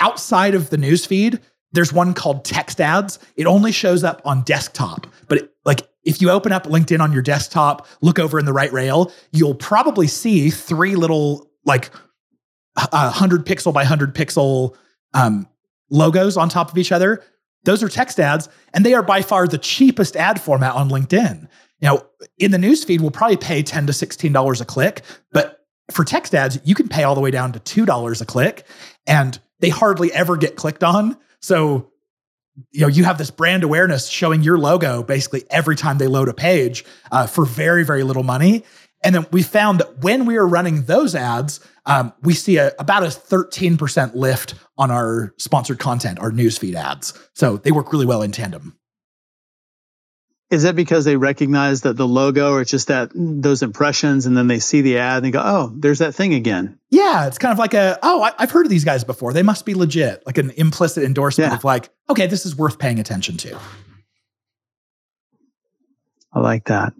Outside 0.00 0.54
of 0.54 0.70
the 0.70 0.76
newsfeed, 0.76 1.40
there's 1.72 1.92
one 1.92 2.14
called 2.14 2.44
text 2.44 2.80
ads. 2.80 3.18
It 3.36 3.46
only 3.46 3.72
shows 3.72 4.04
up 4.04 4.22
on 4.24 4.42
desktop, 4.42 5.06
but 5.28 5.38
it, 5.38 5.52
like 5.64 5.88
if 6.04 6.20
you 6.20 6.30
open 6.30 6.52
up 6.52 6.64
LinkedIn 6.64 7.00
on 7.00 7.12
your 7.12 7.22
desktop, 7.22 7.86
look 8.00 8.18
over 8.18 8.38
in 8.38 8.44
the 8.44 8.52
right 8.52 8.72
rail, 8.72 9.12
you'll 9.32 9.54
probably 9.54 10.06
see 10.06 10.50
three 10.50 10.96
little 10.96 11.50
like 11.64 11.90
a 12.76 13.10
hundred 13.10 13.46
pixel 13.46 13.72
by 13.72 13.84
hundred 13.84 14.14
pixel 14.14 14.74
um, 15.14 15.46
logos 15.90 16.36
on 16.36 16.48
top 16.48 16.70
of 16.70 16.78
each 16.78 16.92
other. 16.92 17.22
Those 17.64 17.82
are 17.82 17.88
text 17.88 18.18
ads, 18.18 18.48
and 18.74 18.84
they 18.84 18.94
are 18.94 19.02
by 19.02 19.22
far 19.22 19.46
the 19.46 19.58
cheapest 19.58 20.16
ad 20.16 20.40
format 20.40 20.74
on 20.74 20.88
LinkedIn. 20.88 21.48
Now, 21.80 22.02
in 22.38 22.50
the 22.50 22.58
newsfeed, 22.58 23.00
we'll 23.00 23.10
probably 23.10 23.36
pay 23.36 23.62
10 23.62 23.86
to 23.86 23.92
$16 23.92 24.60
a 24.60 24.64
click, 24.64 25.02
but 25.32 25.64
for 25.90 26.04
text 26.04 26.34
ads, 26.34 26.58
you 26.64 26.74
can 26.74 26.88
pay 26.88 27.04
all 27.04 27.14
the 27.14 27.20
way 27.20 27.30
down 27.30 27.52
to 27.52 27.60
$2 27.60 28.20
a 28.20 28.24
click, 28.24 28.66
and 29.06 29.38
they 29.60 29.68
hardly 29.68 30.12
ever 30.12 30.36
get 30.36 30.56
clicked 30.56 30.82
on. 30.82 31.16
So, 31.42 31.90
you 32.70 32.82
know, 32.82 32.88
you 32.88 33.04
have 33.04 33.18
this 33.18 33.30
brand 33.30 33.64
awareness 33.64 34.08
showing 34.08 34.42
your 34.42 34.58
logo 34.58 35.02
basically 35.02 35.44
every 35.50 35.76
time 35.76 35.98
they 35.98 36.06
load 36.06 36.28
a 36.28 36.34
page 36.34 36.84
uh, 37.10 37.26
for 37.26 37.44
very, 37.44 37.84
very 37.84 38.02
little 38.02 38.22
money. 38.22 38.64
And 39.04 39.14
then 39.14 39.26
we 39.32 39.42
found 39.42 39.80
that 39.80 39.98
when 39.98 40.26
we 40.26 40.34
were 40.34 40.46
running 40.46 40.82
those 40.82 41.14
ads, 41.14 41.60
um, 41.86 42.12
we 42.22 42.34
see 42.34 42.58
a, 42.58 42.72
about 42.78 43.02
a 43.02 43.06
13% 43.06 44.14
lift 44.14 44.54
on 44.78 44.90
our 44.90 45.34
sponsored 45.38 45.80
content, 45.80 46.20
our 46.20 46.30
newsfeed 46.30 46.74
ads. 46.74 47.12
So 47.34 47.56
they 47.56 47.72
work 47.72 47.92
really 47.92 48.06
well 48.06 48.22
in 48.22 48.30
tandem. 48.30 48.78
Is 50.52 50.64
that 50.64 50.76
because 50.76 51.06
they 51.06 51.16
recognize 51.16 51.80
that 51.80 51.96
the 51.96 52.06
logo 52.06 52.52
or 52.52 52.62
just 52.62 52.88
that 52.88 53.10
those 53.14 53.62
impressions 53.62 54.26
and 54.26 54.36
then 54.36 54.48
they 54.48 54.58
see 54.58 54.82
the 54.82 54.98
ad 54.98 55.16
and 55.16 55.24
they 55.24 55.30
go, 55.30 55.40
oh, 55.42 55.72
there's 55.74 56.00
that 56.00 56.14
thing 56.14 56.34
again? 56.34 56.78
Yeah, 56.90 57.26
it's 57.26 57.38
kind 57.38 57.52
of 57.52 57.58
like 57.58 57.72
a, 57.72 57.98
oh, 58.02 58.20
I, 58.20 58.34
have 58.38 58.50
heard 58.50 58.66
of 58.66 58.70
these 58.70 58.84
guys 58.84 59.02
before. 59.02 59.32
They 59.32 59.42
must 59.42 59.64
be 59.64 59.72
legit, 59.72 60.26
like 60.26 60.36
an 60.36 60.50
implicit 60.50 61.04
endorsement 61.04 61.52
yeah. 61.52 61.56
of 61.56 61.64
like, 61.64 61.88
okay, 62.10 62.26
this 62.26 62.44
is 62.44 62.54
worth 62.54 62.78
paying 62.78 63.00
attention 63.00 63.38
to. 63.38 63.58
I 66.34 66.40
like 66.40 66.66
that. 66.66 66.92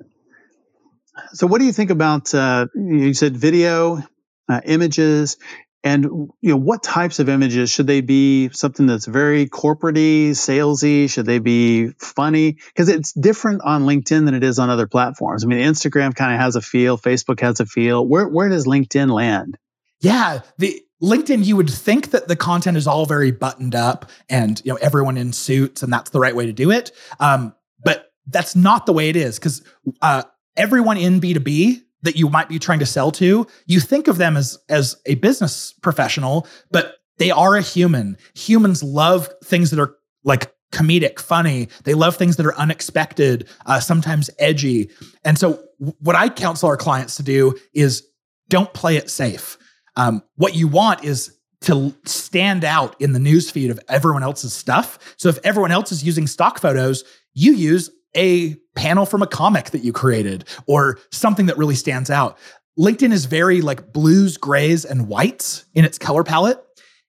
So, 1.34 1.46
what 1.46 1.58
do 1.58 1.66
you 1.66 1.72
think 1.72 1.90
about? 1.90 2.34
Uh, 2.34 2.68
you 2.74 3.12
said 3.12 3.36
video, 3.36 4.02
uh, 4.48 4.60
images, 4.64 5.36
and 5.84 6.04
you 6.40 6.50
know 6.50 6.56
what 6.56 6.82
types 6.82 7.18
of 7.18 7.28
images 7.28 7.70
should 7.70 7.86
they 7.86 8.00
be? 8.00 8.50
Something 8.52 8.86
that's 8.86 9.06
very 9.06 9.46
corporatey, 9.48 10.30
salesy. 10.30 11.10
Should 11.10 11.26
they 11.26 11.38
be 11.38 11.88
funny? 11.98 12.52
Because 12.52 12.88
it's 12.88 13.12
different 13.12 13.62
on 13.62 13.82
LinkedIn 13.82 14.24
than 14.24 14.34
it 14.34 14.44
is 14.44 14.58
on 14.58 14.70
other 14.70 14.86
platforms. 14.86 15.44
I 15.44 15.48
mean, 15.48 15.58
Instagram 15.58 16.14
kind 16.14 16.34
of 16.34 16.40
has 16.40 16.56
a 16.56 16.60
feel, 16.60 16.96
Facebook 16.96 17.40
has 17.40 17.60
a 17.60 17.66
feel. 17.66 18.06
Where 18.06 18.28
where 18.28 18.48
does 18.48 18.66
LinkedIn 18.66 19.10
land? 19.10 19.58
Yeah, 20.00 20.40
the 20.58 20.82
LinkedIn, 21.02 21.44
you 21.44 21.56
would 21.56 21.70
think 21.70 22.10
that 22.10 22.28
the 22.28 22.36
content 22.36 22.76
is 22.76 22.86
all 22.86 23.06
very 23.06 23.32
buttoned 23.32 23.74
up 23.74 24.08
and 24.28 24.62
you 24.64 24.72
know 24.72 24.78
everyone 24.80 25.16
in 25.16 25.32
suits, 25.32 25.82
and 25.82 25.92
that's 25.92 26.10
the 26.10 26.20
right 26.20 26.34
way 26.34 26.46
to 26.46 26.52
do 26.52 26.70
it. 26.70 26.92
Um, 27.18 27.54
but 27.84 28.12
that's 28.26 28.54
not 28.54 28.86
the 28.86 28.92
way 28.92 29.08
it 29.08 29.16
is 29.16 29.38
because 29.38 29.64
uh, 30.00 30.22
everyone 30.56 30.96
in 30.96 31.20
B2B 31.20 31.82
that 32.02 32.16
you 32.16 32.28
might 32.28 32.48
be 32.48 32.58
trying 32.58 32.78
to 32.80 32.86
sell 32.86 33.10
to, 33.12 33.46
you 33.66 33.80
think 33.80 34.08
of 34.08 34.18
them 34.18 34.36
as 34.36 34.58
as 34.68 34.96
a 35.06 35.14
business 35.16 35.72
professional, 35.82 36.46
but 36.70 36.96
they 37.18 37.30
are 37.30 37.56
a 37.56 37.62
human. 37.62 38.16
Humans 38.34 38.82
love 38.82 39.28
things 39.44 39.70
that 39.70 39.80
are 39.80 39.96
like 40.24 40.52
comedic, 40.72 41.20
funny. 41.20 41.68
They 41.84 41.94
love 41.94 42.16
things 42.16 42.36
that 42.36 42.46
are 42.46 42.56
unexpected, 42.56 43.48
uh, 43.66 43.78
sometimes 43.80 44.30
edgy. 44.38 44.90
And 45.24 45.38
so, 45.38 45.62
what 46.00 46.16
I 46.16 46.28
counsel 46.28 46.68
our 46.68 46.76
clients 46.76 47.16
to 47.16 47.22
do 47.22 47.54
is 47.74 48.06
don't 48.48 48.72
play 48.72 48.96
it 48.96 49.10
safe. 49.10 49.58
Um, 49.96 50.22
what 50.36 50.54
you 50.54 50.68
want 50.68 51.04
is 51.04 51.36
to 51.62 51.94
stand 52.04 52.64
out 52.64 53.00
in 53.00 53.12
the 53.12 53.18
newsfeed 53.18 53.70
of 53.70 53.78
everyone 53.88 54.22
else's 54.22 54.52
stuff. 54.52 54.98
So 55.16 55.28
if 55.28 55.38
everyone 55.44 55.70
else 55.70 55.92
is 55.92 56.02
using 56.02 56.26
stock 56.26 56.60
photos, 56.60 57.04
you 57.34 57.54
use 57.54 57.90
a 58.16 58.56
panel 58.74 59.06
from 59.06 59.22
a 59.22 59.26
comic 59.26 59.70
that 59.70 59.84
you 59.84 59.92
created 59.92 60.44
or 60.66 60.98
something 61.10 61.46
that 61.46 61.58
really 61.58 61.74
stands 61.74 62.10
out. 62.10 62.38
LinkedIn 62.78 63.12
is 63.12 63.26
very 63.26 63.60
like 63.60 63.92
blues, 63.92 64.36
grays, 64.36 64.84
and 64.84 65.08
whites 65.08 65.66
in 65.74 65.84
its 65.84 65.98
color 65.98 66.24
palette. 66.24 66.62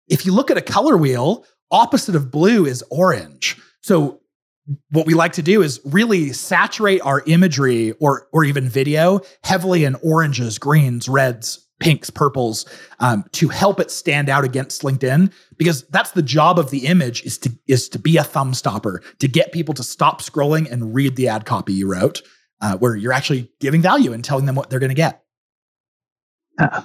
If 0.08 0.26
you 0.26 0.34
look 0.34 0.52
at 0.52 0.58
a 0.58 0.62
color 0.62 0.98
wheel, 0.98 1.46
opposite 1.72 2.16
of 2.16 2.32
blue 2.32 2.66
is 2.66 2.84
orange. 2.92 3.60
So 3.82 4.22
what 4.92 5.06
we 5.06 5.14
like 5.14 5.34
to 5.34 5.42
do 5.42 5.62
is 5.62 5.82
really 5.86 6.32
saturate 6.32 7.02
our 7.02 7.24
imagery 7.26 7.92
or 7.94 8.28
or 8.32 8.44
even 8.44 8.70
video 8.70 9.22
heavily 9.44 9.84
in 9.86 9.96
oranges, 9.96 10.58
greens, 10.58 11.10
reds, 11.10 11.63
pinks, 11.80 12.10
purples 12.10 12.66
um, 13.00 13.26
to 13.34 13.50
help 13.50 13.80
it 13.80 13.92
stand 13.92 14.30
out 14.30 14.44
against 14.44 14.84
LinkedIn 14.84 15.32
because 15.58 15.84
that's 15.90 16.12
the 16.12 16.22
job 16.22 16.58
of 16.58 16.70
the 16.70 16.86
image 16.86 17.24
is 17.24 17.38
to 17.40 17.52
is 17.68 17.90
to 17.90 18.00
be 18.00 18.18
a 18.18 18.24
thumb 18.24 18.54
stopper 18.54 19.02
to 19.20 19.28
get 19.28 19.52
people 19.52 19.74
to 19.74 19.84
stop 19.84 20.22
scrolling 20.22 20.70
and 20.72 20.94
read 20.96 21.16
the 21.16 21.28
ad 21.28 21.46
copy 21.46 21.74
you 21.74 21.92
wrote, 21.92 22.22
uh, 22.62 22.78
where 22.78 22.96
you're 22.96 23.14
actually 23.14 23.52
giving 23.60 23.82
value 23.82 24.14
and 24.14 24.24
telling 24.24 24.46
them 24.46 24.56
what 24.56 24.70
they're 24.70 24.80
going 24.80 24.90
to 24.90 24.96
get. 24.96 25.24
Uh, 26.58 26.82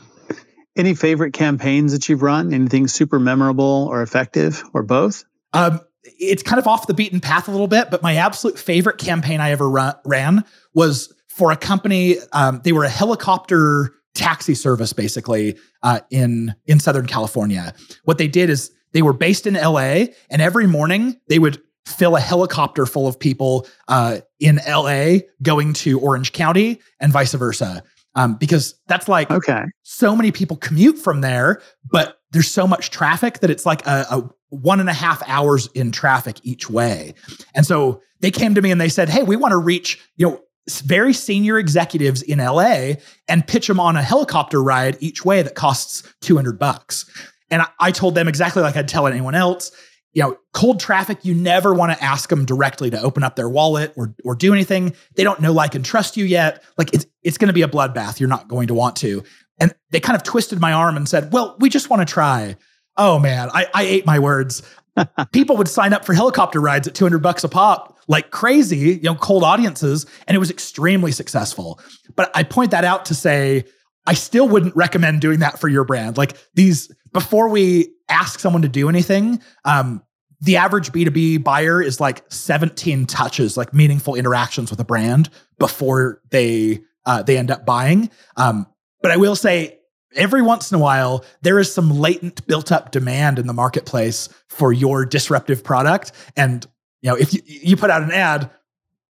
any 0.77 0.95
favorite 0.95 1.33
campaigns 1.33 1.93
that 1.93 2.09
you've 2.09 2.23
run? 2.23 2.55
Anything 2.55 2.87
super 2.87 3.19
memorable 3.19 3.89
or 3.91 4.03
effective, 4.03 4.63
or 4.73 4.83
both? 4.83 5.25
Um, 5.53 5.81
it's 6.05 6.43
kind 6.43 6.59
of 6.59 6.67
off 6.67 6.87
the 6.87 6.95
beaten 6.95 7.21
path 7.21 7.49
a 7.49 7.51
little 7.51 7.67
bit, 7.67 7.91
but 7.91 8.03
my 8.03 8.17
absolute 8.17 8.59
favorite 8.59 8.99
campaign 8.99 9.41
I 9.41 9.51
ever 9.51 9.69
run, 9.69 9.95
ran 10.05 10.45
was 10.75 11.13
for 11.29 11.51
a 11.51 11.57
company. 11.57 12.17
Um, 12.33 12.61
they 12.65 12.73
were 12.73 12.85
a 12.85 12.89
helicopter 12.89 13.93
taxi 14.19 14.55
service 14.55 14.93
basically 14.93 15.57
uh, 15.83 16.01
in 16.11 16.55
in 16.67 16.81
Southern 16.81 17.07
California. 17.07 17.73
What 18.05 18.19
they 18.19 18.29
did 18.29 18.51
is 18.51 18.73
they 18.93 19.03
were 19.03 19.13
based 19.13 19.47
in 19.47 19.55
LA, 19.55 20.07
and 20.31 20.43
every 20.43 20.67
morning 20.67 21.21
they 21.29 21.39
would 21.39 21.63
fill 21.87 22.17
a 22.17 22.21
helicopter 22.21 22.85
full 22.85 23.07
of 23.07 23.19
people 23.19 23.67
uh, 23.87 24.19
in 24.41 24.61
LA 24.69 25.19
going 25.43 25.73
to 25.73 25.99
Orange 26.01 26.33
County 26.33 26.81
and 27.01 27.13
vice 27.13 27.33
versa. 27.33 27.83
Um, 28.15 28.35
because 28.35 28.75
that's 28.89 29.07
like 29.07 29.31
okay. 29.31 29.63
so 29.83 30.17
many 30.17 30.33
people 30.33 30.57
commute 30.57 30.99
from 30.99 31.21
there, 31.21 31.63
but 31.89 32.19
there's 32.33 32.51
so 32.51 32.67
much 32.67 32.91
traffic 32.91 33.39
that 33.41 33.51
it's 33.51 33.65
like 33.65 33.87
a, 33.87 34.07
a 34.11 34.31
one 34.49 34.81
and 34.81 34.89
a 34.89 34.95
half 34.95 35.23
hours 35.27 35.69
in 35.75 35.93
traffic 35.93 36.39
each 36.43 36.69
way. 36.69 37.15
And 37.55 37.65
so 37.65 38.03
they 38.21 38.33
came 38.33 38.55
to 38.55 38.63
me 38.63 38.73
and 38.73 38.81
they 38.81 38.89
said, 38.89 39.09
Hey, 39.09 39.23
we 39.23 39.37
want 39.37 39.53
to 39.53 39.59
reach, 39.59 40.01
you 40.17 40.27
know, 40.27 40.41
very 40.69 41.13
senior 41.13 41.59
executives 41.59 42.23
in 42.23 42.39
LA 42.39 42.95
and 43.27 43.47
pitch 43.47 43.67
them 43.67 43.81
on 43.81 43.97
a 43.97 44.03
helicopter 44.03 44.63
ride 44.63 44.97
each 45.01 45.25
way 45.25 45.43
that 45.43 45.55
costs 45.55 46.03
200 46.21 46.59
bucks. 46.59 47.05
And 47.51 47.63
I, 47.63 47.69
I 47.81 47.91
told 47.91 48.15
them 48.15 48.29
exactly 48.29 48.63
like 48.63 48.77
I'd 48.77 48.89
tell 48.89 49.07
anyone 49.07 49.35
else, 49.35 49.73
you 50.13 50.23
know, 50.23 50.37
cold 50.53 50.81
traffic, 50.81 51.25
you 51.25 51.35
never 51.35 51.75
want 51.75 51.93
to 51.93 52.05
ask 52.05 52.29
them 52.29 52.45
directly 52.45 52.91
to 52.91 53.01
open 53.01 53.23
up 53.23 53.37
their 53.37 53.49
wallet 53.49 53.93
or 53.97 54.15
or 54.25 54.35
do 54.35 54.53
anything. 54.53 54.95
They 55.17 55.25
don't 55.25 55.41
know, 55.41 55.53
like, 55.53 55.75
and 55.75 55.85
trust 55.85 56.17
you 56.17 56.25
yet. 56.25 56.63
Like 56.77 56.93
it's 56.95 57.07
it's 57.23 57.39
going 57.39 57.49
to 57.49 57.55
be 57.55 57.63
a 57.63 57.69
bloodbath. 57.69 58.19
You're 58.19 58.29
not 58.29 58.49
going 58.49 58.69
to 58.69 58.75
want 58.75 58.97
to. 58.97 59.23
And 59.61 59.75
they 59.91 60.01
kind 60.01 60.17
of 60.17 60.23
twisted 60.23 60.61
my 60.61 60.73
arm 60.73 60.97
and 60.97 61.09
said, 61.09 61.33
"Well, 61.33 61.57
we 61.61 61.69
just 61.69 61.91
want 61.91 62.07
to 62.07 62.13
try." 62.13 62.57
Oh 62.97 63.19
man, 63.19 63.51
I, 63.53 63.67
I 63.75 63.83
ate 63.85 64.07
my 64.07 64.19
words. 64.19 64.63
People 65.33 65.57
would 65.59 65.69
sign 65.69 65.93
up 65.93 66.05
for 66.05 66.15
helicopter 66.15 66.61
rides 66.61 66.89
at 66.89 66.95
200 66.95 67.19
bucks 67.19 67.45
a 67.45 67.49
pop 67.49 67.98
like 68.09 68.31
crazy, 68.31 68.79
you 68.79 69.03
know, 69.03 69.15
cold 69.15 69.45
audiences, 69.45 70.07
and 70.27 70.35
it 70.35 70.39
was 70.39 70.51
extremely 70.51 71.13
successful. 71.13 71.79
But 72.17 72.31
I 72.35 72.43
point 72.43 72.73
that 72.73 72.85
out 72.85 73.05
to 73.07 73.15
say, 73.15 73.65
I 74.07 74.15
still 74.15 74.49
wouldn't 74.49 74.75
recommend 74.75 75.21
doing 75.21 75.41
that 75.41 75.61
for 75.61 75.69
your 75.69 75.85
brand. 75.85 76.17
Like 76.17 76.37
these, 76.55 76.91
before 77.13 77.49
we 77.49 77.93
ask 78.09 78.41
someone 78.41 78.63
to 78.63 78.69
do 78.69 78.89
anything, 78.89 79.41
um, 79.65 80.03
the 80.41 80.57
average 80.57 80.93
B2B 80.93 81.45
buyer 81.45 81.83
is 81.83 82.01
like 82.01 82.25
17 82.33 83.07
touches, 83.07 83.57
like 83.57 83.75
meaningful 83.75 84.15
interactions 84.15 84.71
with 84.71 84.81
a 84.81 84.85
brand 84.85 85.29
before 85.59 86.23
they 86.31 86.81
uh, 87.05 87.23
they 87.23 87.39
end 87.39 87.51
up 87.51 87.65
buying. 87.65 88.11
Um, 88.37 88.67
but 89.03 89.11
I 89.11 89.17
will 89.17 89.37
say, 89.37 89.79
every 90.15 90.43
once 90.43 90.71
in 90.71 90.77
a 90.77 90.79
while, 90.79 91.25
there 91.43 91.59
is 91.59 91.73
some 91.73 91.91
latent 91.91 92.47
built 92.47 92.71
up 92.71 92.91
demand 92.91 93.39
in 93.39 93.47
the 93.47 93.53
marketplace 93.53 94.29
for 94.49 94.73
your 94.73 95.05
disruptive 95.05 95.65
product. 95.65 96.13
And 96.37 96.67
you 97.03 97.11
know, 97.11 97.17
if 97.17 97.35
you, 97.35 97.41
you 97.45 97.77
put 97.77 97.91
out 97.91 98.03
an 98.03 98.13
ad, 98.13 98.51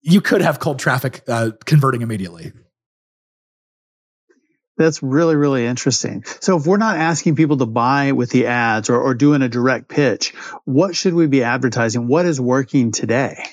you 0.02 0.22
could 0.22 0.41
have 0.41 0.60
cold 0.60 0.80
traffic 0.80 1.24
uh, 1.28 1.52
converting 1.65 2.02
immediately. 2.02 2.52
That's 4.76 5.04
really, 5.04 5.36
really 5.36 5.65
interesting. 5.65 6.24
So, 6.39 6.58
if 6.58 6.65
we're 6.65 6.78
not 6.78 6.98
asking 6.98 7.36
people 7.36 7.58
to 7.58 7.65
buy 7.65 8.12
with 8.12 8.32
the 8.32 8.48
ads 8.48 8.89
or, 8.89 9.00
or 9.00 9.13
doing 9.13 9.41
a 9.43 9.50
direct 9.50 9.88
pitch, 9.88 10.34
what 10.65 10.96
should 10.96 11.13
we 11.13 11.28
be 11.28 11.43
advertising? 11.43 12.08
What 12.08 12.26
is 12.26 12.41
working 12.41 12.91
today? 12.91 13.46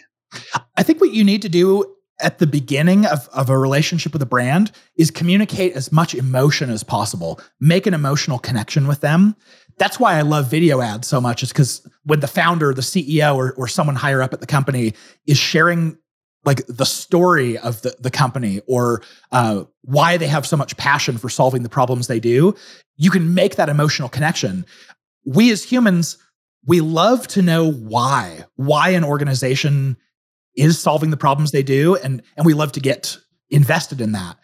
I 0.76 0.82
think 0.82 1.00
what 1.00 1.12
you 1.12 1.24
need 1.24 1.42
to 1.42 1.50
do 1.50 1.96
at 2.20 2.38
the 2.38 2.46
beginning 2.46 3.06
of, 3.06 3.28
of 3.28 3.50
a 3.50 3.58
relationship 3.58 4.12
with 4.12 4.22
a 4.22 4.26
brand 4.26 4.72
is 4.96 5.10
communicate 5.10 5.74
as 5.74 5.90
much 5.90 6.14
emotion 6.14 6.70
as 6.70 6.82
possible, 6.82 7.40
make 7.60 7.86
an 7.86 7.94
emotional 7.94 8.38
connection 8.38 8.86
with 8.86 9.00
them 9.00 9.36
that's 9.80 9.98
why 9.98 10.18
I 10.18 10.20
love 10.20 10.50
video 10.50 10.82
ads 10.82 11.08
so 11.08 11.22
much, 11.22 11.42
is 11.42 11.48
because 11.48 11.88
when 12.04 12.20
the 12.20 12.28
founder, 12.28 12.74
the 12.74 12.82
CEO, 12.82 13.34
or, 13.34 13.54
or 13.54 13.66
someone 13.66 13.96
higher 13.96 14.20
up 14.20 14.34
at 14.34 14.40
the 14.40 14.46
company 14.46 14.92
is 15.26 15.38
sharing 15.38 15.96
like 16.44 16.66
the 16.66 16.84
story 16.84 17.56
of 17.58 17.80
the, 17.80 17.96
the 17.98 18.10
company 18.10 18.60
or 18.66 19.02
uh, 19.32 19.64
why 19.82 20.18
they 20.18 20.26
have 20.26 20.46
so 20.46 20.56
much 20.56 20.76
passion 20.76 21.16
for 21.16 21.30
solving 21.30 21.62
the 21.62 21.68
problems 21.68 22.06
they 22.06 22.20
do, 22.20 22.54
you 22.96 23.10
can 23.10 23.32
make 23.34 23.56
that 23.56 23.70
emotional 23.70 24.08
connection. 24.08 24.66
We 25.24 25.50
as 25.50 25.64
humans, 25.64 26.18
we 26.66 26.82
love 26.82 27.26
to 27.28 27.42
know 27.42 27.72
why, 27.72 28.44
why 28.56 28.90
an 28.90 29.04
organization 29.04 29.96
is 30.56 30.78
solving 30.78 31.08
the 31.08 31.16
problems 31.16 31.52
they 31.52 31.62
do, 31.62 31.96
and 31.96 32.22
and 32.36 32.44
we 32.44 32.52
love 32.52 32.72
to 32.72 32.80
get 32.80 33.16
invested 33.48 34.00
in 34.00 34.12
that. 34.12 34.36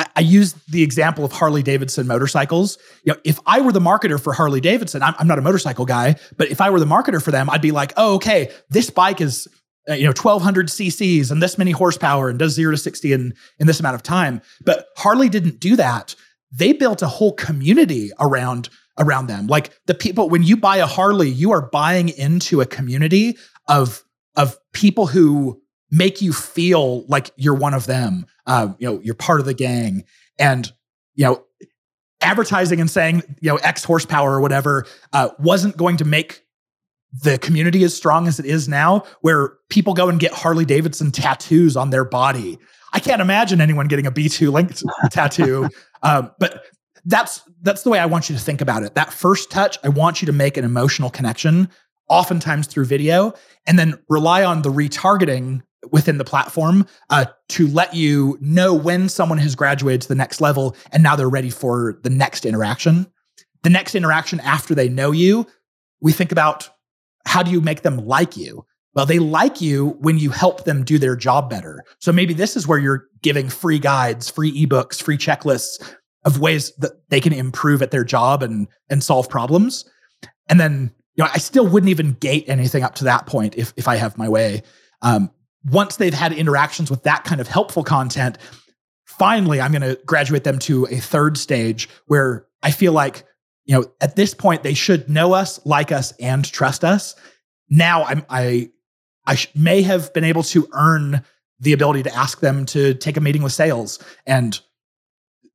I, 0.00 0.06
I 0.16 0.20
use 0.20 0.54
the 0.68 0.82
example 0.82 1.26
of 1.26 1.32
Harley 1.32 1.62
Davidson 1.62 2.06
motorcycles. 2.06 2.78
You 3.04 3.12
know, 3.12 3.20
if 3.22 3.38
I 3.44 3.60
were 3.60 3.70
the 3.70 3.80
marketer 3.80 4.18
for 4.18 4.32
Harley 4.32 4.60
Davidson, 4.60 5.02
I'm, 5.02 5.14
I'm 5.18 5.26
not 5.26 5.38
a 5.38 5.42
motorcycle 5.42 5.84
guy, 5.84 6.16
but 6.38 6.50
if 6.50 6.60
I 6.60 6.70
were 6.70 6.80
the 6.80 6.86
marketer 6.86 7.22
for 7.22 7.30
them, 7.30 7.50
I'd 7.50 7.60
be 7.60 7.70
like, 7.70 7.92
oh, 7.98 8.14
okay, 8.14 8.50
this 8.70 8.88
bike 8.88 9.20
is 9.20 9.46
uh, 9.88 9.94
you 9.94 10.04
know 10.04 10.10
1200 10.10 10.68
cc's 10.68 11.30
and 11.30 11.42
this 11.42 11.58
many 11.58 11.70
horsepower 11.70 12.28
and 12.28 12.38
does 12.38 12.52
0 12.52 12.72
to 12.72 12.76
60 12.76 13.12
in 13.12 13.34
in 13.58 13.66
this 13.66 13.80
amount 13.80 13.94
of 13.94 14.02
time. 14.02 14.42
But 14.62 14.86
harley 14.98 15.30
didn't 15.30 15.58
do 15.58 15.74
that. 15.76 16.14
They 16.52 16.74
built 16.74 17.00
a 17.00 17.08
whole 17.08 17.32
community 17.32 18.10
around 18.20 18.68
around 18.98 19.28
them. 19.28 19.46
Like 19.46 19.72
the 19.86 19.94
people 19.94 20.28
when 20.28 20.42
you 20.42 20.58
buy 20.58 20.76
a 20.76 20.86
harley 20.86 21.30
you 21.30 21.50
are 21.52 21.62
buying 21.62 22.10
into 22.10 22.60
a 22.60 22.66
community 22.66 23.38
of 23.68 24.04
of 24.36 24.58
people 24.74 25.06
who 25.06 25.62
make 25.90 26.22
you 26.22 26.32
feel 26.32 27.04
like 27.06 27.30
you're 27.36 27.54
one 27.54 27.74
of 27.74 27.86
them 27.86 28.26
uh, 28.46 28.68
you 28.78 28.88
know 28.88 29.00
you're 29.02 29.14
part 29.14 29.40
of 29.40 29.46
the 29.46 29.54
gang 29.54 30.04
and 30.38 30.72
you 31.14 31.24
know 31.24 31.44
advertising 32.20 32.80
and 32.80 32.90
saying 32.90 33.22
you 33.40 33.50
know 33.50 33.56
x 33.56 33.84
horsepower 33.84 34.32
or 34.32 34.40
whatever 34.40 34.86
uh, 35.12 35.28
wasn't 35.38 35.76
going 35.76 35.96
to 35.96 36.04
make 36.04 36.44
the 37.12 37.38
community 37.38 37.82
as 37.84 37.96
strong 37.96 38.28
as 38.28 38.38
it 38.38 38.46
is 38.46 38.68
now, 38.68 39.04
where 39.20 39.54
people 39.68 39.94
go 39.94 40.08
and 40.08 40.20
get 40.20 40.32
Harley 40.32 40.64
Davidson 40.64 41.10
tattoos 41.10 41.76
on 41.76 41.90
their 41.90 42.04
body. 42.04 42.58
I 42.92 43.00
can't 43.00 43.20
imagine 43.20 43.60
anyone 43.60 43.88
getting 43.88 44.06
a 44.06 44.12
B2Linked 44.12 44.84
tattoo. 45.10 45.68
Um, 46.02 46.30
but 46.38 46.64
that's 47.04 47.42
that's 47.62 47.82
the 47.82 47.90
way 47.90 47.98
I 47.98 48.06
want 48.06 48.28
you 48.28 48.36
to 48.36 48.42
think 48.42 48.60
about 48.60 48.82
it. 48.82 48.94
That 48.94 49.12
first 49.12 49.50
touch, 49.50 49.78
I 49.82 49.88
want 49.88 50.22
you 50.22 50.26
to 50.26 50.32
make 50.32 50.56
an 50.56 50.64
emotional 50.64 51.10
connection, 51.10 51.68
oftentimes 52.08 52.66
through 52.66 52.84
video, 52.84 53.32
and 53.66 53.78
then 53.78 53.98
rely 54.08 54.44
on 54.44 54.62
the 54.62 54.70
retargeting 54.70 55.62
within 55.90 56.18
the 56.18 56.24
platform 56.24 56.86
uh, 57.08 57.24
to 57.48 57.66
let 57.68 57.94
you 57.94 58.36
know 58.40 58.74
when 58.74 59.08
someone 59.08 59.38
has 59.38 59.54
graduated 59.54 60.02
to 60.02 60.08
the 60.08 60.14
next 60.14 60.40
level 60.40 60.76
and 60.92 61.02
now 61.02 61.16
they're 61.16 61.28
ready 61.28 61.50
for 61.50 61.98
the 62.02 62.10
next 62.10 62.44
interaction. 62.44 63.06
The 63.62 63.70
next 63.70 63.94
interaction 63.94 64.40
after 64.40 64.74
they 64.74 64.88
know 64.88 65.10
you, 65.10 65.46
we 66.00 66.12
think 66.12 66.32
about 66.32 66.68
how 67.26 67.42
do 67.42 67.50
you 67.50 67.60
make 67.60 67.82
them 67.82 67.98
like 67.98 68.36
you? 68.36 68.64
Well, 68.94 69.06
they 69.06 69.18
like 69.18 69.60
you 69.60 69.90
when 70.00 70.18
you 70.18 70.30
help 70.30 70.64
them 70.64 70.84
do 70.84 70.98
their 70.98 71.14
job 71.14 71.48
better. 71.48 71.84
So 72.00 72.12
maybe 72.12 72.34
this 72.34 72.56
is 72.56 72.66
where 72.66 72.78
you're 72.78 73.06
giving 73.22 73.48
free 73.48 73.78
guides, 73.78 74.28
free 74.28 74.66
ebooks, 74.66 75.00
free 75.00 75.18
checklists 75.18 75.80
of 76.24 76.40
ways 76.40 76.72
that 76.78 77.08
they 77.08 77.20
can 77.20 77.32
improve 77.32 77.82
at 77.82 77.92
their 77.92 78.04
job 78.04 78.42
and 78.42 78.66
and 78.88 79.02
solve 79.02 79.28
problems. 79.28 79.88
And 80.48 80.58
then, 80.58 80.92
you 81.14 81.24
know, 81.24 81.30
I 81.32 81.38
still 81.38 81.66
wouldn't 81.66 81.90
even 81.90 82.12
gate 82.14 82.44
anything 82.48 82.82
up 82.82 82.96
to 82.96 83.04
that 83.04 83.26
point 83.26 83.56
if 83.56 83.72
if 83.76 83.86
I 83.86 83.96
have 83.96 84.18
my 84.18 84.28
way. 84.28 84.62
Um, 85.02 85.30
once 85.64 85.96
they've 85.96 86.14
had 86.14 86.32
interactions 86.32 86.90
with 86.90 87.02
that 87.02 87.24
kind 87.24 87.40
of 87.40 87.48
helpful 87.48 87.84
content, 87.84 88.38
finally, 89.04 89.60
I'm 89.60 89.72
going 89.72 89.82
to 89.82 90.00
graduate 90.06 90.44
them 90.44 90.58
to 90.60 90.86
a 90.86 90.96
third 90.96 91.36
stage 91.36 91.88
where 92.06 92.46
I 92.62 92.70
feel 92.70 92.92
like 92.92 93.24
you 93.70 93.76
know, 93.76 93.84
at 94.00 94.16
this 94.16 94.34
point, 94.34 94.64
they 94.64 94.74
should 94.74 95.08
know 95.08 95.32
us, 95.32 95.64
like 95.64 95.92
us, 95.92 96.12
and 96.18 96.44
trust 96.44 96.82
us. 96.82 97.14
Now, 97.68 98.02
I'm, 98.02 98.26
I, 98.28 98.70
I 99.26 99.36
sh- 99.36 99.48
may 99.54 99.82
have 99.82 100.12
been 100.12 100.24
able 100.24 100.42
to 100.44 100.66
earn 100.72 101.22
the 101.60 101.72
ability 101.72 102.02
to 102.02 102.16
ask 102.16 102.40
them 102.40 102.66
to 102.66 102.94
take 102.94 103.16
a 103.16 103.20
meeting 103.20 103.44
with 103.44 103.52
sales, 103.52 104.02
and 104.26 104.58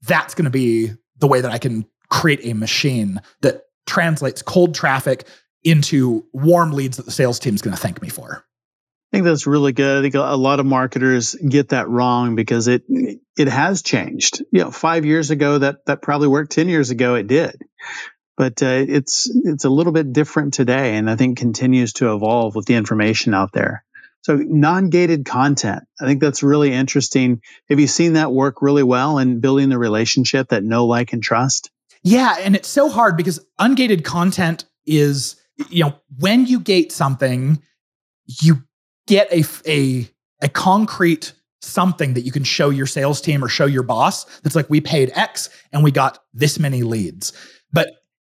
that's 0.04 0.34
going 0.34 0.46
to 0.46 0.52
be 0.52 0.92
the 1.18 1.28
way 1.28 1.42
that 1.42 1.52
I 1.52 1.58
can 1.58 1.86
create 2.10 2.40
a 2.44 2.54
machine 2.54 3.20
that 3.42 3.64
translates 3.86 4.42
cold 4.42 4.76
traffic 4.76 5.28
into 5.66 6.26
warm 6.32 6.72
leads 6.72 6.96
that 6.96 7.06
the 7.06 7.12
sales 7.12 7.38
team 7.38 7.54
is 7.54 7.62
going 7.62 7.76
to 7.76 7.82
thank 7.82 8.02
me 8.02 8.08
for. 8.08 8.46
I 9.16 9.20
think 9.20 9.28
that's 9.28 9.48
really 9.48 9.72
good. 9.72 10.00
I 10.00 10.02
think 10.02 10.16
a 10.16 10.36
lot 10.36 10.60
of 10.60 10.66
marketers 10.66 11.36
get 11.36 11.70
that 11.70 11.88
wrong 11.88 12.36
because 12.36 12.68
it 12.68 12.84
it 12.90 13.48
has 13.48 13.82
changed. 13.82 14.44
You 14.52 14.66
know, 14.66 14.72
five 14.72 15.06
years 15.06 15.32
ago 15.32 15.58
that 15.60 15.86
that 15.86 16.02
probably 16.02 16.28
worked. 16.28 16.52
Ten 16.52 16.68
years 16.68 16.90
ago 16.90 17.16
it 17.16 17.26
did, 17.26 17.62
but 18.36 18.62
uh, 18.62 18.84
it's 18.86 19.32
it's 19.34 19.64
a 19.64 19.70
little 19.70 19.94
bit 19.94 20.12
different 20.12 20.54
today, 20.54 20.98
and 20.98 21.10
I 21.10 21.16
think 21.16 21.38
continues 21.38 21.94
to 21.94 22.14
evolve 22.14 22.56
with 22.56 22.66
the 22.66 22.76
information 22.76 23.34
out 23.34 23.54
there. 23.54 23.86
So 24.24 24.36
non-gated 24.36 25.24
content, 25.24 25.84
I 26.02 26.06
think 26.06 26.20
that's 26.20 26.44
really 26.44 26.74
interesting. 26.74 27.42
Have 27.70 27.80
you 27.80 27.88
seen 27.88 28.14
that 28.14 28.34
work 28.34 28.62
really 28.62 28.84
well 28.84 29.18
in 29.18 29.40
building 29.40 29.70
the 29.70 29.78
relationship 29.78 30.50
that 30.50 30.66
know, 30.66 30.88
like, 30.88 31.14
and 31.14 31.24
trust? 31.24 31.72
Yeah, 32.04 32.36
and 32.40 32.54
it's 32.54 32.68
so 32.68 32.90
hard 32.90 33.16
because 33.16 33.40
ungated 33.62 34.04
content 34.04 34.66
is 34.86 35.38
you 35.70 35.86
know 35.86 35.96
when 36.20 36.48
you 36.48 36.60
gate 36.60 36.92
something, 36.92 37.62
you 38.42 38.64
get 39.08 39.32
a, 39.32 39.44
a, 39.68 40.10
a 40.42 40.50
concrete 40.50 41.34
something 41.62 42.14
that 42.14 42.22
you 42.22 42.32
can 42.32 42.44
show 42.44 42.70
your 42.70 42.86
sales 42.86 43.20
team 43.20 43.44
or 43.44 43.50
show 43.50 43.66
your 43.66 43.84
boss 43.84 44.26
that's 44.42 44.56
like, 44.56 44.70
we 44.70 44.80
paid 44.80 45.12
X 45.16 45.50
and 45.72 45.84
we 45.84 45.92
got 45.92 46.20
this 46.34 46.60
many 46.60 46.84
leads. 46.84 47.34
But 47.74 47.90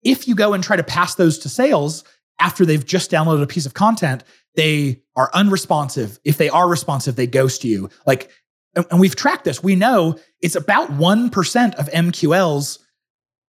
if 0.04 0.28
you 0.28 0.36
go 0.36 0.54
and 0.54 0.64
try 0.64 0.76
to 0.76 0.84
pass 0.84 1.16
those 1.16 1.38
to 1.40 1.50
sales 1.50 2.04
after 2.40 2.66
they've 2.66 2.86
just 2.86 3.12
downloaded 3.12 3.44
a 3.44 3.48
piece 3.48 3.66
of 3.66 3.74
content, 3.74 4.24
they 4.56 5.02
are 5.16 5.30
unresponsive. 5.34 6.20
If 6.24 6.38
they 6.38 6.50
are 6.50 6.68
responsive, 6.68 7.16
they 7.16 7.28
ghost 7.28 7.64
you. 7.64 7.90
Like, 8.06 8.32
and 8.76 9.00
we've 9.00 9.16
tracked 9.16 9.46
this. 9.46 9.62
We 9.62 9.76
know 9.76 10.18
it's 10.42 10.56
about 10.56 10.90
1% 10.92 11.76
of 11.76 11.90
MQLs 11.90 12.80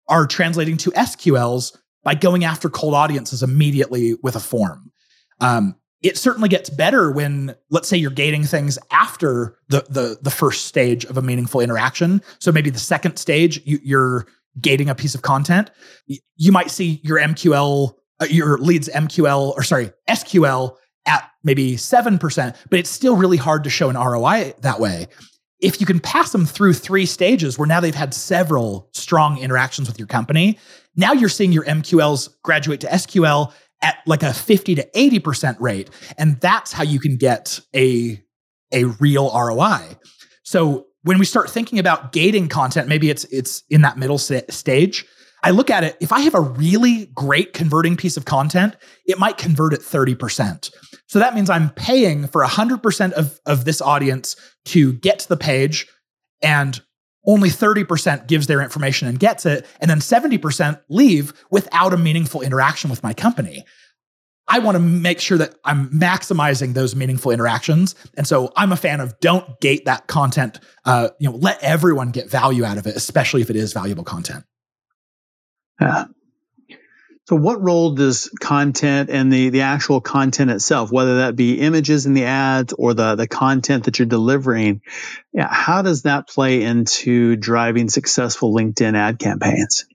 are 0.08 0.28
translating 0.28 0.78
to 0.78 0.92
SQLs 0.92 1.78
by 2.04 2.16
going 2.16 2.44
after 2.44 2.70
cold 2.70 2.94
audiences 2.94 3.44
immediately 3.44 4.16
with 4.24 4.36
a 4.36 4.40
form. 4.40 4.92
Um, 5.40 5.76
it 6.02 6.18
certainly 6.18 6.50
gets 6.50 6.70
better 6.70 7.12
when 7.12 7.56
let's 7.70 7.88
say 7.88 7.98
you're 7.98 8.12
gating 8.12 8.44
things 8.44 8.78
after 8.92 9.58
the 9.70 9.86
the 9.90 10.18
the 10.22 10.32
first 10.32 10.66
stage 10.66 11.06
of 11.06 11.18
a 11.18 11.22
meaningful 11.22 11.62
interaction. 11.62 12.22
So 12.40 12.52
maybe 12.52 12.70
the 12.70 12.80
second 12.80 13.18
stage 13.18 13.62
you, 13.66 13.98
are 13.98 14.26
gating 14.60 14.90
a 14.90 14.96
piece 14.96 15.16
of 15.16 15.22
content. 15.22 15.70
You 16.08 16.52
might 16.52 16.72
see 16.72 17.00
your 17.04 17.20
mql 17.20 17.96
uh, 18.20 18.26
your 18.30 18.58
leads 18.58 18.90
mql 18.90 19.54
or 19.56 19.64
sorry 19.64 19.92
sql 20.10 20.76
at 21.06 21.32
maybe 21.44 21.76
7% 21.76 22.56
but 22.70 22.80
it's 22.80 22.90
still 22.90 23.16
really 23.16 23.38
hard 23.38 23.64
to 23.64 23.70
show 23.70 23.90
an 23.90 23.96
roi 23.96 24.54
that 24.60 24.80
way. 24.80 25.08
If 25.60 25.80
you 25.80 25.86
can 25.86 26.00
pass 26.00 26.32
them 26.32 26.46
through 26.46 26.74
three 26.74 27.06
stages 27.06 27.58
where 27.58 27.68
now 27.68 27.80
they've 27.80 27.94
had 27.94 28.14
several 28.14 28.90
strong 28.94 29.38
interactions 29.38 29.88
with 29.88 30.00
your 30.00 30.08
company 30.08 30.58
now 30.96 31.14
you're 31.14 31.30
seeing 31.30 31.54
your 31.54 31.64
mqls 31.64 32.30
graduate 32.44 32.82
to 32.82 32.88
sql 32.88 33.54
at 33.82 33.98
like 34.06 34.24
a 34.24 34.34
50 34.34 34.76
to 34.76 34.88
80% 34.96 35.58
rate. 35.60 35.90
And 36.18 36.40
that's 36.40 36.72
how 36.72 36.84
you 36.84 37.00
can 37.00 37.18
get 37.18 37.60
a, 37.76 38.22
a 38.72 38.86
real 38.86 39.32
ROI. 39.34 39.98
So 40.44 40.88
when 41.04 41.18
we 41.18 41.26
start 41.26 41.50
thinking 41.50 41.80
about 41.80 42.12
gating 42.12 42.48
content, 42.48 42.88
maybe 42.88 43.10
it's 43.10 43.24
it's 43.26 43.64
in 43.70 43.82
that 43.82 43.98
middle 43.98 44.18
stage. 44.18 45.06
I 45.44 45.50
look 45.52 45.72
at 45.72 45.84
it, 45.84 45.98
if 46.00 46.12
I 46.12 46.20
have 46.20 46.36
a 46.36 46.42
really 46.42 47.08
great 47.16 47.54
converting 47.54 47.98
piece 47.98 48.16
of 48.16 48.26
content, 48.26 48.76
it 49.08 49.18
might 49.18 49.38
convert 49.38 49.74
at 49.74 49.80
30%. 49.80 50.72
So 51.08 51.20
that 51.20 51.34
means 51.34 51.50
I'm 51.50 51.72
paying 51.72 52.28
for 52.28 52.46
100% 52.46 53.12
of, 53.14 53.40
of 53.48 53.66
this 53.66 53.82
audience 53.82 54.36
to 54.66 54.94
get 54.94 55.20
to 55.20 55.30
the 55.30 55.38
page 55.38 55.88
and 56.44 56.80
only 57.26 57.50
30% 57.50 58.28
gives 58.28 58.48
their 58.48 58.62
information 58.62 59.08
and 59.08 59.20
gets 59.20 59.46
it, 59.46 59.66
and 59.80 59.90
then 59.90 60.00
70% 60.00 60.82
leave 60.90 61.34
without 61.52 61.94
a 61.94 61.98
meaningful 61.98 62.42
interaction 62.42 62.90
with 62.90 63.04
my 63.04 63.14
company. 63.14 63.64
I 64.48 64.60
want 64.60 64.76
to 64.76 64.80
make 64.80 65.22
sure 65.22 65.38
that 65.38 65.56
I'm 65.64 65.90
maximizing 65.92 66.74
those 66.74 66.96
meaningful 66.96 67.32
interactions. 67.32 67.96
And 68.18 68.28
so 68.28 68.52
I'm 68.58 68.72
a 68.72 68.76
fan 68.76 69.00
of 69.00 69.18
don't 69.20 69.60
gate 69.62 69.86
that 69.86 70.08
content. 70.08 70.60
Uh, 70.84 71.10
you 71.20 71.30
know, 71.30 71.38
let 71.38 71.62
everyone 71.64 72.12
get 72.12 72.30
value 72.30 72.66
out 72.66 72.78
of 72.78 72.86
it, 72.86 72.96
especially 72.96 73.42
if 73.42 73.50
it 73.50 73.56
is 73.56 73.72
valuable 73.72 74.04
content. 74.04 74.44
Yeah. 75.80 76.06
So, 77.32 77.38
what 77.38 77.64
role 77.64 77.92
does 77.92 78.30
content 78.42 79.10
and 79.10 79.32
the, 79.32 79.48
the 79.52 79.62
actual 79.62 80.02
content 80.02 80.52
itself, 80.52 80.92
whether 80.92 81.20
that 81.20 81.38
be 81.38 81.62
images 81.62 82.06
in 82.06 82.14
the 82.14 82.26
ads 82.26 82.74
or 82.74 82.94
the, 82.94 83.16
the 83.16 83.26
content 83.26 83.86
that 83.86 83.98
you're 83.98 84.06
delivering, 84.06 84.82
yeah, 85.32 85.48
how 85.50 85.82
does 85.82 86.02
that 86.02 86.28
play 86.28 86.62
into 86.62 87.38
driving 87.38 87.88
successful 87.88 88.54
LinkedIn 88.54 88.98
ad 88.98 89.18
campaigns? 89.18 89.86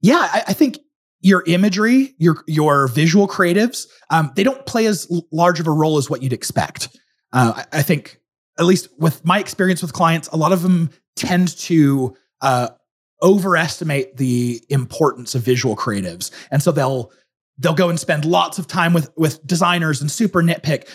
Yeah, 0.00 0.20
I, 0.20 0.44
I 0.48 0.52
think 0.54 0.78
your 1.20 1.44
imagery, 1.46 2.14
your 2.16 2.42
your 2.46 2.88
visual 2.88 3.28
creatives, 3.28 3.88
um, 4.08 4.32
they 4.34 4.42
don't 4.42 4.64
play 4.64 4.86
as 4.86 5.06
large 5.30 5.60
of 5.60 5.66
a 5.66 5.72
role 5.72 5.98
as 5.98 6.08
what 6.08 6.22
you'd 6.22 6.32
expect. 6.32 6.96
Uh, 7.30 7.52
I, 7.56 7.80
I, 7.80 7.82
think, 7.82 8.18
at 8.58 8.64
least 8.64 8.88
with 8.98 9.22
my 9.22 9.38
experience 9.38 9.82
with 9.82 9.92
clients, 9.92 10.28
a 10.28 10.36
lot 10.38 10.52
of 10.52 10.62
them 10.62 10.88
tend 11.14 11.58
to 11.58 12.16
uh, 12.40 12.68
overestimate 13.22 14.16
the 14.16 14.62
importance 14.68 15.34
of 15.34 15.42
visual 15.42 15.76
creatives. 15.76 16.30
And 16.50 16.62
so 16.62 16.72
they'll 16.72 17.10
they'll 17.58 17.74
go 17.74 17.88
and 17.88 17.98
spend 17.98 18.24
lots 18.24 18.58
of 18.58 18.66
time 18.66 18.92
with 18.92 19.10
with 19.16 19.44
designers 19.46 20.00
and 20.00 20.10
super 20.10 20.42
nitpick. 20.42 20.88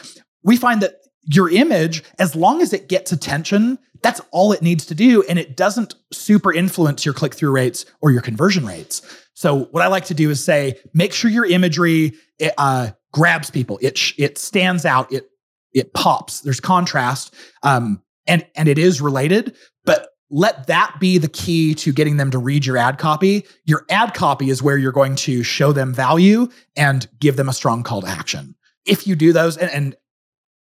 We 0.43 0.57
find 0.57 0.81
that 0.81 0.95
your 1.23 1.49
image 1.49 2.03
as 2.19 2.35
long 2.35 2.61
as 2.61 2.73
it 2.73 2.89
gets 2.89 3.11
attention 3.11 3.77
that's 4.01 4.19
all 4.31 4.51
it 4.51 4.63
needs 4.63 4.87
to 4.87 4.95
do 4.95 5.21
and 5.29 5.37
it 5.37 5.55
doesn't 5.55 5.93
super 6.11 6.51
influence 6.51 7.05
your 7.05 7.13
click 7.13 7.35
through 7.35 7.51
rates 7.51 7.85
or 8.01 8.09
your 8.09 8.21
conversion 8.21 8.65
rates. 8.65 9.03
So 9.35 9.65
what 9.65 9.83
i 9.83 9.87
like 9.87 10.05
to 10.05 10.13
do 10.13 10.29
is 10.29 10.43
say 10.43 10.79
make 10.93 11.13
sure 11.13 11.29
your 11.29 11.45
imagery 11.45 12.13
it, 12.39 12.53
uh, 12.57 12.91
grabs 13.11 13.51
people. 13.51 13.77
It 13.81 13.99
it 14.17 14.37
stands 14.37 14.85
out. 14.85 15.11
It 15.11 15.29
it 15.73 15.93
pops. 15.93 16.41
There's 16.41 16.59
contrast. 16.59 17.33
Um, 17.63 18.01
and 18.27 18.45
and 18.55 18.67
it 18.67 18.77
is 18.77 19.01
related 19.01 19.55
but 19.85 20.09
let 20.31 20.67
that 20.67 20.95
be 20.99 21.17
the 21.17 21.27
key 21.27 21.75
to 21.75 21.91
getting 21.91 22.15
them 22.15 22.31
to 22.31 22.37
read 22.37 22.65
your 22.65 22.77
ad 22.77 22.97
copy. 22.97 23.45
Your 23.65 23.85
ad 23.89 24.13
copy 24.13 24.49
is 24.49 24.63
where 24.63 24.77
you're 24.77 24.93
going 24.93 25.15
to 25.17 25.43
show 25.43 25.73
them 25.73 25.93
value 25.93 26.47
and 26.77 27.07
give 27.19 27.35
them 27.35 27.49
a 27.49 27.53
strong 27.53 27.83
call 27.83 28.01
to 28.01 28.07
action. 28.07 28.55
If 28.85 29.05
you 29.05 29.15
do 29.15 29.33
those, 29.33 29.57
and, 29.57 29.69
and 29.69 29.95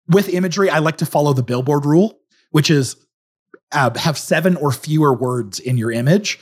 with 0.08 0.28
imagery, 0.28 0.68
I 0.68 0.80
like 0.80 0.96
to 0.98 1.06
follow 1.06 1.32
the 1.32 1.44
billboard 1.44 1.86
rule, 1.86 2.18
which 2.50 2.68
is 2.68 2.96
uh, 3.70 3.96
have 3.96 4.18
seven 4.18 4.56
or 4.56 4.72
fewer 4.72 5.14
words 5.14 5.60
in 5.60 5.78
your 5.78 5.92
image. 5.92 6.40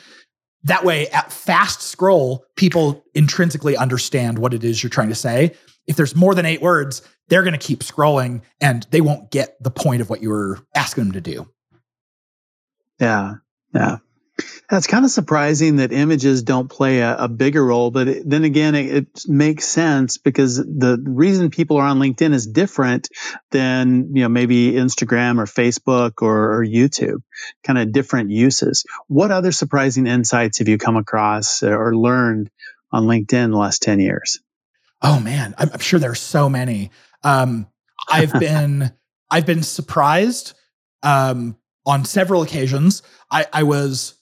That 0.65 0.85
way, 0.85 1.09
at 1.11 1.31
fast 1.31 1.83
scroll, 1.83 2.47
people 2.57 3.05
intrinsically 3.15 3.77
understand 3.77 4.39
what 4.39 4.55
it 4.55 4.65
is 4.65 4.83
you're 4.83 4.91
trying 4.91 5.11
to 5.11 5.15
say. 5.15 5.55
If 5.87 5.97
there's 5.97 6.17
more 6.17 6.35
than 6.35 6.47
eight 6.47 6.63
words, 6.63 7.03
they're 7.29 7.43
going 7.43 7.59
to 7.59 7.59
keep 7.59 7.81
scrolling 7.81 8.41
and 8.61 8.87
they 8.91 9.03
won't 9.03 9.31
get 9.31 9.63
the 9.63 9.71
point 9.71 10.01
of 10.01 10.09
what 10.09 10.23
you 10.23 10.31
were 10.31 10.59
asking 10.75 11.05
them 11.05 11.13
to 11.13 11.21
do. 11.21 11.47
Yeah. 13.01 13.35
Yeah. 13.75 13.99
That's 14.71 14.87
kind 14.87 15.05
of 15.05 15.11
surprising 15.11 15.77
that 15.77 15.93
images 15.93 16.43
don't 16.43 16.69
play 16.69 17.01
a, 17.01 17.17
a 17.17 17.29
bigger 17.29 17.65
role, 17.65 17.91
but 17.91 18.07
it, 18.07 18.29
then 18.29 18.45
again, 18.45 18.75
it, 18.75 18.95
it, 18.95 19.09
makes 19.27 19.65
sense 19.65 20.19
because 20.19 20.59
the 20.59 21.03
reason 21.05 21.51
people 21.51 21.79
are 21.79 21.87
on 21.87 21.99
LinkedIn 21.99 22.33
is 22.35 22.47
different 22.47 23.09
than 23.51 24.15
you 24.15 24.23
know 24.23 24.29
maybe 24.29 24.73
Instagram 24.73 25.41
or 25.41 25.47
Facebook 25.47 26.23
or, 26.23 26.59
or 26.59 26.65
YouTube, 26.65 27.23
kind 27.65 27.79
of 27.79 27.93
different 27.93 28.31
uses. 28.31 28.85
What 29.09 29.33
other 29.33 29.53
surprising 29.53 30.07
insights 30.07 30.59
have 30.59 30.69
you 30.69 30.79
come 30.79 30.97
across 30.97 31.63
or 31.63 31.97
learned 31.97 32.51
on 32.93 33.05
LinkedIn 33.05 33.45
in 33.45 33.51
the 33.51 33.59
last 33.59 33.83
ten 33.83 33.99
years? 33.99 34.41
Oh 35.03 35.19
man, 35.19 35.55
I'm, 35.59 35.71
I'm 35.73 35.81
sure 35.81 35.99
there's 35.99 36.21
so 36.21 36.49
many. 36.49 36.91
Um, 37.25 37.67
I've 38.09 38.33
been 38.39 38.93
I've 39.31 39.47
been 39.47 39.63
surprised 39.63 40.55
um, 41.03 41.57
on 41.89 42.05
several 42.05 42.43
occasions. 42.43 43.03
I, 43.33 43.47
I 43.53 43.63
was 43.65 44.15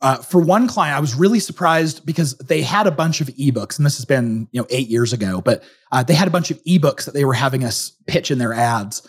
uh, 0.00 0.16
for 0.16 0.40
one 0.40 0.68
client, 0.68 0.96
I 0.96 1.00
was 1.00 1.14
really 1.14 1.40
surprised 1.40 2.04
because 2.04 2.36
they 2.36 2.62
had 2.62 2.86
a 2.86 2.90
bunch 2.90 3.20
of 3.20 3.28
ebooks, 3.28 3.78
and 3.78 3.86
this 3.86 3.96
has 3.96 4.04
been 4.04 4.48
you 4.52 4.60
know 4.60 4.66
eight 4.70 4.88
years 4.88 5.12
ago, 5.12 5.40
but 5.40 5.64
uh, 5.90 6.02
they 6.02 6.14
had 6.14 6.28
a 6.28 6.30
bunch 6.30 6.50
of 6.50 6.62
ebooks 6.64 7.04
that 7.04 7.14
they 7.14 7.24
were 7.24 7.34
having 7.34 7.64
us 7.64 7.92
pitch 8.06 8.30
in 8.30 8.38
their 8.38 8.52
ads, 8.52 9.08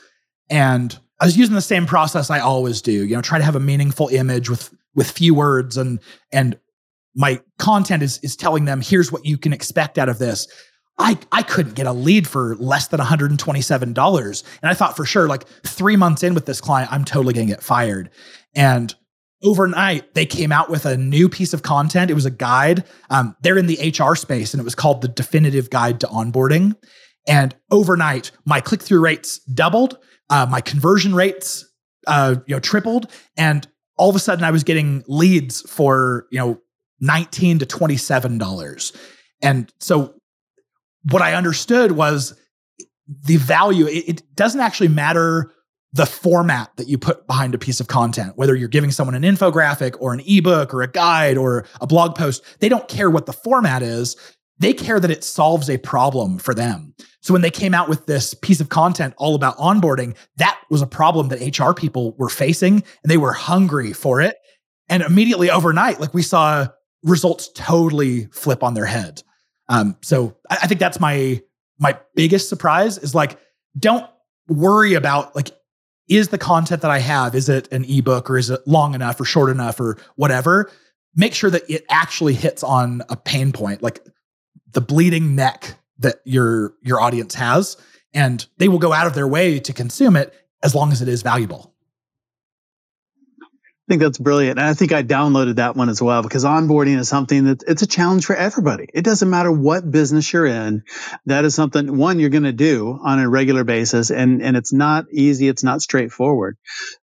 and 0.49 0.97
I 1.19 1.25
was 1.25 1.38
using 1.38 1.56
the 1.56 1.62
same 1.62 1.86
process 1.86 2.30
I 2.30 2.39
always 2.39 2.82
do. 2.82 2.91
You 2.91 3.15
know, 3.15 3.21
try 3.21 3.38
to 3.38 3.43
have 3.43 3.56
a 3.56 3.60
meaningful 3.60 4.08
image 4.08 4.49
with 4.49 4.73
with 4.95 5.12
few 5.12 5.34
words, 5.36 5.78
and 5.78 5.99
and 6.32 6.58
my 7.15 7.39
content 7.58 8.02
is 8.02 8.19
is 8.23 8.36
telling 8.36 8.65
them 8.65 8.82
here's 8.82 9.12
what 9.12 9.25
you 9.25 9.38
can 9.38 9.54
expect 9.54 9.97
out 9.97 10.10
of 10.10 10.17
this. 10.17 10.47
I, 10.99 11.17
I 11.31 11.43
couldn't 11.43 11.75
get 11.75 11.88
a 11.88 11.93
lead 11.93 12.27
for 12.27 12.55
less 12.57 12.88
than 12.88 12.99
$127. 12.99 14.43
And 14.62 14.69
I 14.69 14.73
thought 14.73 14.97
for 14.97 15.05
sure, 15.05 15.27
like 15.27 15.47
three 15.65 15.95
months 15.95 16.23
in 16.23 16.33
with 16.33 16.45
this 16.45 16.59
client, 16.59 16.91
I'm 16.91 17.05
totally 17.05 17.33
going 17.33 17.47
to 17.47 17.53
get 17.53 17.63
fired. 17.63 18.09
And 18.53 18.93
overnight 19.41 20.13
they 20.13 20.25
came 20.25 20.51
out 20.51 20.69
with 20.69 20.85
a 20.85 20.97
new 20.97 21.29
piece 21.29 21.53
of 21.53 21.63
content. 21.63 22.12
It 22.12 22.15
was 22.15 22.25
a 22.25 22.31
guide. 22.31 22.83
Um, 23.09 23.35
they're 23.41 23.57
in 23.57 23.67
the 23.67 23.95
hr 23.97 24.15
space 24.15 24.53
and 24.53 24.59
it 24.59 24.65
was 24.65 24.75
called 24.75 25.01
the 25.01 25.07
definitive 25.07 25.69
guide 25.69 26.01
to 26.01 26.07
onboarding. 26.07 26.75
And 27.27 27.55
overnight 27.71 28.31
my 28.45 28.59
click-through 28.59 29.01
rates 29.01 29.39
doubled 29.39 29.97
uh, 30.29 30.45
my 30.49 30.62
conversion 30.62 31.15
rates 31.15 31.65
uh, 32.07 32.35
you 32.45 32.55
know 32.55 32.59
tripled. 32.59 33.09
And 33.38 33.65
all 33.97 34.09
of 34.09 34.15
a 34.15 34.19
sudden 34.19 34.43
i 34.43 34.51
was 34.51 34.63
getting 34.63 35.03
leads 35.07 35.62
for 35.62 36.27
you 36.31 36.39
know 36.39 36.62
19 36.99 37.59
to 37.59 37.65
27 37.65 38.38
dollars. 38.38 38.91
And 39.41 39.71
so 39.79 40.18
what 41.03 41.21
i 41.21 41.33
understood 41.33 41.93
was 41.93 42.39
the 43.07 43.38
value 43.38 43.88
it, 43.88 44.09
it 44.09 44.35
doesn't 44.35 44.62
actually 44.62 44.88
matter 44.88 45.51
the 45.93 46.05
format 46.05 46.75
that 46.77 46.88
you 46.88 46.97
put 46.97 47.25
behind 47.25 47.55
a 47.55 47.57
piece 47.57 47.79
of 47.79 47.88
content, 47.88 48.33
whether 48.35 48.55
you're 48.55 48.67
giving 48.67 48.91
someone 48.91 49.15
an 49.15 49.23
infographic 49.23 49.95
or 49.99 50.13
an 50.13 50.21
ebook 50.25 50.73
or 50.73 50.83
a 50.83 50.91
guide 50.91 51.38
or 51.38 51.65
a 51.81 51.88
blog 51.88 52.15
post, 52.15 52.43
they 52.59 52.69
don't 52.69 52.88
care 52.88 53.09
what 53.09 53.25
the 53.25 53.33
format 53.33 53.81
is. 53.81 54.15
They 54.59 54.73
care 54.73 54.99
that 54.99 55.09
it 55.09 55.23
solves 55.23 55.69
a 55.69 55.77
problem 55.77 56.38
for 56.38 56.53
them. 56.53 56.93
So 57.21 57.33
when 57.33 57.41
they 57.41 57.49
came 57.51 57.73
out 57.73 57.89
with 57.89 58.05
this 58.05 58.33
piece 58.33 58.62
of 58.62 58.69
content 58.69 59.13
all 59.17 59.35
about 59.35 59.57
onboarding, 59.57 60.15
that 60.38 60.59
was 60.69 60.81
a 60.81 60.88
problem 60.88 61.29
that 61.29 61.57
HR 61.57 61.73
people 61.73 62.13
were 62.17 62.29
facing 62.29 62.75
and 62.75 63.12
they 63.12 63.17
were 63.17 63.33
hungry 63.33 63.93
for 63.93 64.21
it. 64.21 64.35
And 64.89 65.01
immediately 65.01 65.49
overnight, 65.49 65.99
like 65.99 66.13
we 66.13 66.21
saw 66.21 66.67
results 67.03 67.49
totally 67.55 68.25
flip 68.27 68.63
on 68.63 68.73
their 68.73 68.85
head. 68.85 69.23
Um, 69.69 69.95
so 70.01 70.36
I, 70.49 70.58
I 70.63 70.67
think 70.67 70.79
that's 70.79 70.99
my 70.99 71.41
my 71.77 71.97
biggest 72.15 72.49
surprise 72.49 72.97
is 72.97 73.15
like, 73.15 73.39
don't 73.77 74.05
worry 74.49 74.95
about 74.95 75.36
like 75.36 75.51
is 76.10 76.29
the 76.29 76.38
content 76.38 76.82
that 76.82 76.91
I 76.91 76.99
have, 76.99 77.36
is 77.36 77.47
it 77.47 77.71
an 77.71 77.86
ebook 77.86 78.29
or 78.29 78.38
is 78.38 78.49
it 78.49 78.67
long 78.67 78.95
enough 78.95 79.21
or 79.21 79.25
short 79.25 79.51
enough 79.51 79.79
or 79.79 79.97
whatever? 80.15 80.71
Make 81.15 81.36
sure 81.36 81.51
that 81.51 81.69
it 81.69 81.86
actually 81.89 82.34
hits 82.34 82.63
on 82.63 83.03
a 83.10 83.15
pain 83.15 83.51
point, 83.51 83.84
like 83.84 84.03
the 84.71 84.82
bleeding 84.82 85.36
neck 85.36 85.75
that 85.99 86.21
your 86.25 86.73
your 86.82 86.99
audience 86.99 87.36
has, 87.36 87.77
and 88.13 88.45
they 88.58 88.67
will 88.67 88.79
go 88.79 88.91
out 88.91 89.08
of 89.08 89.13
their 89.13 89.27
way 89.27 89.60
to 89.60 89.73
consume 89.73 90.15
it 90.15 90.34
as 90.63 90.75
long 90.75 90.91
as 90.91 91.01
it 91.01 91.08
is 91.08 91.21
valuable. 91.21 91.73
I 93.89 93.91
think 93.91 94.04
that's 94.04 94.19
brilliant. 94.19 94.60
And 94.60 94.67
I 94.67 94.75
think 94.75 94.91
I 94.91 95.02
downloaded 95.02 95.56
that 95.56 95.75
one 95.75 95.89
as 95.89 95.99
well 95.99 96.21
because 96.21 96.45
onboarding 96.45 96.99
is 96.99 97.10
something 97.10 97.45
that 97.45 97.63
it's 97.67 97.82
a 97.82 97.88
challenge 97.88 98.23
for 98.23 98.36
everybody. 98.36 98.86
It 98.93 99.04
doesn't 99.04 99.28
matter 99.28 99.52
what 99.52 99.89
business 99.89 100.32
you're 100.32 100.45
in. 100.45 100.84
That 101.25 101.43
is 101.43 101.56
something 101.56 101.97
one 101.97 102.19
you're 102.19 102.30
going 102.30 102.43
to 102.43 102.54
do 102.54 102.99
on 103.04 103.17
a 103.17 103.28
regular 103.28 103.63
basis. 103.63 104.12
And, 104.12 104.43
and 104.43 104.56
it's 104.56 104.71
not 104.71 105.06
easy. 105.12 105.47
It's 105.47 105.63
not 105.63 105.82
straightforward. 105.82 106.58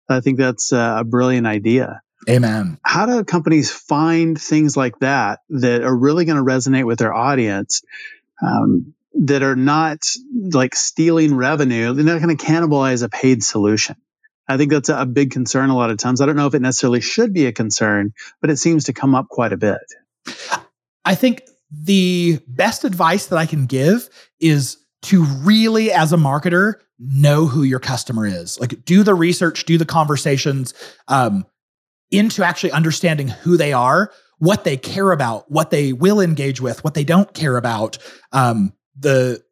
I 0.08 0.20
think 0.20 0.38
that's 0.38 0.74
a 0.74 1.04
brilliant 1.04 1.48
idea. 1.48 2.04
Amen. 2.30 2.78
How 2.84 3.08
do 3.08 3.24
companies 3.24 3.72
find 3.72 4.40
things 4.40 4.78
like 4.78 5.00
that 5.00 5.40
that 5.50 5.82
are 5.82 5.96
really 5.96 6.26
going 6.26 6.38
to 6.38 6.44
resonate 6.44 6.86
with 6.86 7.00
their 7.00 7.16
audience? 7.16 7.82
Um, 8.46 8.94
that 9.24 9.42
are 9.42 9.56
not 9.56 10.06
like 10.52 10.76
stealing 10.76 11.36
revenue. 11.36 11.94
They're 11.94 12.06
not 12.06 12.22
going 12.22 12.38
to 12.38 12.46
cannibalize 12.46 13.02
a 13.02 13.10
paid 13.10 13.44
solution. 13.44 13.96
I 14.48 14.58
think 14.58 14.72
that's 14.72 14.90
a 14.90 15.06
big 15.06 15.32
concern 15.32 15.70
a 15.70 15.76
lot 15.76 15.90
of 15.90 15.98
times. 15.98 16.22
I 16.22 16.26
don't 16.26 16.36
know 16.36 16.48
if 16.48 16.54
it 16.54 16.62
necessarily 16.62 17.02
should 17.02 17.34
be 17.34 17.46
a 17.48 17.52
concern, 17.52 18.14
but 18.42 18.50
it 18.50 18.58
seems 18.58 18.86
to 18.86 18.94
come 18.94 19.16
up 19.16 19.28
quite 19.30 19.54
a 19.54 19.58
bit. 19.58 19.80
I 21.04 21.16
think 21.16 21.44
the 21.72 22.40
best 22.48 22.84
advice 22.84 23.28
that 23.28 23.38
I 23.38 23.46
can 23.46 23.66
give 23.66 24.10
is 24.40 24.78
to 25.04 25.24
really, 25.24 25.92
as 25.92 26.14
a 26.14 26.18
marketer, 26.18 26.76
know 27.00 27.46
who 27.46 27.64
your 27.64 27.80
customer 27.80 28.26
is. 28.26 28.60
Like, 28.60 28.86
do 28.86 29.04
the 29.04 29.14
research, 29.14 29.66
do 29.66 29.78
the 29.78 29.86
conversations 29.86 30.74
um, 31.08 31.46
into 32.12 32.44
actually 32.44 32.72
understanding 32.72 33.28
who 33.28 33.58
they 33.58 33.74
are, 33.74 34.12
what 34.38 34.64
they 34.64 34.78
care 34.78 35.12
about, 35.12 35.50
what 35.52 35.70
they 35.70 35.94
will 35.94 36.20
engage 36.20 36.62
with, 36.62 36.84
what 36.84 36.94
they 36.94 37.04
don't 37.04 37.34
care 37.34 37.58
about. 37.58 37.98
Um, 38.32 38.74
the 38.98 39.44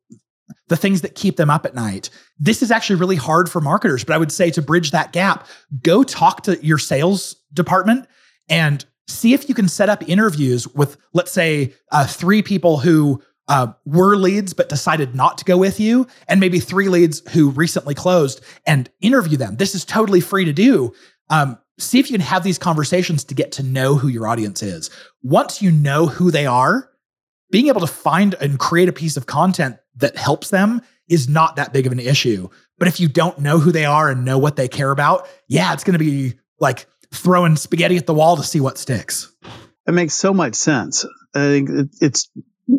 the 0.68 0.78
things 0.78 1.02
that 1.02 1.16
keep 1.16 1.36
them 1.38 1.50
up 1.50 1.66
at 1.66 1.76
night. 1.76 2.10
This 2.39 2.62
is 2.62 2.72
actually 2.72 3.00
really 3.00 3.16
hard 3.16 3.50
for 3.50 3.62
marketers, 3.62 4.04
but 4.04 4.13
I 4.13 4.18
would 4.18 4.32
say 4.32 4.50
to 4.52 4.62
bridge 4.62 4.92
that 4.92 5.12
gap, 5.12 5.48
go 5.82 6.04
talk 6.04 6.44
to 6.44 6.63
your 6.66 6.78
sales 6.78 7.36
department 7.54 8.08
and 8.50 8.86
see 9.08 9.34
if 9.34 9.50
you 9.50 9.56
can 9.56 9.68
set 9.68 9.89
up 9.89 10.08
interviews 10.08 10.68
with, 10.68 10.98
let's 11.13 11.32
say, 11.32 11.74
uh, 11.92 12.06
three 12.06 12.42
people 12.42 12.80
who 12.80 13.22
uh, 13.48 13.68
were 13.86 14.16
leads 14.16 14.54
but 14.54 14.70
decided 14.70 15.16
not 15.16 15.38
to 15.38 15.46
go 15.46 15.58
with 15.58 15.80
you, 15.80 16.08
and 16.28 16.39
maybe 16.39 16.60
three 16.60 16.88
leads 16.88 17.22
who 17.34 17.50
recently 17.50 17.94
closed, 17.94 18.42
and 18.66 18.89
interview 19.02 19.38
them. 19.38 19.58
This 19.58 19.76
is 19.76 19.84
totally 19.84 20.22
free 20.22 20.46
to 20.46 20.54
do. 20.54 20.94
Um, 21.30 21.58
see 21.78 22.00
if 22.00 22.10
you 22.10 22.18
can 22.18 22.26
have 22.26 22.44
these 22.44 22.58
conversations 22.58 23.24
to 23.26 23.36
get 23.36 23.52
to 23.54 23.63
know 23.63 23.96
who 23.96 24.08
your 24.08 24.28
audience 24.28 24.63
is. 24.63 24.89
Once 25.24 25.62
you 25.62 25.72
know 25.72 26.08
who 26.08 26.32
they 26.32 26.46
are, 26.46 26.89
being 27.54 27.68
able 27.68 27.82
to 27.82 27.88
find 27.88 28.34
and 28.42 28.58
create 28.58 28.89
a 28.89 28.92
piece 28.92 29.16
of 29.16 29.28
content 29.28 29.78
that 29.98 30.18
helps 30.18 30.50
them 30.50 30.82
is 31.08 31.30
not 31.30 31.58
that 31.58 31.72
big 31.72 31.86
of 31.86 31.92
an 31.92 32.00
issue. 32.00 32.50
But 32.80 32.88
if 32.88 33.00
you 33.00 33.08
don't 33.08 33.38
know 33.38 33.60
who 33.60 33.72
they 33.72 33.86
are 33.86 34.10
and 34.10 34.26
know 34.26 34.39
what 34.39 34.56
they 34.56 34.68
care 34.68 34.89
about, 34.89 35.30
yeah, 35.48 35.72
it's 35.72 35.84
going 35.84 35.94
to 35.94 36.00
be 36.00 36.34
like 36.60 36.88
throwing 37.13 37.56
spaghetti 37.56 37.96
at 37.96 38.08
the 38.08 38.13
wall 38.16 38.38
to 38.38 38.44
see 38.44 38.60
what 38.60 38.80
sticks. 38.80 39.32
It 39.88 39.92
makes 39.92 40.16
so 40.16 40.34
much 40.34 40.56
sense. 40.56 41.06
I 41.36 41.42
think 41.42 41.70
it's 42.02 42.32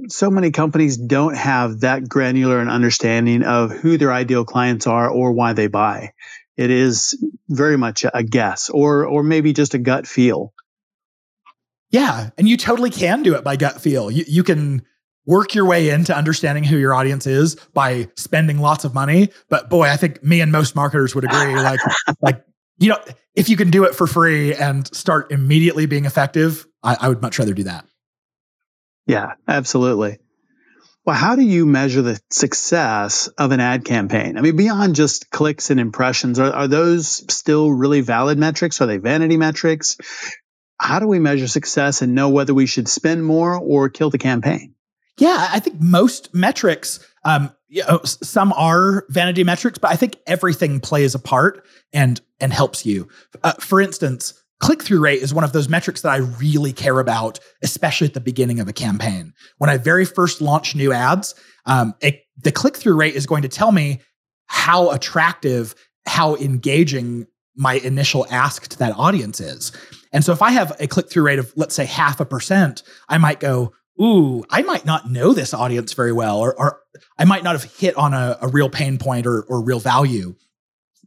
so 0.09 0.29
many 0.29 0.51
companies 0.51 0.97
don't 0.97 1.37
have 1.37 1.81
that 1.81 2.09
granular 2.09 2.59
an 2.59 2.69
understanding 2.69 3.45
of 3.45 3.71
who 3.71 3.97
their 3.97 4.13
ideal 4.13 4.45
clients 4.45 4.89
are 4.89 5.09
or 5.09 5.31
why 5.31 5.53
they 5.53 5.69
buy. 5.69 6.15
It 6.57 6.73
is 6.73 7.17
very 7.49 7.79
much 7.79 8.05
a 8.13 8.25
guess 8.25 8.71
or 8.71 9.07
or 9.07 9.23
maybe 9.23 9.53
just 9.53 9.75
a 9.75 9.79
gut 9.79 10.09
feel. 10.09 10.53
Yeah, 11.95 12.31
and 12.37 12.49
you 12.49 12.57
totally 12.57 12.91
can 12.91 13.23
do 13.23 13.37
it 13.37 13.45
by 13.45 13.55
gut 13.55 13.81
feel. 13.81 14.11
You 14.11 14.25
you 14.27 14.43
can 14.43 14.83
work 15.27 15.55
your 15.55 15.65
way 15.65 15.91
into 15.91 16.13
understanding 16.13 16.65
who 16.65 16.77
your 16.77 16.93
audience 16.93 17.25
is 17.25 17.55
by 17.73 18.09
spending 18.17 18.59
lots 18.59 18.85
of 18.85 18.95
money. 18.95 19.29
But 19.49 19.71
boy, 19.71 19.85
I 19.85 19.97
think 19.97 20.21
me 20.21 20.41
and 20.41 20.51
most 20.51 20.75
marketers 20.75 21.15
would 21.15 21.23
agree 21.23 21.55
like 21.63 21.79
like 22.21 22.45
you 22.79 22.89
know, 22.89 22.99
if 23.37 23.49
you 23.49 23.57
can 23.57 23.71
do 23.71 23.85
it 23.85 23.95
for 23.95 24.09
free 24.09 24.53
and 24.53 24.93
start 24.93 25.31
immediately 25.31 25.87
being 25.87 26.05
effective, 26.05 26.67
I, 26.83 26.97
I 27.01 27.09
would 27.09 27.23
much 27.23 27.39
rather 27.39 27.55
do 27.55 27.63
that. 27.63 27.87
Yeah, 29.07 29.35
absolutely. 29.47 30.19
Well, 31.07 31.15
how 31.15 31.37
do 31.37 31.43
you 31.43 31.65
measure 31.65 32.03
the 32.03 32.19
success 32.31 33.29
of 33.39 33.53
an 33.53 33.61
ad 33.61 33.85
campaign? 33.85 34.37
I 34.37 34.41
mean, 34.41 34.57
beyond 34.57 34.97
just 34.97 35.31
clicks 35.31 35.71
and 35.71 35.79
impressions, 35.79 36.41
are, 36.41 36.51
are 36.51 36.67
those 36.67 37.25
still 37.33 37.71
really 37.71 38.01
valid 38.01 38.37
metrics? 38.37 38.81
Are 38.81 38.87
they 38.87 38.97
vanity 38.97 39.37
metrics? 39.37 39.97
How 40.79 40.99
do 40.99 41.07
we 41.07 41.19
measure 41.19 41.49
success 41.49 42.03
and 42.03 42.15
know 42.15 42.29
whether 42.29 42.55
we 42.55 42.67
should 42.67 42.89
spend 42.89 43.25
more 43.25 43.57
or 43.57 43.89
kill 43.89 44.11
the 44.11 44.19
campaign? 44.19 44.75
Yeah, 45.19 45.49
I 45.51 45.61
think 45.61 45.81
most 45.81 46.35
metrics, 46.35 47.05
um, 47.25 47.55
you 47.69 47.85
know, 47.87 48.01
some 48.05 48.53
are 48.55 49.05
vanity 49.09 49.45
metrics, 49.45 49.79
but 49.79 49.91
I 49.93 49.97
think 49.97 50.17
everything 50.27 50.81
plays 50.81 51.15
a 51.15 51.21
part 51.21 51.65
and 51.93 52.21
and 52.41 52.53
helps 52.53 52.85
you. 52.85 53.09
Uh, 53.43 53.53
for 53.61 53.81
instance, 53.81 54.35
click 54.59 54.83
through 54.83 55.01
rate 55.01 55.23
is 55.23 55.33
one 55.33 55.45
of 55.45 55.53
those 55.53 55.69
metrics 55.69 56.03
that 56.03 56.11
I 56.11 56.17
really 56.17 56.73
care 56.73 56.99
about, 56.99 57.39
especially 57.63 58.07
at 58.07 58.15
the 58.15 58.21
beginning 58.21 58.61
of 58.61 58.69
a 58.69 58.73
campaign. 58.73 59.35
When 59.59 59.71
I 59.71 59.77
very 59.77 60.05
first 60.05 60.41
launch 60.41 60.75
new 60.75 60.93
ads, 60.93 61.35
um, 61.67 61.95
it, 62.01 62.23
the 62.37 62.53
click 62.53 62.77
through 62.77 62.97
rate 62.97 63.15
is 63.15 63.27
going 63.27 63.43
to 63.43 63.49
tell 63.49 63.73
me 63.73 64.01
how 64.47 64.91
attractive, 64.91 65.75
how 66.07 66.37
engaging 66.37 67.27
my 67.57 67.75
initial 67.75 68.27
ask 68.31 68.67
to 68.69 68.79
that 68.79 68.97
audience 68.97 69.41
is. 69.41 69.73
And 70.15 70.25
so 70.25 70.33
if 70.33 70.41
I 70.41 70.53
have 70.53 70.75
a 70.81 70.87
click 70.87 71.11
through 71.11 71.25
rate 71.25 71.39
of, 71.41 71.53
let's 71.57 71.75
say, 71.75 71.85
half 71.85 72.21
a 72.21 72.25
percent, 72.25 72.83
I 73.09 73.19
might 73.19 73.41
go, 73.41 73.75
ooh, 74.01 74.45
I 74.49 74.63
might 74.63 74.87
not 74.87 75.11
know 75.11 75.35
this 75.35 75.53
audience 75.53 75.93
very 75.93 76.13
well, 76.13 76.39
or, 76.39 76.59
or 76.59 76.81
I 77.19 77.25
might 77.25 77.43
not 77.43 77.61
have 77.61 77.71
hit 77.75 77.97
on 77.97 78.15
a, 78.15 78.39
a 78.41 78.49
real 78.49 78.71
pain 78.71 78.97
point 78.97 79.27
or, 79.27 79.43
or 79.43 79.63
real 79.63 79.81
value. 79.81 80.37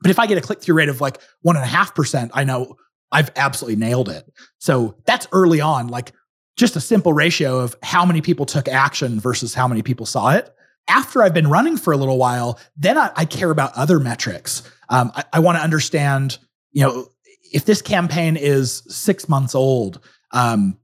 But 0.01 0.12
if 0.12 0.20
I 0.20 0.28
get 0.28 0.38
a 0.38 0.41
click 0.41 0.62
through 0.62 0.76
rate 0.76 0.89
of 0.89 1.01
like 1.01 1.20
one 1.41 1.55
and 1.55 1.66
a 1.66 1.68
half 1.68 1.95
percent, 1.95 2.32
I 2.34 2.43
know 2.43 2.76
I've 3.12 3.32
absolutely 3.36 3.78
nailed 3.78 4.10
it. 4.10 4.30
So 4.60 4.97
that's 5.05 5.28
early 5.32 5.62
on, 5.62 5.88
like 5.88 6.12
just 6.58 6.76
a 6.76 6.82
simple 6.82 7.14
ratio 7.14 7.60
of 7.60 7.76
how 7.82 8.05
many 8.05 8.22
people 8.22 8.45
took 8.45 8.68
action 8.68 9.20
versus 9.20 9.53
how 9.53 9.68
many 9.68 9.82
people 9.82 10.05
saw 10.05 10.32
it. 10.32 10.53
After 10.89 11.24
I've 11.24 11.34
been 11.34 11.49
running 11.49 11.78
for 11.78 11.93
a 11.93 11.97
little 11.97 12.18
while, 12.18 12.60
then 12.76 12.97
I, 12.97 13.12
I 13.16 13.26
care 13.26 13.51
about 13.51 13.76
other 13.76 13.99
metrics. 13.99 14.70
Um, 14.89 15.12
I, 15.16 15.24
I 15.34 15.39
want 15.39 15.58
to 15.58 15.64
understand, 15.64 16.38
you 16.72 16.84
know, 16.84 17.08
if 17.51 17.65
this 17.65 17.81
campaign 17.81 18.35
is 18.35 18.83
six 18.87 19.27
months 19.27 19.55
old, 19.55 19.99
um, 20.31 20.77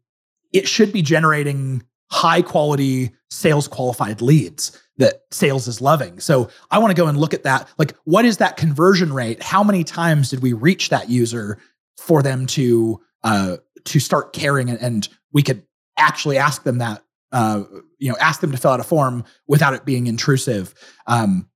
it 0.51 0.67
should 0.67 0.93
be 0.93 1.01
generating 1.01 1.83
high 2.11 2.41
quality 2.41 3.11
sales 3.31 3.67
qualified 3.67 4.21
leads 4.21 4.79
that 4.97 5.23
sales 5.31 5.67
is 5.67 5.81
loving. 5.81 6.19
So 6.19 6.49
I 6.69 6.77
want 6.77 6.95
to 6.95 7.01
go 7.01 7.07
and 7.07 7.17
look 7.17 7.33
at 7.33 7.43
that. 7.43 7.67
Like, 7.77 7.95
what 8.03 8.25
is 8.25 8.37
that 8.37 8.57
conversion 8.57 9.11
rate? 9.11 9.41
How 9.41 9.63
many 9.63 9.83
times 9.83 10.29
did 10.29 10.43
we 10.43 10.53
reach 10.53 10.89
that 10.89 11.09
user 11.09 11.57
for 11.97 12.21
them 12.21 12.45
to 12.47 13.01
uh, 13.23 13.57
to 13.85 13.99
start 13.99 14.33
caring? 14.33 14.69
And, 14.69 15.07
we 15.31 15.41
could 15.41 15.63
actually 15.97 16.37
ask 16.37 16.61
them 16.61 16.77
that. 16.77 17.03
Uh, 17.31 17.63
you 17.97 18.11
know, 18.11 18.17
ask 18.21 18.41
them 18.41 18.51
to 18.51 18.57
fill 18.59 18.69
out 18.69 18.79
a 18.79 18.83
form 18.83 19.23
without 19.47 19.73
it 19.73 19.83
being 19.85 20.05
intrusive. 20.05 20.75
Um, 21.07 21.49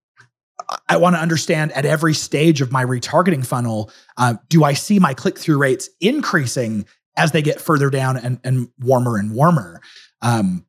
I 0.89 0.97
want 0.97 1.15
to 1.15 1.21
understand 1.21 1.71
at 1.73 1.85
every 1.85 2.13
stage 2.13 2.61
of 2.61 2.71
my 2.71 2.83
retargeting 2.83 3.45
funnel, 3.45 3.91
uh, 4.17 4.35
do 4.49 4.63
I 4.63 4.73
see 4.73 4.99
my 4.99 5.13
click 5.13 5.37
through 5.37 5.57
rates 5.57 5.89
increasing 6.01 6.85
as 7.15 7.31
they 7.31 7.41
get 7.41 7.61
further 7.61 7.89
down 7.89 8.17
and, 8.17 8.39
and 8.43 8.69
warmer 8.79 9.17
and 9.17 9.33
warmer? 9.33 9.81
Um, 10.21 10.65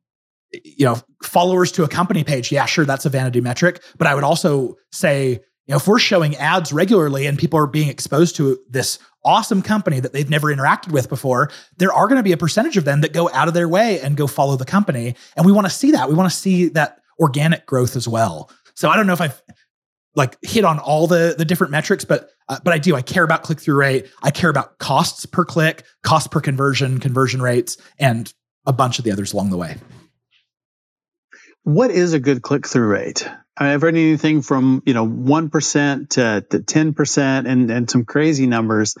you 0.51 0.85
know, 0.85 0.99
followers 1.23 1.71
to 1.73 1.83
a 1.83 1.87
company 1.87 2.23
page, 2.23 2.51
yeah, 2.51 2.65
sure, 2.65 2.85
that's 2.85 3.05
a 3.05 3.09
vanity 3.09 3.41
metric. 3.41 3.83
But 3.97 4.07
I 4.07 4.15
would 4.15 4.23
also 4.23 4.77
say, 4.91 5.31
you 5.31 5.73
know, 5.73 5.77
if 5.77 5.87
we're 5.87 5.99
showing 5.99 6.35
ads 6.37 6.73
regularly 6.73 7.27
and 7.27 7.37
people 7.37 7.59
are 7.59 7.67
being 7.67 7.89
exposed 7.89 8.35
to 8.37 8.59
this 8.69 8.97
awesome 9.23 9.61
company 9.61 9.99
that 9.99 10.13
they've 10.13 10.29
never 10.29 10.47
interacted 10.47 10.91
with 10.91 11.09
before, 11.09 11.51
there 11.77 11.93
are 11.93 12.07
going 12.07 12.17
to 12.17 12.23
be 12.23 12.31
a 12.31 12.37
percentage 12.37 12.77
of 12.77 12.85
them 12.85 13.01
that 13.01 13.13
go 13.13 13.29
out 13.33 13.47
of 13.47 13.53
their 13.53 13.69
way 13.69 13.99
and 13.99 14.17
go 14.17 14.25
follow 14.25 14.55
the 14.55 14.65
company. 14.65 15.15
And 15.35 15.45
we 15.45 15.51
want 15.51 15.67
to 15.67 15.73
see 15.73 15.91
that. 15.91 16.09
We 16.09 16.15
want 16.15 16.31
to 16.31 16.35
see 16.35 16.69
that 16.69 16.99
organic 17.19 17.65
growth 17.65 17.95
as 17.95 18.07
well. 18.07 18.49
So 18.73 18.89
I 18.89 18.95
don't 18.95 19.05
know 19.05 19.13
if 19.13 19.21
I've 19.21 19.41
like 20.15 20.37
hit 20.41 20.65
on 20.65 20.79
all 20.79 21.07
the 21.07 21.35
the 21.37 21.45
different 21.45 21.71
metrics, 21.71 22.05
but 22.05 22.29
uh, 22.47 22.57
but 22.63 22.73
I 22.73 22.77
do. 22.77 22.95
I 22.95 23.01
care 23.01 23.23
about 23.23 23.43
click 23.43 23.59
through 23.59 23.75
rate. 23.75 24.07
I 24.23 24.31
care 24.31 24.49
about 24.49 24.77
costs 24.79 25.25
per 25.25 25.45
click, 25.45 25.83
cost 26.03 26.31
per 26.31 26.41
conversion, 26.41 26.99
conversion 26.99 27.41
rates, 27.41 27.77
and 27.97 28.31
a 28.65 28.73
bunch 28.73 28.99
of 28.99 29.05
the 29.05 29.11
others 29.11 29.33
along 29.33 29.51
the 29.51 29.57
way. 29.57 29.77
What 31.63 31.91
is 31.91 32.13
a 32.13 32.19
good 32.19 32.41
click 32.41 32.67
through 32.67 32.87
rate? 32.87 33.27
I've 33.55 33.81
heard 33.81 33.95
anything 33.95 34.41
from 34.41 34.81
you 34.85 34.93
know 34.93 35.05
one 35.05 35.49
percent 35.49 36.11
to 36.11 36.41
ten 36.65 36.93
percent, 36.93 37.47
and 37.47 37.69
and 37.69 37.89
some 37.89 38.05
crazy 38.05 38.47
numbers. 38.47 38.95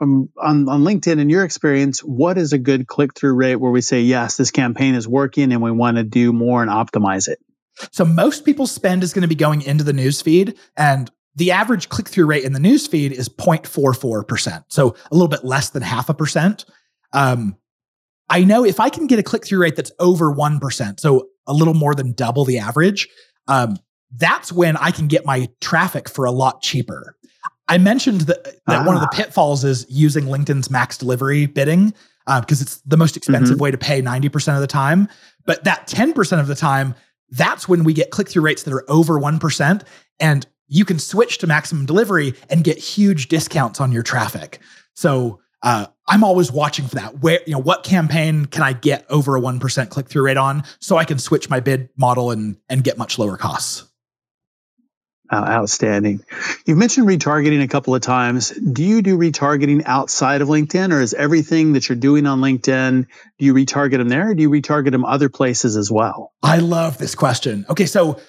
Um, 0.00 0.30
on 0.40 0.68
on 0.68 0.82
LinkedIn, 0.82 1.18
in 1.18 1.30
your 1.30 1.44
experience, 1.44 2.00
what 2.00 2.38
is 2.38 2.52
a 2.52 2.58
good 2.58 2.86
click 2.86 3.14
through 3.14 3.34
rate 3.34 3.56
where 3.56 3.70
we 3.70 3.80
say 3.80 4.02
yes, 4.02 4.36
this 4.36 4.50
campaign 4.50 4.94
is 4.94 5.08
working, 5.08 5.52
and 5.52 5.62
we 5.62 5.70
want 5.70 5.96
to 5.96 6.02
do 6.04 6.32
more 6.32 6.62
and 6.62 6.70
optimize 6.70 7.28
it? 7.28 7.38
So 7.90 8.04
most 8.04 8.44
people's 8.44 8.70
spend 8.70 9.02
is 9.02 9.12
going 9.12 9.22
to 9.22 9.28
be 9.28 9.34
going 9.34 9.62
into 9.62 9.84
the 9.84 9.92
newsfeed, 9.92 10.56
and 10.76 11.10
the 11.34 11.50
average 11.50 11.88
click 11.88 12.08
through 12.08 12.26
rate 12.26 12.44
in 12.44 12.52
the 12.52 12.58
newsfeed 12.58 13.12
is 13.12 13.28
0.44%. 13.28 14.64
So 14.68 14.94
a 15.10 15.14
little 15.14 15.28
bit 15.28 15.44
less 15.44 15.70
than 15.70 15.82
half 15.82 16.08
a 16.08 16.14
percent. 16.14 16.64
Um, 17.12 17.56
I 18.28 18.44
know 18.44 18.64
if 18.64 18.80
I 18.80 18.88
can 18.88 19.06
get 19.06 19.18
a 19.18 19.22
click 19.22 19.46
through 19.46 19.60
rate 19.60 19.76
that's 19.76 19.92
over 19.98 20.32
1%, 20.32 21.00
so 21.00 21.28
a 21.46 21.52
little 21.52 21.74
more 21.74 21.94
than 21.94 22.12
double 22.12 22.44
the 22.44 22.58
average, 22.58 23.08
um, 23.48 23.76
that's 24.14 24.52
when 24.52 24.76
I 24.76 24.90
can 24.90 25.08
get 25.08 25.24
my 25.24 25.48
traffic 25.60 26.08
for 26.08 26.24
a 26.24 26.30
lot 26.30 26.62
cheaper. 26.62 27.16
I 27.68 27.78
mentioned 27.78 28.22
that, 28.22 28.44
that 28.44 28.80
ah. 28.80 28.84
one 28.84 28.94
of 28.94 29.00
the 29.00 29.08
ah. 29.12 29.16
pitfalls 29.16 29.64
is 29.64 29.86
using 29.88 30.24
LinkedIn's 30.24 30.70
max 30.70 30.98
delivery 30.98 31.46
bidding 31.46 31.94
because 32.26 32.60
uh, 32.60 32.64
it's 32.64 32.80
the 32.82 32.96
most 32.96 33.16
expensive 33.16 33.56
mm-hmm. 33.56 33.64
way 33.64 33.70
to 33.70 33.78
pay 33.78 34.02
90% 34.02 34.54
of 34.54 34.60
the 34.60 34.66
time. 34.66 35.08
But 35.44 35.64
that 35.64 35.88
10% 35.88 36.40
of 36.40 36.46
the 36.46 36.54
time, 36.54 36.94
that's 37.32 37.68
when 37.68 37.82
we 37.82 37.92
get 37.92 38.10
click 38.10 38.28
through 38.28 38.42
rates 38.42 38.62
that 38.62 38.72
are 38.72 38.88
over 38.88 39.18
1%. 39.18 39.82
And 40.20 40.46
you 40.68 40.84
can 40.84 40.98
switch 40.98 41.38
to 41.38 41.46
maximum 41.46 41.86
delivery 41.86 42.34
and 42.48 42.62
get 42.62 42.78
huge 42.78 43.28
discounts 43.28 43.80
on 43.80 43.90
your 43.90 44.02
traffic. 44.02 44.60
So 44.94 45.40
uh, 45.62 45.86
I'm 46.08 46.24
always 46.24 46.52
watching 46.52 46.86
for 46.86 46.96
that. 46.96 47.20
Where, 47.20 47.40
you 47.46 47.52
know, 47.52 47.58
what 47.58 47.84
campaign 47.84 48.46
can 48.46 48.62
I 48.62 48.72
get 48.72 49.04
over 49.08 49.36
a 49.36 49.40
1% 49.40 49.90
click 49.90 50.08
through 50.08 50.24
rate 50.24 50.36
on 50.36 50.62
so 50.78 50.96
I 50.96 51.04
can 51.04 51.18
switch 51.18 51.48
my 51.48 51.60
bid 51.60 51.88
model 51.96 52.30
and, 52.30 52.56
and 52.68 52.84
get 52.84 52.98
much 52.98 53.18
lower 53.18 53.36
costs? 53.36 53.91
Uh, 55.32 55.46
outstanding. 55.48 56.22
You've 56.66 56.76
mentioned 56.76 57.08
retargeting 57.08 57.62
a 57.62 57.66
couple 57.66 57.94
of 57.94 58.02
times. 58.02 58.50
Do 58.50 58.84
you 58.84 59.00
do 59.00 59.16
retargeting 59.16 59.82
outside 59.86 60.42
of 60.42 60.48
LinkedIn, 60.48 60.92
or 60.92 61.00
is 61.00 61.14
everything 61.14 61.72
that 61.72 61.88
you're 61.88 61.96
doing 61.96 62.26
on 62.26 62.42
LinkedIn, 62.42 63.06
do 63.38 63.44
you 63.46 63.54
retarget 63.54 63.96
them 63.96 64.10
there, 64.10 64.32
or 64.32 64.34
do 64.34 64.42
you 64.42 64.50
retarget 64.50 64.90
them 64.90 65.06
other 65.06 65.30
places 65.30 65.78
as 65.78 65.90
well? 65.90 66.34
I 66.42 66.58
love 66.58 66.98
this 66.98 67.14
question. 67.14 67.64
Okay, 67.70 67.86
so 67.86 68.20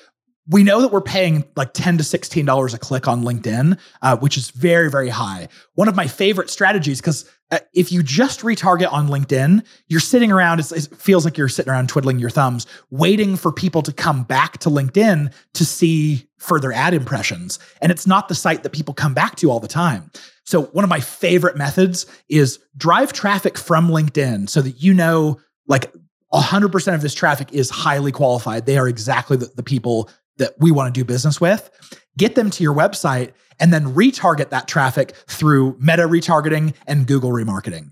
we 0.48 0.64
know 0.64 0.82
that 0.82 0.92
we're 0.92 1.02
paying 1.02 1.46
like 1.56 1.74
10 1.74 1.98
to 1.98 2.04
$16 2.04 2.74
a 2.74 2.78
click 2.78 3.08
on 3.08 3.24
LinkedIn, 3.24 3.80
uh, 4.02 4.18
which 4.18 4.38
is 4.38 4.52
very, 4.52 4.90
very 4.90 5.10
high. 5.10 5.48
One 5.76 5.88
of 5.88 5.96
my 5.96 6.08
favorite 6.08 6.50
strategies, 6.50 7.00
because 7.00 7.30
uh, 7.52 7.60
if 7.74 7.92
you 7.92 8.04
just 8.04 8.42
retarget 8.42 8.92
on 8.92 9.08
LinkedIn, 9.08 9.66
you're 9.88 10.00
sitting 10.02 10.32
around, 10.32 10.60
it 10.60 10.90
feels 10.98 11.24
like 11.24 11.38
you're 11.38 11.48
sitting 11.48 11.72
around 11.72 11.88
twiddling 11.88 12.20
your 12.20 12.30
thumbs, 12.30 12.68
waiting 12.90 13.38
for 13.38 13.52
people 13.52 13.82
to 13.84 13.94
come 13.94 14.24
back 14.24 14.58
to 14.60 14.70
LinkedIn 14.70 15.34
to 15.54 15.66
see 15.66 16.28
further 16.44 16.72
ad 16.72 16.94
impressions. 16.94 17.58
And 17.82 17.92
it's 17.92 18.06
not 18.06 18.28
the 18.28 18.36
site 18.36 18.64
that 18.64 18.72
people 18.72 18.94
come 18.94 19.14
back 19.14 19.36
to 19.38 19.50
all 19.50 19.60
the 19.60 19.68
time. 19.68 20.12
So, 20.46 20.64
one 20.66 20.84
of 20.84 20.90
my 20.90 21.00
favorite 21.00 21.56
methods 21.56 22.06
is 22.30 22.60
drive 22.76 23.14
traffic 23.14 23.58
from 23.58 23.88
LinkedIn 23.88 24.50
so 24.50 24.62
that 24.62 24.82
you 24.82 24.94
know, 24.94 25.40
like, 25.68 25.94
100% 26.34 26.96
of 26.96 27.02
this 27.02 27.14
traffic 27.14 27.54
is 27.54 27.70
highly 27.70 28.12
qualified. 28.12 28.66
They 28.66 28.78
are 28.78 28.88
exactly 28.88 29.38
the, 29.38 29.52
the 29.56 29.64
people 29.64 30.10
that 30.38 30.54
we 30.60 30.72
want 30.72 30.94
to 30.94 31.00
do 31.00 31.06
business 31.06 31.40
with, 31.40 31.70
get 32.18 32.36
them 32.36 32.50
to 32.50 32.64
your 32.64 32.74
website, 32.74 33.34
and 33.60 33.72
then 33.72 33.94
retarget 33.94 34.50
that 34.50 34.68
traffic 34.68 35.14
through 35.28 35.78
meta 35.80 36.08
retargeting 36.08 36.74
and 36.88 37.06
Google 37.06 37.30
remarketing. 37.30 37.92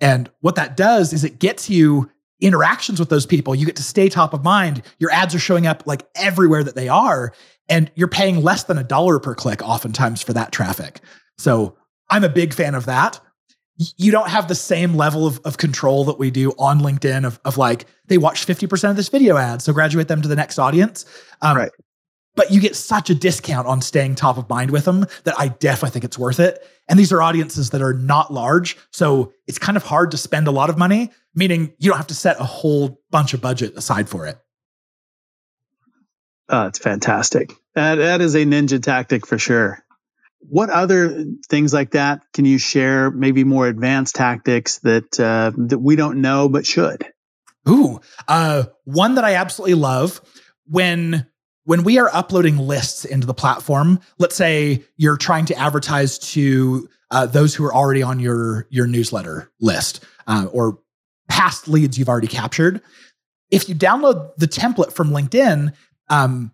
And 0.00 0.30
what 0.40 0.54
that 0.54 0.76
does 0.76 1.12
is 1.12 1.24
it 1.24 1.40
gets 1.40 1.68
you 1.68 2.10
interactions 2.42 3.00
with 3.00 3.08
those 3.08 3.26
people. 3.26 3.54
You 3.54 3.66
get 3.66 3.76
to 3.76 3.82
stay 3.82 4.08
top 4.08 4.34
of 4.34 4.44
mind. 4.44 4.82
Your 4.98 5.10
ads 5.10 5.34
are 5.34 5.38
showing 5.38 5.66
up 5.66 5.84
like 5.86 6.06
everywhere 6.14 6.64
that 6.64 6.74
they 6.74 6.88
are, 6.88 7.32
and 7.68 7.90
you're 7.94 8.08
paying 8.08 8.42
less 8.42 8.64
than 8.64 8.78
a 8.78 8.84
dollar 8.84 9.18
per 9.18 9.34
click 9.34 9.62
oftentimes 9.62 10.22
for 10.22 10.32
that 10.32 10.52
traffic. 10.52 11.00
So 11.38 11.76
I'm 12.10 12.24
a 12.24 12.28
big 12.28 12.52
fan 12.52 12.74
of 12.74 12.86
that 12.86 13.20
you 13.96 14.12
don't 14.12 14.28
have 14.28 14.48
the 14.48 14.54
same 14.54 14.94
level 14.94 15.26
of, 15.26 15.40
of 15.44 15.56
control 15.56 16.04
that 16.04 16.18
we 16.18 16.30
do 16.30 16.52
on 16.58 16.80
LinkedIn 16.80 17.26
of, 17.26 17.40
of 17.44 17.56
like, 17.56 17.86
they 18.06 18.18
watched 18.18 18.46
50% 18.46 18.90
of 18.90 18.96
this 18.96 19.08
video 19.08 19.36
ad, 19.36 19.62
so 19.62 19.72
graduate 19.72 20.08
them 20.08 20.22
to 20.22 20.28
the 20.28 20.36
next 20.36 20.58
audience. 20.58 21.04
Um, 21.40 21.56
right. 21.56 21.70
But 22.34 22.50
you 22.50 22.60
get 22.60 22.76
such 22.76 23.10
a 23.10 23.14
discount 23.14 23.66
on 23.66 23.82
staying 23.82 24.14
top 24.14 24.38
of 24.38 24.48
mind 24.48 24.70
with 24.70 24.86
them 24.86 25.06
that 25.24 25.38
I 25.38 25.48
definitely 25.48 25.90
think 25.90 26.04
it's 26.04 26.18
worth 26.18 26.40
it. 26.40 26.66
And 26.88 26.98
these 26.98 27.12
are 27.12 27.20
audiences 27.20 27.70
that 27.70 27.82
are 27.82 27.92
not 27.92 28.32
large. 28.32 28.78
So 28.90 29.32
it's 29.46 29.58
kind 29.58 29.76
of 29.76 29.82
hard 29.82 30.12
to 30.12 30.16
spend 30.16 30.48
a 30.48 30.50
lot 30.50 30.70
of 30.70 30.78
money, 30.78 31.10
meaning 31.34 31.74
you 31.78 31.90
don't 31.90 31.98
have 31.98 32.06
to 32.06 32.14
set 32.14 32.40
a 32.40 32.44
whole 32.44 33.00
bunch 33.10 33.34
of 33.34 33.40
budget 33.42 33.74
aside 33.76 34.08
for 34.08 34.26
it. 34.26 34.38
Uh, 36.48 36.66
it's 36.68 36.78
fantastic. 36.78 37.52
That, 37.74 37.96
that 37.96 38.20
is 38.20 38.34
a 38.34 38.44
ninja 38.44 38.82
tactic 38.82 39.26
for 39.26 39.38
sure. 39.38 39.84
What 40.40 40.70
other 40.70 41.24
things 41.48 41.72
like 41.72 41.92
that 41.92 42.22
can 42.32 42.44
you 42.44 42.58
share? 42.58 43.10
Maybe 43.10 43.44
more 43.44 43.68
advanced 43.68 44.16
tactics 44.16 44.78
that 44.80 45.20
uh, 45.20 45.52
that 45.68 45.78
we 45.78 45.96
don't 45.96 46.20
know 46.20 46.48
but 46.48 46.66
should. 46.66 47.06
Ooh, 47.68 48.00
uh, 48.26 48.64
one 48.84 49.14
that 49.14 49.24
I 49.24 49.34
absolutely 49.34 49.74
love. 49.74 50.20
when 50.66 51.26
when 51.64 51.84
we 51.84 51.98
are 51.98 52.10
uploading 52.12 52.58
lists 52.58 53.04
into 53.04 53.26
the 53.26 53.34
platform, 53.34 54.00
let's 54.18 54.34
say 54.34 54.82
you're 54.96 55.16
trying 55.16 55.44
to 55.46 55.54
advertise 55.56 56.18
to 56.18 56.88
uh, 57.10 57.26
those 57.26 57.54
who 57.54 57.64
are 57.64 57.74
already 57.74 58.02
on 58.02 58.18
your 58.18 58.66
your 58.70 58.86
newsletter 58.86 59.50
list 59.60 60.04
uh, 60.26 60.46
or 60.52 60.78
past 61.28 61.68
leads 61.68 61.98
you've 61.98 62.08
already 62.08 62.26
captured. 62.26 62.80
If 63.50 63.68
you 63.68 63.74
download 63.74 64.34
the 64.36 64.46
template 64.46 64.92
from 64.92 65.10
LinkedIn, 65.10 65.72
um, 66.08 66.52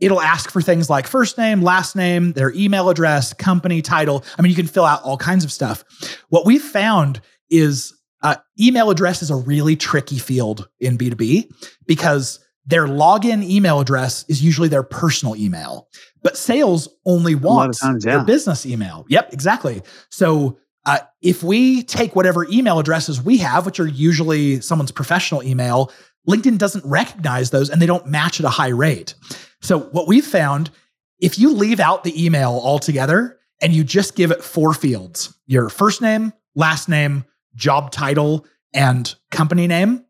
it'll 0.00 0.20
ask 0.20 0.50
for 0.50 0.62
things 0.62 0.88
like 0.88 1.06
first 1.06 1.36
name, 1.36 1.60
last 1.62 1.94
name, 1.94 2.32
their 2.32 2.50
email 2.52 2.88
address, 2.88 3.32
company 3.34 3.82
title. 3.82 4.24
I 4.38 4.42
mean, 4.42 4.50
you 4.50 4.56
can 4.56 4.66
fill 4.66 4.86
out 4.86 5.02
all 5.02 5.18
kinds 5.18 5.44
of 5.44 5.52
stuff. 5.52 5.84
What 6.30 6.46
we've 6.46 6.62
found 6.62 7.20
is 7.50 7.94
uh, 8.22 8.36
email 8.58 8.90
address 8.90 9.22
is 9.22 9.30
a 9.30 9.36
really 9.36 9.76
tricky 9.76 10.18
field 10.18 10.68
in 10.80 10.96
B2B 10.96 11.52
because 11.86 12.40
their 12.70 12.86
login 12.86 13.42
email 13.42 13.80
address 13.80 14.24
is 14.28 14.42
usually 14.42 14.68
their 14.68 14.82
personal 14.82 15.36
email, 15.36 15.88
but 16.22 16.36
sales 16.36 16.88
only 17.04 17.34
wants 17.34 17.80
times, 17.80 18.04
yeah. 18.04 18.16
their 18.16 18.24
business 18.24 18.64
email. 18.64 19.04
Yep, 19.08 19.32
exactly. 19.32 19.82
So 20.10 20.58
uh, 20.86 20.98
if 21.20 21.42
we 21.42 21.82
take 21.82 22.16
whatever 22.16 22.46
email 22.48 22.78
addresses 22.78 23.22
we 23.22 23.38
have, 23.38 23.66
which 23.66 23.80
are 23.80 23.86
usually 23.86 24.60
someone's 24.60 24.92
professional 24.92 25.42
email, 25.42 25.92
LinkedIn 26.28 26.58
doesn't 26.58 26.84
recognize 26.84 27.50
those 27.50 27.70
and 27.70 27.80
they 27.80 27.86
don't 27.86 28.06
match 28.06 28.40
at 28.40 28.46
a 28.46 28.50
high 28.50 28.68
rate. 28.68 29.14
So 29.60 29.80
what 29.80 30.06
we've 30.06 30.24
found, 30.24 30.70
if 31.18 31.38
you 31.38 31.52
leave 31.52 31.80
out 31.80 32.04
the 32.04 32.24
email 32.24 32.60
altogether 32.62 33.38
and 33.60 33.72
you 33.74 33.84
just 33.84 34.16
give 34.16 34.30
it 34.30 34.42
four 34.42 34.72
fields, 34.72 35.34
your 35.46 35.68
first 35.68 36.00
name, 36.00 36.32
last 36.54 36.88
name, 36.88 37.24
job 37.54 37.90
title, 37.90 38.46
and 38.72 39.14
company 39.30 39.66
name, 39.66 40.04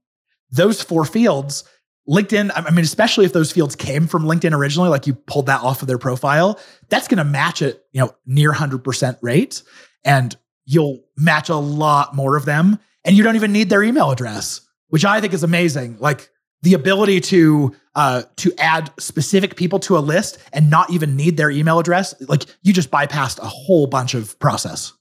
those 0.50 0.82
four 0.82 1.04
fields, 1.04 1.64
LinkedIn, 2.10 2.50
I 2.54 2.70
mean, 2.70 2.84
especially 2.84 3.24
if 3.24 3.32
those 3.32 3.52
fields 3.52 3.76
came 3.76 4.08
from 4.08 4.24
LinkedIn 4.24 4.52
originally, 4.52 4.88
like 4.88 5.06
you 5.06 5.14
pulled 5.14 5.46
that 5.46 5.62
off 5.62 5.80
of 5.80 5.88
their 5.88 5.98
profile, 5.98 6.58
that's 6.88 7.06
going 7.06 7.18
to 7.18 7.24
match 7.24 7.62
it, 7.62 7.84
you 7.92 8.00
know, 8.00 8.12
near 8.26 8.52
100% 8.52 9.18
rate. 9.22 9.62
And 10.04 10.36
you'll 10.64 11.04
match 11.16 11.48
a 11.48 11.56
lot 11.56 12.14
more 12.16 12.36
of 12.36 12.44
them. 12.44 12.80
And 13.04 13.16
you 13.16 13.22
don't 13.22 13.36
even 13.36 13.52
need 13.52 13.70
their 13.70 13.82
email 13.82 14.10
address, 14.10 14.60
which 14.88 15.04
I 15.04 15.20
think 15.20 15.32
is 15.32 15.44
amazing. 15.44 15.98
Like 16.00 16.30
the 16.62 16.74
ability 16.74 17.20
to 17.20 17.74
uh, 17.94 18.22
to 18.36 18.52
add 18.58 18.92
specific 18.98 19.56
people 19.56 19.78
to 19.80 19.96
a 19.96 20.00
list 20.00 20.38
and 20.52 20.68
not 20.70 20.90
even 20.90 21.16
need 21.16 21.36
their 21.36 21.50
email 21.50 21.78
address, 21.78 22.14
like 22.28 22.44
you 22.62 22.72
just 22.72 22.90
bypassed 22.90 23.38
a 23.38 23.46
whole 23.46 23.86
bunch 23.86 24.14
of 24.14 24.38
process 24.38 24.92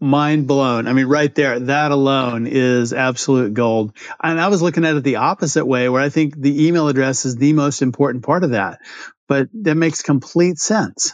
mind 0.00 0.46
blown. 0.46 0.88
I 0.88 0.92
mean, 0.92 1.06
right 1.06 1.32
there, 1.34 1.60
that 1.60 1.90
alone 1.90 2.46
is 2.46 2.92
absolute 2.92 3.54
gold. 3.54 3.96
And 4.22 4.40
I 4.40 4.48
was 4.48 4.62
looking 4.62 4.84
at 4.84 4.96
it 4.96 5.04
the 5.04 5.16
opposite 5.16 5.66
way, 5.66 5.88
where 5.88 6.02
I 6.02 6.08
think 6.08 6.40
the 6.40 6.66
email 6.66 6.88
address 6.88 7.24
is 7.26 7.36
the 7.36 7.52
most 7.52 7.82
important 7.82 8.24
part 8.24 8.42
of 8.42 8.50
that. 8.50 8.80
But 9.28 9.48
that 9.62 9.74
makes 9.76 10.02
complete 10.02 10.58
sense. 10.58 11.12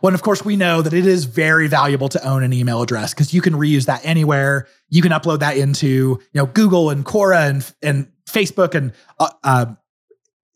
Well, 0.00 0.08
and 0.08 0.14
of 0.14 0.22
course, 0.22 0.44
we 0.44 0.56
know 0.56 0.82
that 0.82 0.92
it 0.92 1.06
is 1.06 1.26
very 1.26 1.68
valuable 1.68 2.08
to 2.08 2.26
own 2.26 2.42
an 2.42 2.52
email 2.52 2.82
address 2.82 3.14
because 3.14 3.32
you 3.32 3.40
can 3.40 3.54
reuse 3.54 3.86
that 3.86 4.04
anywhere. 4.04 4.66
You 4.88 5.00
can 5.00 5.12
upload 5.12 5.40
that 5.40 5.56
into 5.56 5.86
you 5.86 6.20
know 6.34 6.46
Google 6.46 6.90
and 6.90 7.04
Quora 7.04 7.48
and 7.48 7.74
and 7.82 8.12
Facebook, 8.28 8.74
and 8.74 8.92
uh, 9.20 9.30
uh, 9.44 9.66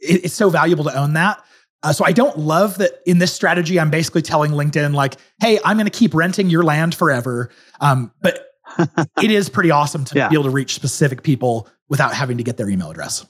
it, 0.01 0.24
it's 0.24 0.35
so 0.35 0.51
valuable 0.51 0.85
to 0.85 0.99
own 0.99 1.12
that. 1.12 1.45
Uh, 1.83 1.93
so 1.93 2.05
I 2.05 2.12
don't 2.12 2.39
love 2.39 2.79
that 2.79 3.01
in 3.07 3.18
this 3.18 3.33
strategy, 3.33 3.79
I'm 3.79 3.91
basically 3.91 4.22
telling 4.22 4.53
LinkedIn, 4.53 4.95
like, 4.95 5.16
hey, 5.41 5.59
I'm 5.64 5.77
going 5.77 5.87
to 5.87 5.97
keep 5.97 6.14
renting 6.14 6.51
your 6.51 6.64
land 6.64 6.95
forever. 6.95 7.51
Um, 7.81 8.12
but 8.20 8.47
it 9.22 9.31
is 9.31 9.49
pretty 9.49 9.70
awesome 9.70 10.05
to 10.07 10.16
yeah. 10.16 10.29
be 10.29 10.35
able 10.35 10.45
to 10.45 10.51
reach 10.51 10.74
specific 10.74 11.22
people 11.22 11.68
without 11.89 12.14
having 12.14 12.39
to 12.39 12.43
get 12.43 12.57
their 12.57 12.68
email 12.68 12.91
address. 12.91 13.24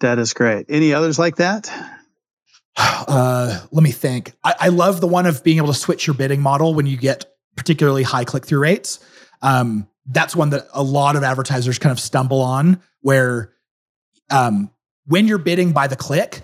That 0.00 0.18
is 0.18 0.32
great. 0.32 0.66
Any 0.68 0.94
others 0.94 1.18
like 1.18 1.36
that? 1.36 1.70
Uh, 2.76 3.60
let 3.72 3.82
me 3.82 3.90
think. 3.90 4.32
I, 4.44 4.54
I, 4.60 4.68
love 4.68 5.00
the 5.00 5.06
one 5.06 5.26
of 5.26 5.42
being 5.42 5.56
able 5.56 5.68
to 5.68 5.74
switch 5.74 6.06
your 6.06 6.14
bidding 6.14 6.40
model 6.40 6.72
when 6.72 6.86
you 6.86 6.96
get 6.96 7.26
particularly 7.56 8.04
high 8.04 8.24
click 8.24 8.46
through 8.46 8.60
rates. 8.60 9.00
Um, 9.42 9.88
that's 10.06 10.36
one 10.36 10.50
that 10.50 10.66
a 10.72 10.82
lot 10.82 11.16
of 11.16 11.22
advertisers 11.22 11.78
kind 11.78 11.90
of 11.90 11.98
stumble 11.98 12.40
on 12.40 12.80
where 13.00 13.52
um, 14.30 14.70
when 15.06 15.26
you're 15.26 15.38
bidding 15.38 15.72
by 15.72 15.88
the 15.88 15.96
click, 15.96 16.40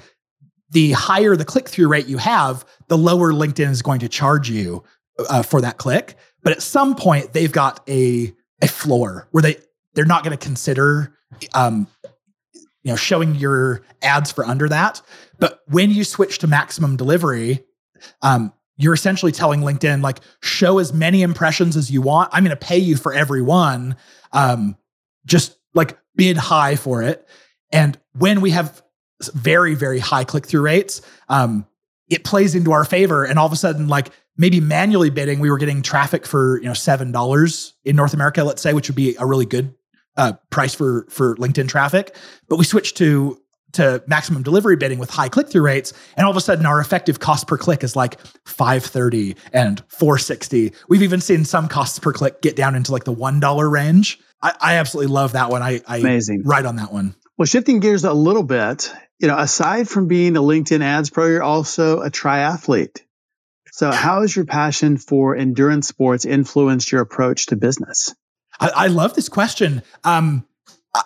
the 0.71 0.93
higher 0.93 1.37
the 1.37 1.45
click 1.45 1.69
through 1.69 1.89
rate 1.89 2.07
you 2.07 2.19
have, 2.19 2.65
the 2.89 2.99
lower 2.99 3.33
LinkedIn 3.33 3.71
is 3.71 3.83
going 3.83 4.01
to 4.01 4.09
charge 4.09 4.51
you 4.51 4.83
uh, 5.29 5.43
for 5.43 5.61
that 5.61 5.79
click. 5.79 6.17
But 6.43 6.53
at 6.53 6.63
some 6.63 6.95
point, 6.95 7.33
they've 7.33 7.53
got 7.53 7.81
a 7.89 8.33
a 8.63 8.69
floor 8.69 9.29
where 9.31 9.43
they 9.43 9.57
they're 9.95 10.05
not 10.05 10.25
going 10.25 10.37
to 10.37 10.45
consider 10.45 11.17
um, 11.55 11.87
you 12.55 12.93
know 12.93 12.97
showing 12.97 13.35
your 13.35 13.83
ads 14.03 14.33
for 14.33 14.45
under 14.45 14.69
that. 14.69 15.03
But 15.39 15.63
when 15.67 15.91
you 15.91 16.05
switch 16.05 16.39
to 16.39 16.47
maximum 16.47 16.97
delivery, 16.97 17.65
um, 18.23 18.53
you're 18.77 18.95
essentially 18.95 19.33
telling 19.33 19.61
LinkedIn 19.61 20.03
like 20.03 20.21
show 20.43 20.79
as 20.79 20.93
many 20.93 21.23
impressions 21.23 21.77
as 21.77 21.91
you 21.91 22.03
want. 22.03 22.31
I'm 22.33 22.45
going 22.45 22.57
to 22.57 22.67
pay 22.67 22.79
you 22.79 22.97
for 22.97 23.13
every 23.13 23.43
one. 23.43 23.97
Um, 24.33 24.77
just 25.25 25.57
like 25.75 25.99
bid 26.15 26.37
high 26.37 26.77
for 26.77 27.03
it. 27.03 27.27
And 27.73 27.99
when 28.13 28.41
we 28.41 28.51
have 28.51 28.83
very 29.35 29.75
very 29.75 29.99
high 29.99 30.25
click 30.25 30.47
through 30.47 30.63
rates, 30.63 31.03
um, 31.29 31.67
it 32.09 32.25
plays 32.25 32.55
into 32.55 32.73
our 32.73 32.85
favor. 32.85 33.25
And 33.25 33.39
all 33.39 33.47
of 33.47 33.53
a 33.53 33.57
sudden, 33.57 33.89
like 33.89 34.11
maybe 34.37 34.61
manually 34.61 35.11
bidding, 35.11 35.41
we 35.41 35.51
were 35.51 35.59
getting 35.59 35.83
traffic 35.83 36.27
for 36.27 36.59
you 36.61 36.67
know 36.67 36.75
seven 36.75 37.13
dollars 37.13 37.75
in 37.85 37.97
North 37.97 38.15
America, 38.15 38.45
let's 38.45 38.63
say, 38.63 38.73
which 38.73 38.89
would 38.89 38.97
be 38.97 39.17
a 39.19 39.27
really 39.27 39.47
good 39.47 39.75
uh, 40.17 40.35
price 40.51 40.75
for 40.75 41.07
for 41.11 41.37
LinkedIn 41.37 41.69
traffic. 41.69 42.15
But 42.49 42.57
we 42.57 42.65
switched 42.65 42.97
to 42.99 43.41
to 43.73 44.03
maximum 44.07 44.43
delivery 44.43 44.77
bidding 44.77 44.99
with 44.99 45.11
high 45.11 45.29
click 45.29 45.49
through 45.49 45.63
rates, 45.63 45.93
and 46.17 46.25
all 46.25 46.31
of 46.31 46.37
a 46.37 46.41
sudden 46.41 46.67
our 46.67 46.81
effective 46.81 47.21
cost 47.21 47.47
per 47.47 47.59
click 47.59 47.85
is 47.85 47.97
like 47.97 48.19
five 48.47 48.85
thirty 48.85 49.37
and 49.53 49.83
four 49.89 50.19
sixty. 50.19 50.73
We've 50.89 51.03
even 51.03 51.21
seen 51.21 51.45
some 51.45 51.69
costs 51.69 51.99
per 51.99 52.13
click 52.13 52.43
get 52.43 52.57
down 52.57 52.75
into 52.75 52.93
like 52.93 53.05
the 53.05 53.13
one 53.13 53.41
dollar 53.41 53.69
range. 53.69 54.19
I, 54.43 54.55
I, 54.61 54.75
absolutely 54.75 55.13
love 55.15 55.33
that 55.33 55.49
one. 55.49 55.63
I, 55.63 55.81
I 55.89 55.97
Amazing. 55.97 56.43
right 56.45 56.65
on 56.65 56.77
that 56.77 56.93
one. 56.93 57.15
Well, 57.39 57.47
shifting 57.47 57.81
gears 57.81 58.05
a 58.05 58.13
little 58.13 58.43
bit, 58.43 58.93
you 59.19 59.29
know, 59.29 59.39
aside 59.39 59.89
from 59.89 60.09
being 60.09 60.37
a 60.37 60.41
LinkedIn 60.41 60.83
ads 60.83 61.11
pro, 61.11 61.27
you're 61.27 61.43
also 61.43 62.01
a 62.01 62.11
triathlete. 62.11 63.01
So, 63.73 63.91
how 63.91 64.23
has 64.23 64.35
your 64.35 64.47
passion 64.47 64.97
for 64.97 65.37
endurance 65.37 65.89
sports 65.89 66.25
influenced 66.25 66.91
your 66.91 67.03
approach 67.03 67.47
to 67.47 67.57
business? 67.57 68.15
I, 68.59 68.71
I 68.75 68.87
love 68.87 69.15
this 69.15 69.29
question. 69.29 69.83
Um, 70.05 70.47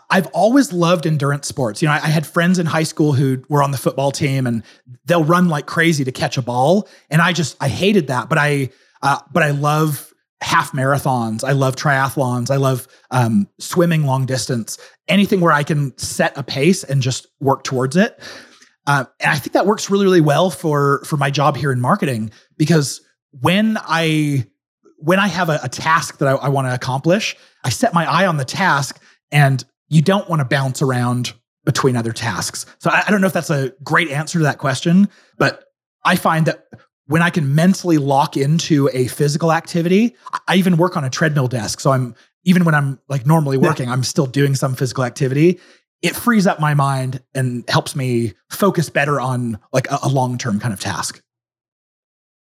I've 0.09 0.29
always 0.29 0.73
loved 0.73 1.07
endurance 1.07 1.49
sports. 1.49 1.83
You 1.83 1.89
know, 1.89 1.95
I, 1.95 1.97
I, 1.97 2.09
had 2.09 2.27
friends 2.27 2.61
in 2.61 2.67
high 2.67 2.85
school 2.85 3.13
who 3.13 3.43
were 3.49 3.63
on 3.63 3.73
the 3.73 3.79
football 3.79 4.13
team, 4.13 4.47
and 4.47 4.63
they'll 5.05 5.25
run 5.25 5.49
like 5.49 5.67
crazy 5.67 6.05
to 6.05 6.13
catch 6.13 6.39
a 6.39 6.43
ball, 6.43 6.89
and 7.09 7.21
I 7.21 7.33
just 7.33 7.57
I 7.61 7.69
hated 7.69 8.09
that. 8.09 8.29
But 8.29 8.39
I 8.39 8.71
uh, 9.03 9.19
but 9.33 9.43
I 9.43 9.51
love 9.51 10.10
half 10.41 10.73
marathons. 10.73 11.45
I 11.45 11.53
love 11.53 11.77
triathlons. 11.77 12.51
I 12.51 12.57
love 12.57 12.89
um, 13.11 13.49
swimming 13.59 14.05
long 14.05 14.27
distance. 14.27 14.79
Anything 15.09 15.41
where 15.41 15.53
I 15.53 15.63
can 15.63 15.97
set 15.99 16.37
a 16.37 16.43
pace 16.43 16.83
and 16.85 17.03
just 17.03 17.27
work 17.41 17.65
towards 17.65 17.97
it. 17.97 18.19
Uh, 18.87 19.05
and 19.21 19.31
I 19.31 19.37
think 19.37 19.53
that 19.53 19.67
works 19.67 19.91
really, 19.91 20.05
really 20.05 20.21
well 20.21 20.51
for 20.51 21.03
for 21.05 21.17
my 21.17 21.31
job 21.31 21.57
here 21.57 21.71
in 21.71 21.81
marketing 21.81 22.31
because 22.57 23.03
when 23.41 23.77
I 23.81 24.47
when 24.97 25.19
I 25.19 25.29
have 25.29 25.49
a, 25.49 25.61
a 25.63 25.69
task 25.69 26.19
that 26.19 26.29
I, 26.29 26.33
I 26.33 26.49
want 26.49 26.67
to 26.67 26.75
accomplish, 26.75 27.37
I 27.63 27.71
set 27.71 27.95
my 27.95 28.11
eye 28.11 28.27
on 28.27 28.37
the 28.37 28.45
task, 28.45 29.01
and 29.31 29.63
you 29.89 30.03
don't 30.03 30.29
want 30.29 30.41
to 30.41 30.45
bounce 30.45 30.83
around 30.83 31.35
between 31.65 31.97
other 31.97 32.13
tasks. 32.13 32.67
So 32.79 32.91
I, 32.91 33.05
I 33.07 33.11
don't 33.11 33.21
know 33.21 33.27
if 33.27 33.33
that's 33.33 33.51
a 33.51 33.73
great 33.85 34.11
answer 34.11 34.39
to 34.39 34.45
that 34.45 34.59
question, 34.59 35.09
but 35.37 35.65
I 36.05 36.17
find 36.17 36.47
that 36.47 36.67
when 37.11 37.23
I 37.23 37.31
can 37.31 37.57
mentally 37.57 37.99
lock 37.99 38.37
into 38.37 38.89
a 38.93 39.09
physical 39.09 39.53
activity, 39.53 40.15
I 40.47 40.55
even 40.55 40.77
work 40.77 40.97
on 40.97 41.03
a 41.03 41.11
treadmill 41.11 41.49
desk. 41.49 41.81
So 41.81 41.91
I'm 41.91 42.15
even 42.45 42.65
when 42.65 42.73
I'm 42.73 43.01
like 43.09 43.27
normally 43.27 43.57
working, 43.57 43.89
yeah. 43.89 43.95
I'm 43.95 44.05
still 44.05 44.27
doing 44.27 44.55
some 44.55 44.77
physical 44.77 45.03
activity. 45.03 45.59
It 46.03 46.15
frees 46.15 46.47
up 46.47 46.61
my 46.61 46.75
mind 46.75 47.21
and 47.35 47.69
helps 47.69 47.97
me 47.97 48.35
focus 48.49 48.91
better 48.91 49.21
on 49.21 49.59
like 49.73 49.91
a, 49.91 49.99
a 50.05 50.09
long 50.09 50.39
term 50.39 50.61
kind 50.61 50.73
of 50.73 50.79
task. 50.79 51.21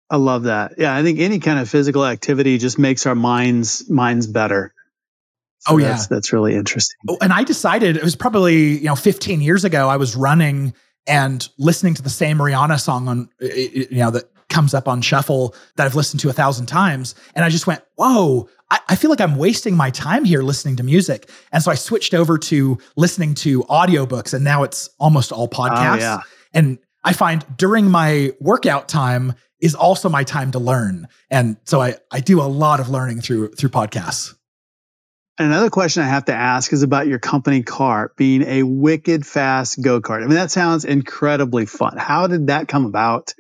I 0.10 0.18
love 0.18 0.44
that. 0.44 0.74
Yeah, 0.80 0.96
I 0.96 1.04
think 1.04 1.20
any 1.20 1.38
kind 1.38 1.60
of 1.60 1.70
physical 1.70 2.04
activity 2.04 2.58
just 2.58 2.80
makes 2.80 3.06
our 3.06 3.16
minds 3.16 3.88
minds 3.88 4.26
better. 4.26 4.74
So 5.60 5.76
oh 5.76 5.78
yeah, 5.78 5.90
that's, 5.90 6.08
that's 6.08 6.34
really 6.34 6.56
interesting. 6.56 6.98
Oh, 7.08 7.20
and 7.22 7.32
I 7.32 7.44
decided 7.44 7.98
it 7.98 8.04
was 8.04 8.16
probably 8.16 8.80
you 8.80 8.86
know 8.86 8.96
15 8.96 9.42
years 9.42 9.64
ago. 9.64 9.90
I 9.90 9.98
was 9.98 10.16
running 10.16 10.74
and 11.06 11.48
listening 11.60 11.94
to 11.94 12.02
the 12.02 12.10
same 12.10 12.40
Rihanna 12.40 12.80
song 12.80 13.08
on 13.08 13.30
you 13.40 13.88
know 13.92 14.10
that 14.10 14.32
comes 14.56 14.74
up 14.74 14.88
on 14.88 15.02
shuffle 15.02 15.54
that 15.76 15.86
I've 15.86 15.96
listened 15.96 16.22
to 16.22 16.30
a 16.30 16.34
thousand 16.34 16.68
times. 16.68 17.14
And 17.36 17.44
I 17.44 17.50
just 17.50 17.68
went, 17.68 17.82
whoa, 17.96 18.48
I, 18.72 18.80
I, 18.88 18.96
feel 18.96 19.10
like 19.10 19.20
I'm 19.20 19.36
wasting 19.36 19.76
my 19.76 19.90
time 19.90 20.24
here 20.24 20.42
listening 20.42 20.78
to 20.78 20.84
music. 20.84 21.30
And 21.52 21.62
so 21.62 21.72
I 21.72 21.76
switched 21.76 22.14
over 22.14 22.38
to 22.38 22.78
listening 22.96 23.36
to 23.36 23.64
audiobooks 23.64 24.34
and 24.34 24.46
now 24.46 24.64
it's 24.64 24.90
almost 24.98 25.34
all 25.34 25.50
oh, 25.52 25.56
podcasts. 25.56 25.96
Oh, 25.96 26.00
yeah. 26.00 26.20
And 26.54 26.80
I 27.04 27.12
find 27.12 27.46
during 27.58 27.92
my 27.92 28.32
workout 28.40 28.88
time 28.88 29.34
is 29.60 29.76
also 29.76 30.08
my 30.08 30.24
time 30.24 30.52
to 30.52 30.60
learn. 30.60 31.10
And 31.30 31.58
so 31.66 31.82
I, 31.82 31.96
I 32.10 32.22
do 32.22 32.42
a 32.42 32.44
lot 32.44 32.80
of 32.80 32.88
learning 32.88 33.22
through 33.22 33.50
through 33.50 33.70
podcasts. 33.70 34.36
Another 35.38 35.70
question 35.70 36.02
I 36.02 36.08
have 36.08 36.26
to 36.26 36.34
ask 36.34 36.72
is 36.72 36.82
about 36.82 37.08
your 37.08 37.20
company 37.20 37.62
car 37.62 38.14
being 38.16 38.42
a 38.44 38.64
wicked 38.64 39.26
fast 39.26 39.82
go 39.82 40.00
kart. 40.00 40.24
I 40.24 40.28
mean, 40.28 40.36
that 40.36 40.50
sounds 40.50 40.86
incredibly 40.86 41.66
fun. 41.66 41.98
How 41.98 42.28
did 42.28 42.48
that 42.48 42.70
come 42.70 42.86
about? 42.86 43.34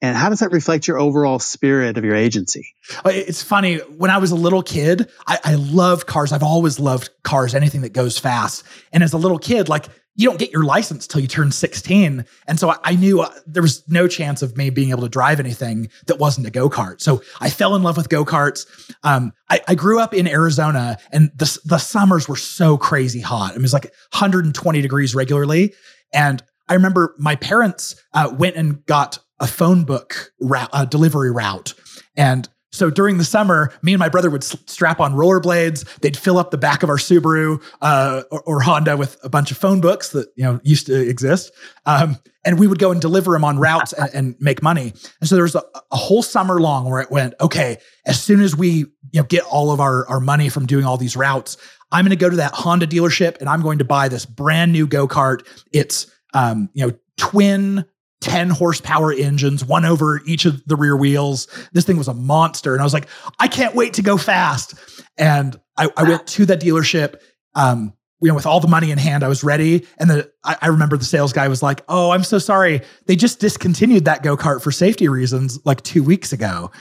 And 0.00 0.16
how 0.16 0.28
does 0.28 0.40
that 0.40 0.52
reflect 0.52 0.86
your 0.86 0.98
overall 0.98 1.38
spirit 1.38 1.98
of 1.98 2.04
your 2.04 2.14
agency? 2.14 2.74
Uh, 3.04 3.10
it's 3.12 3.42
funny. 3.42 3.78
When 3.78 4.10
I 4.10 4.18
was 4.18 4.30
a 4.30 4.36
little 4.36 4.62
kid, 4.62 5.10
I, 5.26 5.38
I 5.44 5.54
loved 5.54 6.06
cars. 6.06 6.32
I've 6.32 6.42
always 6.42 6.78
loved 6.78 7.10
cars, 7.24 7.54
anything 7.54 7.80
that 7.80 7.92
goes 7.92 8.16
fast. 8.16 8.64
And 8.92 9.02
as 9.02 9.12
a 9.12 9.18
little 9.18 9.38
kid, 9.38 9.68
like 9.68 9.86
you 10.18 10.28
don't 10.28 10.38
get 10.38 10.50
your 10.50 10.64
license 10.64 11.06
till 11.06 11.20
you 11.20 11.28
turn 11.28 11.52
16. 11.52 12.24
And 12.48 12.60
so 12.60 12.70
I, 12.70 12.76
I 12.82 12.96
knew 12.96 13.20
uh, 13.20 13.32
there 13.46 13.62
was 13.62 13.88
no 13.88 14.08
chance 14.08 14.42
of 14.42 14.56
me 14.56 14.68
being 14.68 14.90
able 14.90 15.02
to 15.02 15.08
drive 15.08 15.38
anything 15.38 15.90
that 16.06 16.18
wasn't 16.18 16.46
a 16.46 16.50
go 16.50 16.68
kart. 16.68 17.00
So 17.00 17.22
I 17.40 17.50
fell 17.50 17.76
in 17.76 17.84
love 17.84 17.96
with 17.96 18.08
go 18.08 18.24
karts. 18.24 18.66
Um, 19.04 19.32
I, 19.48 19.60
I, 19.68 19.74
grew 19.76 20.00
up 20.00 20.12
in 20.12 20.26
Arizona 20.26 20.98
and 21.12 21.30
the, 21.36 21.58
the 21.64 21.78
summers 21.78 22.28
were 22.28 22.36
so 22.36 22.76
crazy 22.76 23.20
hot. 23.20 23.54
It 23.54 23.62
was 23.62 23.72
like 23.72 23.84
120 24.12 24.82
degrees 24.82 25.14
regularly. 25.14 25.72
And 26.12 26.42
I 26.68 26.74
remember 26.74 27.14
my 27.18 27.36
parents 27.36 27.94
uh, 28.12 28.34
went 28.36 28.56
and 28.56 28.84
got 28.86 29.20
a 29.40 29.46
phone 29.46 29.84
book 29.84 30.32
route, 30.40 30.70
uh, 30.72 30.84
delivery 30.84 31.30
route. 31.30 31.74
And 32.16 32.48
so 32.70 32.90
during 32.90 33.16
the 33.16 33.24
summer, 33.24 33.72
me 33.82 33.94
and 33.94 33.98
my 33.98 34.10
brother 34.10 34.28
would 34.28 34.44
strap 34.44 35.00
on 35.00 35.14
rollerblades. 35.14 35.84
They'd 36.00 36.16
fill 36.16 36.36
up 36.36 36.50
the 36.50 36.58
back 36.58 36.82
of 36.82 36.90
our 36.90 36.98
Subaru 36.98 37.62
uh, 37.80 38.22
or, 38.30 38.42
or, 38.42 38.60
Honda 38.60 38.96
with 38.96 39.18
a 39.22 39.28
bunch 39.30 39.50
of 39.50 39.56
phone 39.56 39.80
books 39.80 40.10
that 40.10 40.28
you 40.36 40.44
know 40.44 40.60
used 40.62 40.86
to 40.86 40.94
exist, 40.94 41.50
um, 41.86 42.18
and 42.44 42.58
we 42.58 42.66
would 42.66 42.78
go 42.78 42.90
and 42.90 43.00
deliver 43.00 43.32
them 43.32 43.42
on 43.42 43.58
routes 43.58 43.94
and, 43.94 44.10
and, 44.14 44.36
make 44.38 44.62
money. 44.62 44.92
And 45.20 45.28
so 45.28 45.34
there 45.34 45.44
was 45.44 45.54
a, 45.54 45.62
a, 45.90 45.96
whole 45.96 46.22
summer 46.22 46.60
long 46.60 46.90
where 46.90 47.00
it 47.00 47.10
went, 47.10 47.34
okay, 47.40 47.78
as 48.04 48.20
soon 48.22 48.40
as 48.40 48.54
we 48.54 48.70
you 48.70 48.86
know 49.14 49.22
get 49.22 49.44
all 49.44 49.70
of 49.70 49.80
our 49.80 50.06
our 50.08 50.20
money 50.20 50.50
from 50.50 50.66
doing 50.66 50.84
all 50.84 50.98
these 50.98 51.16
routes, 51.16 51.56
I'm 51.90 52.04
going 52.04 52.10
to 52.10 52.16
go 52.16 52.28
to 52.28 52.36
that 52.36 52.52
Honda 52.52 52.86
dealership 52.86 53.38
and 53.40 53.48
I'm 53.48 53.62
going 53.62 53.78
to 53.78 53.84
buy 53.84 54.08
this 54.08 54.26
brand 54.26 54.72
new 54.72 54.86
go 54.86 55.08
kart. 55.08 55.46
It's 55.72 56.06
um, 56.34 56.68
you 56.74 56.86
know 56.86 56.92
twin 57.16 57.86
10 58.20 58.50
horsepower 58.50 59.12
engines, 59.12 59.64
one 59.64 59.84
over 59.84 60.20
each 60.26 60.44
of 60.44 60.64
the 60.66 60.76
rear 60.76 60.96
wheels. 60.96 61.46
This 61.72 61.84
thing 61.84 61.96
was 61.96 62.08
a 62.08 62.14
monster. 62.14 62.72
And 62.72 62.80
I 62.80 62.84
was 62.84 62.92
like, 62.92 63.08
I 63.38 63.48
can't 63.48 63.74
wait 63.74 63.94
to 63.94 64.02
go 64.02 64.16
fast. 64.16 64.74
And 65.16 65.58
I, 65.76 65.88
I 65.96 66.02
went 66.04 66.26
to 66.28 66.46
that 66.46 66.60
dealership. 66.60 67.20
Um, 67.54 67.92
you 68.20 68.28
know, 68.28 68.34
with 68.34 68.46
all 68.46 68.58
the 68.58 68.68
money 68.68 68.90
in 68.90 68.98
hand, 68.98 69.22
I 69.22 69.28
was 69.28 69.44
ready. 69.44 69.86
And 69.98 70.10
the, 70.10 70.30
I, 70.42 70.56
I 70.62 70.66
remember 70.68 70.96
the 70.96 71.04
sales 71.04 71.32
guy 71.32 71.46
was 71.46 71.62
like, 71.62 71.84
Oh, 71.88 72.10
I'm 72.10 72.24
so 72.24 72.38
sorry. 72.38 72.82
They 73.06 73.14
just 73.14 73.38
discontinued 73.38 74.06
that 74.06 74.24
go 74.24 74.36
kart 74.36 74.62
for 74.62 74.72
safety 74.72 75.08
reasons 75.08 75.60
like 75.64 75.82
two 75.82 76.02
weeks 76.02 76.32
ago. 76.32 76.72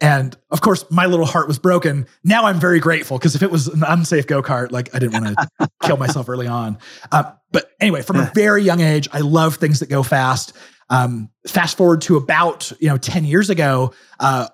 And 0.00 0.36
of 0.50 0.60
course, 0.60 0.84
my 0.90 1.06
little 1.06 1.26
heart 1.26 1.46
was 1.46 1.58
broken. 1.58 2.06
Now 2.24 2.46
I'm 2.46 2.58
very 2.58 2.80
grateful 2.80 3.18
because 3.18 3.34
if 3.34 3.42
it 3.42 3.50
was 3.50 3.68
an 3.68 3.82
unsafe 3.86 4.26
go 4.26 4.42
kart, 4.42 4.72
like 4.72 4.94
I 4.94 4.98
didn't 4.98 5.22
want 5.22 5.38
to 5.38 5.70
kill 5.82 5.98
myself 5.98 6.28
early 6.28 6.46
on. 6.46 6.78
Uh, 7.12 7.32
but 7.52 7.70
anyway, 7.80 8.02
from 8.02 8.16
a 8.16 8.30
very 8.34 8.62
young 8.62 8.80
age, 8.80 9.08
I 9.12 9.20
love 9.20 9.56
things 9.56 9.80
that 9.80 9.90
go 9.90 10.02
fast. 10.02 10.54
Um, 10.88 11.30
fast 11.46 11.76
forward 11.76 12.00
to 12.02 12.16
about 12.16 12.72
you 12.80 12.88
know 12.88 12.96
ten 12.96 13.24
years 13.24 13.50
ago, 13.50 13.92
uh, 14.18 14.48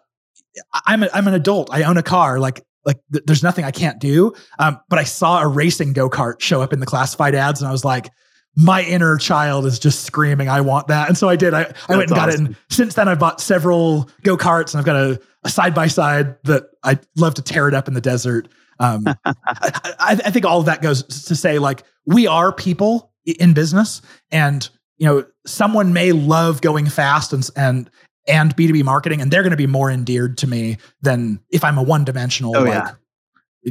I'm 0.86 1.02
a, 1.02 1.10
I'm 1.14 1.28
an 1.28 1.34
adult. 1.34 1.70
I 1.72 1.84
own 1.84 1.96
a 1.96 2.02
car. 2.02 2.40
Like 2.40 2.64
like 2.84 2.98
th- 3.12 3.24
there's 3.26 3.42
nothing 3.42 3.64
I 3.64 3.70
can't 3.70 3.98
do. 3.98 4.32
Um, 4.58 4.80
but 4.88 4.98
I 4.98 5.04
saw 5.04 5.40
a 5.40 5.46
racing 5.46 5.92
go 5.92 6.10
kart 6.10 6.40
show 6.40 6.62
up 6.62 6.72
in 6.72 6.80
the 6.80 6.86
classified 6.86 7.34
ads, 7.34 7.60
and 7.60 7.68
I 7.68 7.72
was 7.72 7.84
like, 7.84 8.10
my 8.56 8.82
inner 8.82 9.18
child 9.18 9.66
is 9.66 9.78
just 9.78 10.04
screaming, 10.04 10.48
I 10.48 10.62
want 10.62 10.88
that. 10.88 11.08
And 11.08 11.16
so 11.16 11.28
I 11.28 11.36
did. 11.36 11.52
I, 11.52 11.72
I 11.88 11.96
went 11.96 12.10
and 12.10 12.16
got 12.16 12.30
awesome. 12.30 12.46
it. 12.46 12.48
And 12.48 12.56
since 12.70 12.94
then, 12.94 13.08
I've 13.08 13.18
bought 13.18 13.40
several 13.40 14.08
go 14.22 14.36
karts 14.36 14.72
and 14.72 14.78
I've 14.78 14.86
got 14.86 14.96
a 15.44 15.48
side 15.48 15.74
by 15.74 15.86
side 15.88 16.36
that 16.44 16.70
I 16.82 16.98
love 17.16 17.34
to 17.34 17.42
tear 17.42 17.68
it 17.68 17.74
up 17.74 17.86
in 17.86 17.94
the 17.94 18.00
desert. 18.00 18.48
Um, 18.80 19.04
I, 19.24 19.34
I, 19.44 20.20
I, 20.24 20.30
think 20.30 20.44
all 20.44 20.60
of 20.60 20.66
that 20.66 20.82
goes 20.82 21.02
to 21.02 21.36
say, 21.36 21.58
like, 21.58 21.82
we 22.06 22.26
are 22.26 22.52
people 22.52 23.12
in 23.24 23.52
business. 23.52 24.00
And, 24.30 24.68
you 24.96 25.06
know, 25.06 25.26
someone 25.46 25.92
may 25.92 26.12
love 26.12 26.62
going 26.62 26.86
fast 26.86 27.32
and, 27.32 27.48
and, 27.56 27.90
and 28.26 28.56
B2B 28.56 28.84
marketing, 28.84 29.20
and 29.20 29.30
they're 29.30 29.42
going 29.42 29.52
to 29.52 29.56
be 29.56 29.66
more 29.66 29.90
endeared 29.90 30.38
to 30.38 30.46
me 30.46 30.78
than 31.02 31.40
if 31.50 31.62
I'm 31.62 31.78
a 31.78 31.82
one 31.82 32.04
dimensional, 32.04 32.56
oh, 32.56 32.62
like, 32.62 32.72
yeah 32.72 32.90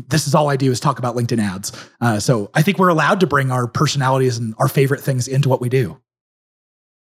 this 0.08 0.28
is 0.28 0.36
all 0.36 0.50
I 0.50 0.58
do 0.58 0.72
is 0.72 0.80
talk 0.80 1.00
about 1.00 1.16
LinkedIn 1.16 1.40
ads. 1.40 1.72
Uh, 2.02 2.20
so 2.20 2.52
I 2.54 2.62
think 2.62 2.78
we're 2.78 2.90
allowed 2.90 3.22
to 3.22 3.28
bring 3.28 3.52
our 3.52 3.68
personalities 3.68 4.38
and 4.38 4.54
our 4.60 4.68
favorite 4.68 5.02
things 5.02 5.28
into 5.28 5.50
what 5.50 5.62
we 5.62 5.70
do. 5.70 6.00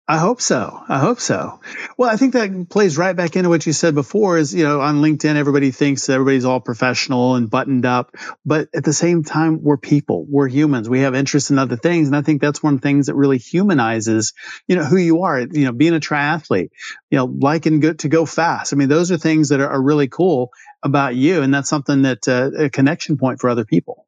I 0.10 0.20
hope 0.20 0.40
so. 0.40 0.82
I 0.88 1.00
hope 1.00 1.20
so. 1.20 1.60
Well, 1.98 2.10
I 2.10 2.16
think 2.16 2.32
that 2.32 2.70
plays 2.70 2.98
right 2.98 3.14
back 3.14 3.36
into 3.36 3.50
what 3.50 3.66
you 3.66 3.74
said 3.74 3.94
before 3.94 4.38
is, 4.38 4.56
you 4.56 4.64
know, 4.64 4.80
on 4.80 5.02
LinkedIn, 5.02 5.36
everybody 5.36 5.72
thinks 5.72 6.08
everybody's 6.08 6.46
all 6.46 6.62
professional 6.62 7.36
and 7.36 7.50
buttoned 7.50 7.86
up. 7.86 8.16
But 8.46 8.70
at 8.74 8.86
the 8.86 8.94
same 8.94 9.26
time, 9.26 9.62
we're 9.62 9.76
people, 9.76 10.26
we're 10.30 10.48
humans. 10.48 10.88
We 10.88 11.02
have 11.02 11.14
interests 11.14 11.50
in 11.50 11.60
other 11.60 11.76
things. 11.76 12.08
And 12.08 12.16
I 12.16 12.22
think 12.22 12.40
that's 12.40 12.64
one 12.64 12.76
of 12.76 12.82
the 12.82 12.88
things 12.88 13.08
that 13.08 13.16
really 13.16 13.38
humanizes, 13.38 14.34
you 14.66 14.78
know, 14.78 14.86
who 14.86 14.96
you 14.96 15.24
are, 15.24 15.42
you 15.42 15.66
know, 15.66 15.74
being 15.74 15.94
a 15.94 16.00
triathlete, 16.00 16.70
you 17.12 17.18
know, 17.18 17.26
liking 17.26 17.82
good 17.82 18.00
to 18.00 18.08
go 18.08 18.26
fast. 18.26 18.72
I 18.72 18.78
mean, 18.78 18.88
those 18.88 19.12
are 19.12 19.18
things 19.18 19.50
that 19.50 19.60
are, 19.60 19.70
are 19.70 19.82
really 19.82 20.08
cool 20.08 20.52
about 20.88 21.16
you. 21.16 21.44
And 21.44 21.54
that's 21.54 21.70
something 21.70 22.02
that 22.02 22.28
uh, 22.28 22.52
a 22.58 22.70
connection 22.70 23.18
point 23.18 23.40
for 23.40 23.50
other 23.50 23.66
people. 23.66 24.08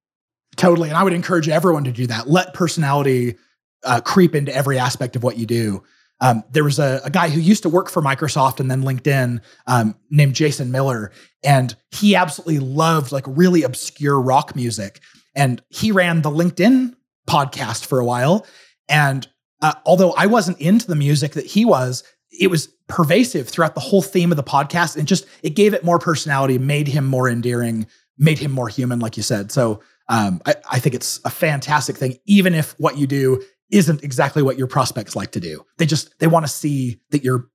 Totally. 0.55 0.89
And 0.89 0.97
I 0.97 1.03
would 1.03 1.13
encourage 1.13 1.47
everyone 1.47 1.83
to 1.83 1.91
do 1.91 2.07
that. 2.07 2.27
Let 2.27 2.53
personality 2.53 3.35
uh, 3.83 4.01
creep 4.01 4.35
into 4.35 4.53
every 4.53 4.79
aspect 4.79 5.15
of 5.15 5.23
what 5.23 5.37
you 5.37 5.45
do. 5.45 5.83
Um, 6.21 6.43
there 6.51 6.65
was 6.65 6.79
a, 6.79 6.99
a, 7.05 7.09
guy 7.09 7.29
who 7.29 7.39
used 7.39 7.63
to 7.63 7.69
work 7.69 7.89
for 7.89 8.01
Microsoft 8.01 8.59
and 8.59 8.69
then 8.69 8.81
LinkedIn 8.81 9.39
um, 9.67 9.95
named 10.09 10.35
Jason 10.35 10.69
Miller, 10.69 11.13
and 11.45 11.73
he 11.91 12.13
absolutely 12.13 12.59
loved 12.59 13.13
like 13.13 13.23
really 13.25 13.63
obscure 13.63 14.19
rock 14.19 14.53
music. 14.53 14.99
And 15.33 15.61
he 15.69 15.93
ran 15.93 16.21
the 16.21 16.29
LinkedIn 16.29 16.93
podcast 17.25 17.85
for 17.85 17.99
a 17.99 18.05
while. 18.05 18.45
And 18.89 19.27
uh, 19.61 19.75
although 19.85 20.11
I 20.11 20.25
wasn't 20.25 20.59
into 20.59 20.87
the 20.87 20.95
music 20.95 21.33
that 21.33 21.45
he 21.45 21.63
was, 21.63 22.03
it 22.31 22.47
was 22.47 22.67
pervasive 22.87 23.47
throughout 23.47 23.75
the 23.75 23.81
whole 23.81 24.01
theme 24.01 24.31
of 24.31 24.37
the 24.37 24.43
podcast 24.43 24.97
and 24.97 25.07
just 25.07 25.25
it 25.43 25.51
gave 25.51 25.73
it 25.73 25.83
more 25.83 25.99
personality, 25.99 26.57
made 26.57 26.87
him 26.87 27.05
more 27.05 27.29
endearing, 27.29 27.87
made 28.17 28.39
him 28.39 28.51
more 28.51 28.67
human, 28.67 28.99
like 28.99 29.17
you 29.17 29.23
said. 29.23 29.51
So 29.51 29.81
um, 30.09 30.41
I, 30.45 30.55
I 30.69 30.79
think 30.79 30.95
it's 30.95 31.19
a 31.25 31.29
fantastic 31.29 31.95
thing, 31.95 32.17
even 32.25 32.53
if 32.53 32.73
what 32.79 32.97
you 32.97 33.07
do 33.07 33.43
isn't 33.71 34.03
exactly 34.03 34.41
what 34.41 34.57
your 34.57 34.67
prospects 34.67 35.15
like 35.15 35.31
to 35.31 35.39
do. 35.39 35.65
They 35.77 35.85
just 35.85 36.17
they 36.19 36.27
want 36.27 36.45
to 36.45 36.51
see 36.51 36.99
that 37.11 37.23
you're 37.23 37.47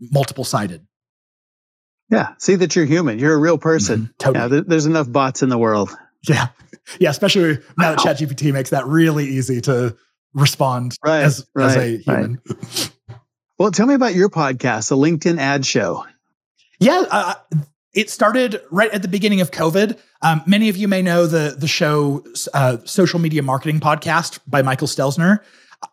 multiple 0.00 0.44
sided. 0.44 0.86
Yeah, 2.10 2.34
see 2.38 2.56
that 2.56 2.74
you're 2.74 2.86
human. 2.86 3.20
You're 3.20 3.34
a 3.34 3.38
real 3.38 3.58
person. 3.58 4.00
Mm-hmm, 4.00 4.12
totally. 4.18 4.56
Yeah, 4.56 4.62
there's 4.66 4.86
enough 4.86 5.10
bots 5.10 5.42
in 5.42 5.48
the 5.48 5.58
world. 5.58 5.96
Yeah, 6.28 6.48
yeah. 6.98 7.10
Especially 7.10 7.58
now 7.78 7.94
that 7.94 7.98
ChatGPT 7.98 8.52
makes 8.52 8.70
that 8.70 8.86
really 8.86 9.26
easy 9.26 9.60
to 9.62 9.96
respond 10.34 10.96
right, 11.04 11.22
as, 11.22 11.46
right, 11.54 11.70
as 11.70 11.76
a 11.76 11.96
human. 11.98 12.40
Right. 12.48 12.90
Well, 13.60 13.70
tell 13.70 13.86
me 13.86 13.92
about 13.92 14.14
your 14.14 14.30
podcast, 14.30 14.88
the 14.88 14.96
LinkedIn 14.96 15.38
Ads 15.38 15.66
Show. 15.66 16.06
Yeah, 16.78 17.04
uh, 17.10 17.34
it 17.92 18.08
started 18.08 18.62
right 18.70 18.90
at 18.90 19.02
the 19.02 19.08
beginning 19.08 19.42
of 19.42 19.50
COVID. 19.50 19.98
Um, 20.22 20.42
many 20.46 20.70
of 20.70 20.78
you 20.78 20.88
may 20.88 21.02
know 21.02 21.26
the 21.26 21.54
the 21.58 21.68
show 21.68 22.24
uh, 22.54 22.78
Social 22.86 23.18
Media 23.20 23.42
Marketing 23.42 23.78
Podcast 23.78 24.38
by 24.46 24.62
Michael 24.62 24.86
Stelzner. 24.86 25.40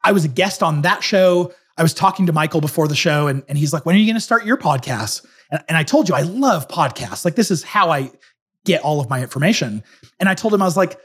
I 0.01 0.13
was 0.13 0.23
a 0.23 0.29
guest 0.29 0.63
on 0.63 0.83
that 0.83 1.03
show. 1.03 1.53
I 1.77 1.81
was 1.81 1.93
talking 1.93 2.25
to 2.27 2.31
Michael 2.31 2.61
before 2.61 2.87
the 2.87 2.95
show, 2.95 3.27
and, 3.27 3.43
and 3.49 3.57
he's 3.57 3.73
like, 3.73 3.85
"When 3.85 3.97
are 3.97 3.99
you 3.99 4.05
going 4.05 4.15
to 4.15 4.21
start 4.21 4.45
your 4.45 4.55
podcast?" 4.55 5.25
And, 5.51 5.61
and 5.67 5.77
I 5.77 5.83
told 5.83 6.07
you 6.07 6.15
I 6.15 6.21
love 6.21 6.69
podcasts. 6.69 7.25
Like 7.25 7.35
this 7.35 7.51
is 7.51 7.63
how 7.63 7.91
I 7.91 8.11
get 8.63 8.81
all 8.81 9.01
of 9.01 9.09
my 9.09 9.21
information. 9.21 9.83
And 10.21 10.29
I 10.29 10.35
told 10.35 10.53
him 10.53 10.61
I 10.61 10.65
was 10.65 10.77
like, 10.77 10.97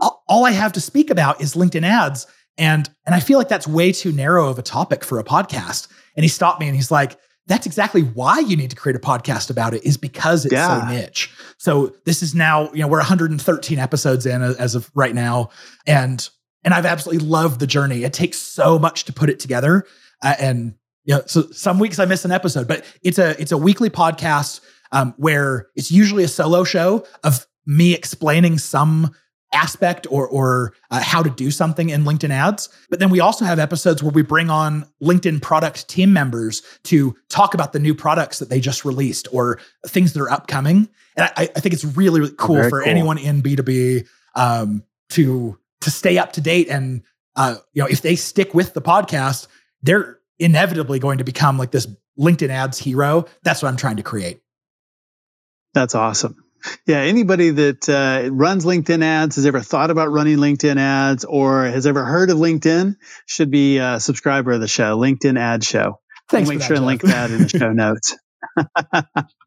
all, 0.00 0.24
all 0.28 0.44
I 0.44 0.50
have 0.50 0.72
to 0.72 0.80
speak 0.80 1.10
about 1.10 1.40
is 1.40 1.54
LinkedIn 1.54 1.84
ads, 1.84 2.26
and 2.60 2.88
and 3.06 3.14
I 3.14 3.20
feel 3.20 3.38
like 3.38 3.48
that's 3.48 3.66
way 3.66 3.90
too 3.90 4.12
narrow 4.12 4.48
of 4.48 4.58
a 4.58 4.62
topic 4.62 5.02
for 5.02 5.18
a 5.18 5.24
podcast. 5.24 5.88
And 6.14 6.22
he 6.22 6.28
stopped 6.28 6.60
me 6.60 6.66
and 6.66 6.76
he's 6.76 6.90
like, 6.90 7.18
that's 7.46 7.66
exactly 7.66 8.02
why 8.02 8.38
you 8.38 8.54
need 8.54 8.70
to 8.70 8.76
create 8.76 8.96
a 8.96 9.00
podcast 9.00 9.50
about 9.50 9.72
it 9.72 9.84
is 9.84 9.96
because 9.96 10.44
it's 10.44 10.52
yeah. 10.52 10.82
so 10.82 10.94
niche. 10.94 11.32
So 11.56 11.94
this 12.04 12.22
is 12.22 12.34
now, 12.34 12.70
you 12.72 12.80
know, 12.80 12.86
we're 12.86 12.98
113 12.98 13.78
episodes 13.78 14.26
in 14.26 14.42
as 14.42 14.74
of 14.74 14.90
right 14.94 15.14
now. 15.14 15.48
And 15.86 16.28
and 16.62 16.74
I've 16.74 16.84
absolutely 16.84 17.26
loved 17.26 17.60
the 17.60 17.66
journey. 17.66 18.04
It 18.04 18.12
takes 18.12 18.36
so 18.36 18.78
much 18.78 19.06
to 19.06 19.12
put 19.12 19.30
it 19.30 19.40
together. 19.40 19.86
Uh, 20.22 20.34
and 20.38 20.74
you 21.04 21.14
know, 21.14 21.22
so 21.26 21.50
some 21.52 21.78
weeks 21.78 21.98
I 21.98 22.04
miss 22.04 22.26
an 22.26 22.30
episode, 22.30 22.68
but 22.68 22.84
it's 23.02 23.18
a 23.18 23.40
it's 23.40 23.52
a 23.52 23.58
weekly 23.58 23.88
podcast 23.88 24.60
um, 24.92 25.14
where 25.16 25.68
it's 25.76 25.90
usually 25.90 26.24
a 26.24 26.28
solo 26.28 26.62
show 26.64 27.06
of 27.24 27.46
me 27.64 27.94
explaining 27.94 28.58
some 28.58 29.14
aspect 29.52 30.06
or 30.10 30.28
or 30.28 30.72
uh, 30.90 31.02
how 31.02 31.22
to 31.22 31.30
do 31.30 31.50
something 31.50 31.90
in 31.90 32.04
LinkedIn 32.04 32.30
ads. 32.30 32.68
But 32.88 32.98
then 32.98 33.10
we 33.10 33.20
also 33.20 33.44
have 33.44 33.58
episodes 33.58 34.02
where 34.02 34.12
we 34.12 34.22
bring 34.22 34.50
on 34.50 34.86
LinkedIn 35.02 35.42
product 35.42 35.88
team 35.88 36.12
members 36.12 36.62
to 36.84 37.16
talk 37.28 37.54
about 37.54 37.72
the 37.72 37.78
new 37.78 37.94
products 37.94 38.38
that 38.38 38.48
they 38.48 38.60
just 38.60 38.84
released 38.84 39.28
or 39.32 39.58
things 39.86 40.12
that 40.12 40.20
are 40.20 40.30
upcoming. 40.30 40.88
And 41.16 41.30
I, 41.36 41.42
I 41.42 41.60
think 41.60 41.72
it's 41.74 41.84
really, 41.84 42.20
really 42.20 42.34
cool 42.36 42.62
for 42.68 42.80
cool. 42.80 42.88
anyone 42.88 43.18
in 43.18 43.42
B2B 43.42 44.06
um, 44.34 44.84
to 45.10 45.58
to 45.80 45.90
stay 45.90 46.18
up 46.18 46.32
to 46.34 46.40
date. 46.40 46.68
And 46.68 47.02
uh, 47.36 47.56
you 47.72 47.82
know, 47.82 47.88
if 47.88 48.02
they 48.02 48.16
stick 48.16 48.54
with 48.54 48.74
the 48.74 48.82
podcast, 48.82 49.48
they're 49.82 50.18
inevitably 50.38 50.98
going 50.98 51.18
to 51.18 51.24
become 51.24 51.58
like 51.58 51.70
this 51.70 51.86
LinkedIn 52.18 52.50
ads 52.50 52.78
hero. 52.78 53.26
That's 53.42 53.62
what 53.62 53.68
I'm 53.68 53.76
trying 53.76 53.96
to 53.96 54.02
create. 54.02 54.40
That's 55.74 55.94
awesome. 55.94 56.36
Yeah, 56.86 56.98
anybody 56.98 57.50
that 57.50 57.88
uh, 57.88 58.30
runs 58.30 58.64
LinkedIn 58.64 59.02
ads 59.02 59.36
has 59.36 59.46
ever 59.46 59.60
thought 59.60 59.90
about 59.90 60.10
running 60.10 60.38
LinkedIn 60.38 60.76
ads 60.76 61.24
or 61.24 61.64
has 61.64 61.86
ever 61.86 62.04
heard 62.04 62.30
of 62.30 62.38
LinkedIn 62.38 62.96
should 63.26 63.50
be 63.50 63.78
a 63.78 64.00
subscriber 64.00 64.52
of 64.52 64.60
the 64.60 64.68
show, 64.68 64.98
LinkedIn 64.98 65.38
Ads 65.38 65.66
Show. 65.66 66.00
Thanks. 66.28 66.48
We'll 66.48 66.58
make 66.58 66.66
sure 66.66 66.76
and 66.76 66.86
link 66.86 67.02
that 67.02 67.30
in 67.30 67.42
the 67.42 67.48
show 67.48 67.72
notes. 67.72 68.16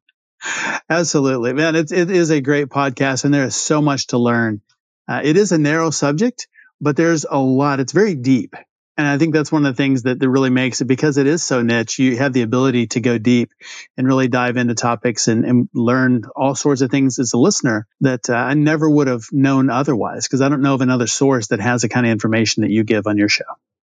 Absolutely, 0.90 1.54
man. 1.54 1.76
It's, 1.76 1.92
it 1.92 2.10
is 2.10 2.30
a 2.30 2.42
great 2.42 2.68
podcast, 2.68 3.26
and 3.26 3.34
there 3.34 3.46
is 3.46 3.56
so 3.56 3.82
much 3.82 4.08
to 4.08 4.18
learn. 4.18 4.62
Uh, 5.08 5.22
it 5.24 5.38
is 5.38 5.52
a 5.52 5.58
narrow 5.58 5.90
subject, 5.90 6.48
but 6.82 6.96
there's 6.96 7.26
a 7.30 7.40
lot. 7.40 7.80
It's 7.80 7.94
very 7.94 8.16
deep. 8.16 8.56
And 8.96 9.08
I 9.08 9.18
think 9.18 9.34
that's 9.34 9.52
one 9.52 9.66
of 9.66 9.76
the 9.76 9.82
things 9.82 10.04
that, 10.04 10.20
that 10.20 10.30
really 10.30 10.52
makes 10.52 10.82
it 10.82 10.86
because 10.86 11.18
it 11.18 11.26
is 11.26 11.44
so 11.44 11.64
niche. 11.64 11.98
You 11.98 12.18
have 12.18 12.32
the 12.32 12.44
ability 12.44 12.88
to 12.88 13.00
go 13.00 13.18
deep 13.18 13.52
and 13.98 14.06
really 14.06 14.28
dive 14.28 14.56
into 14.56 14.76
topics 14.76 15.28
and, 15.28 15.46
and 15.46 15.70
learn 15.74 16.26
all 16.36 16.54
sorts 16.54 16.82
of 16.82 16.92
things 16.92 17.18
as 17.18 17.34
a 17.34 17.38
listener 17.38 17.88
that 18.02 18.30
uh, 18.30 18.34
I 18.34 18.54
never 18.54 18.88
would 18.88 19.08
have 19.08 19.26
known 19.32 19.72
otherwise 19.72 20.28
because 20.28 20.42
I 20.42 20.50
don't 20.50 20.62
know 20.62 20.76
of 20.76 20.82
another 20.82 21.08
source 21.08 21.48
that 21.48 21.60
has 21.60 21.82
the 21.82 21.90
kind 21.90 22.06
of 22.06 22.12
information 22.12 22.62
that 22.62 22.70
you 22.70 22.84
give 22.84 23.08
on 23.08 23.18
your 23.18 23.30
show. 23.30 23.46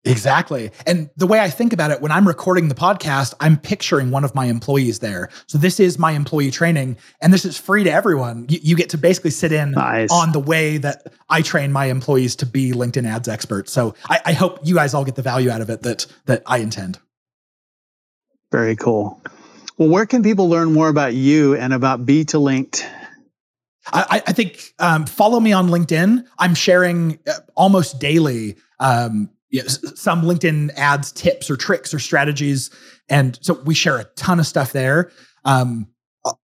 Exactly. 0.05 0.71
And 0.87 1.11
the 1.17 1.27
way 1.27 1.41
I 1.41 1.51
think 1.51 1.73
about 1.73 1.91
it, 1.91 2.01
when 2.01 2.13
I'm 2.13 2.27
recording 2.27 2.69
the 2.69 2.75
podcast, 2.75 3.35
I'm 3.41 3.57
picturing 3.57 4.11
one 4.11 4.25
of 4.25 4.35
my 4.35 4.47
employees 4.47 5.01
there. 5.01 5.29
So 5.47 5.59
this 5.59 5.81
is 5.81 5.99
my 5.99 6.13
employee 6.13 6.51
training, 6.51 6.97
and 7.21 7.33
this 7.33 7.45
is 7.45 7.59
free 7.59 7.85
to 7.85 7.91
everyone. 7.91 8.47
You, 8.49 8.59
you 8.63 8.77
get 8.77 8.91
to 8.91 8.99
basically 8.99 9.31
sit 9.31 9.53
in 9.53 9.73
nice. 9.73 10.11
on 10.11 10.33
the 10.33 10.41
way 10.41 10.79
that 10.79 11.13
I 11.29 11.43
train 11.43 11.73
my 11.73 11.87
employees 11.87 12.37
to 12.37 12.47
be 12.47 12.73
LinkedIn 12.73 13.07
ads 13.07 13.29
experts. 13.29 13.73
So 13.73 13.95
I, 14.09 14.21
I 14.27 14.33
hope 14.33 14.61
you 14.63 14.77
guys 14.77 14.95
all 14.95 15.05
get 15.05 15.17
the 15.17 15.23
value 15.23 15.51
out 15.51 15.61
of 15.61 15.69
it 15.69 15.83
that 15.83 16.07
that 16.27 16.43
I 16.47 16.59
intend. 16.59 16.99
Very 18.51 18.77
cool. 18.77 19.21
Well, 19.77 19.89
where 19.89 20.07
can 20.07 20.23
people 20.23 20.49
learn 20.49 20.73
more 20.73 20.89
about 20.89 21.15
you 21.15 21.55
and 21.55 21.73
about 21.73 22.07
B2Linked? 22.07 22.85
I, 23.91 24.23
I 24.27 24.33
think 24.33 24.75
um, 24.79 25.07
follow 25.07 25.41
me 25.41 25.53
on 25.53 25.69
LinkedIn. 25.69 26.27
I'm 26.39 26.55
sharing 26.55 27.19
uh, 27.27 27.33
almost 27.55 28.01
daily 28.01 28.57
um, 28.81 29.31
you 29.51 29.63
know, 29.63 29.69
some 29.69 30.23
LinkedIn 30.23 30.71
ads 30.77 31.13
tips 31.13 31.49
or 31.51 31.57
tricks 31.57 31.95
or 31.95 31.99
strategies. 31.99 32.71
And 33.09 33.39
so 33.41 33.55
we 33.65 33.75
share 33.75 33.99
a 33.99 34.05
ton 34.17 34.39
of 34.39 34.47
stuff 34.47 34.73
there. 34.73 35.11
Um, 35.45 35.89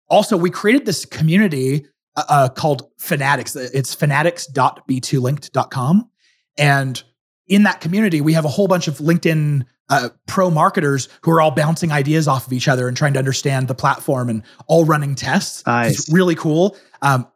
also, 0.09 0.37
we 0.37 0.51
created 0.51 0.87
this 0.87 1.05
community 1.05 1.87
uh, 2.17 2.25
uh 2.29 2.49
called 2.49 2.91
Fanatics. 2.99 3.55
It's 3.57 3.95
fanatics.b2linked.com. 3.95 6.11
And 6.57 7.03
in 7.47 7.65
that 7.65 7.81
community, 7.81 8.21
we 8.21 8.33
have 8.33 8.45
a 8.45 8.49
whole 8.49 8.69
bunch 8.69 8.89
of 8.89 8.99
LinkedIn 8.99 9.65
uh, 9.91 10.09
pro 10.27 10.51
marketers 10.51 11.09
who 11.23 11.31
are 11.31 11.41
all 11.41 11.51
bouncing 11.51 11.93
ideas 11.93 12.27
off 12.27 12.47
of 12.47 12.53
each 12.53 12.69
other 12.69 12.89
and 12.89 12.97
trying 12.97 13.13
to 13.13 13.19
understand 13.19 13.69
the 13.69 13.75
platform 13.75 14.31
and 14.31 14.43
all 14.67 14.85
running 14.85 15.15
tests. 15.15 15.65
Nice. 15.67 15.93
It's 15.93 16.13
really 16.13 16.35
cool. 16.35 16.77
Um, 17.03 17.27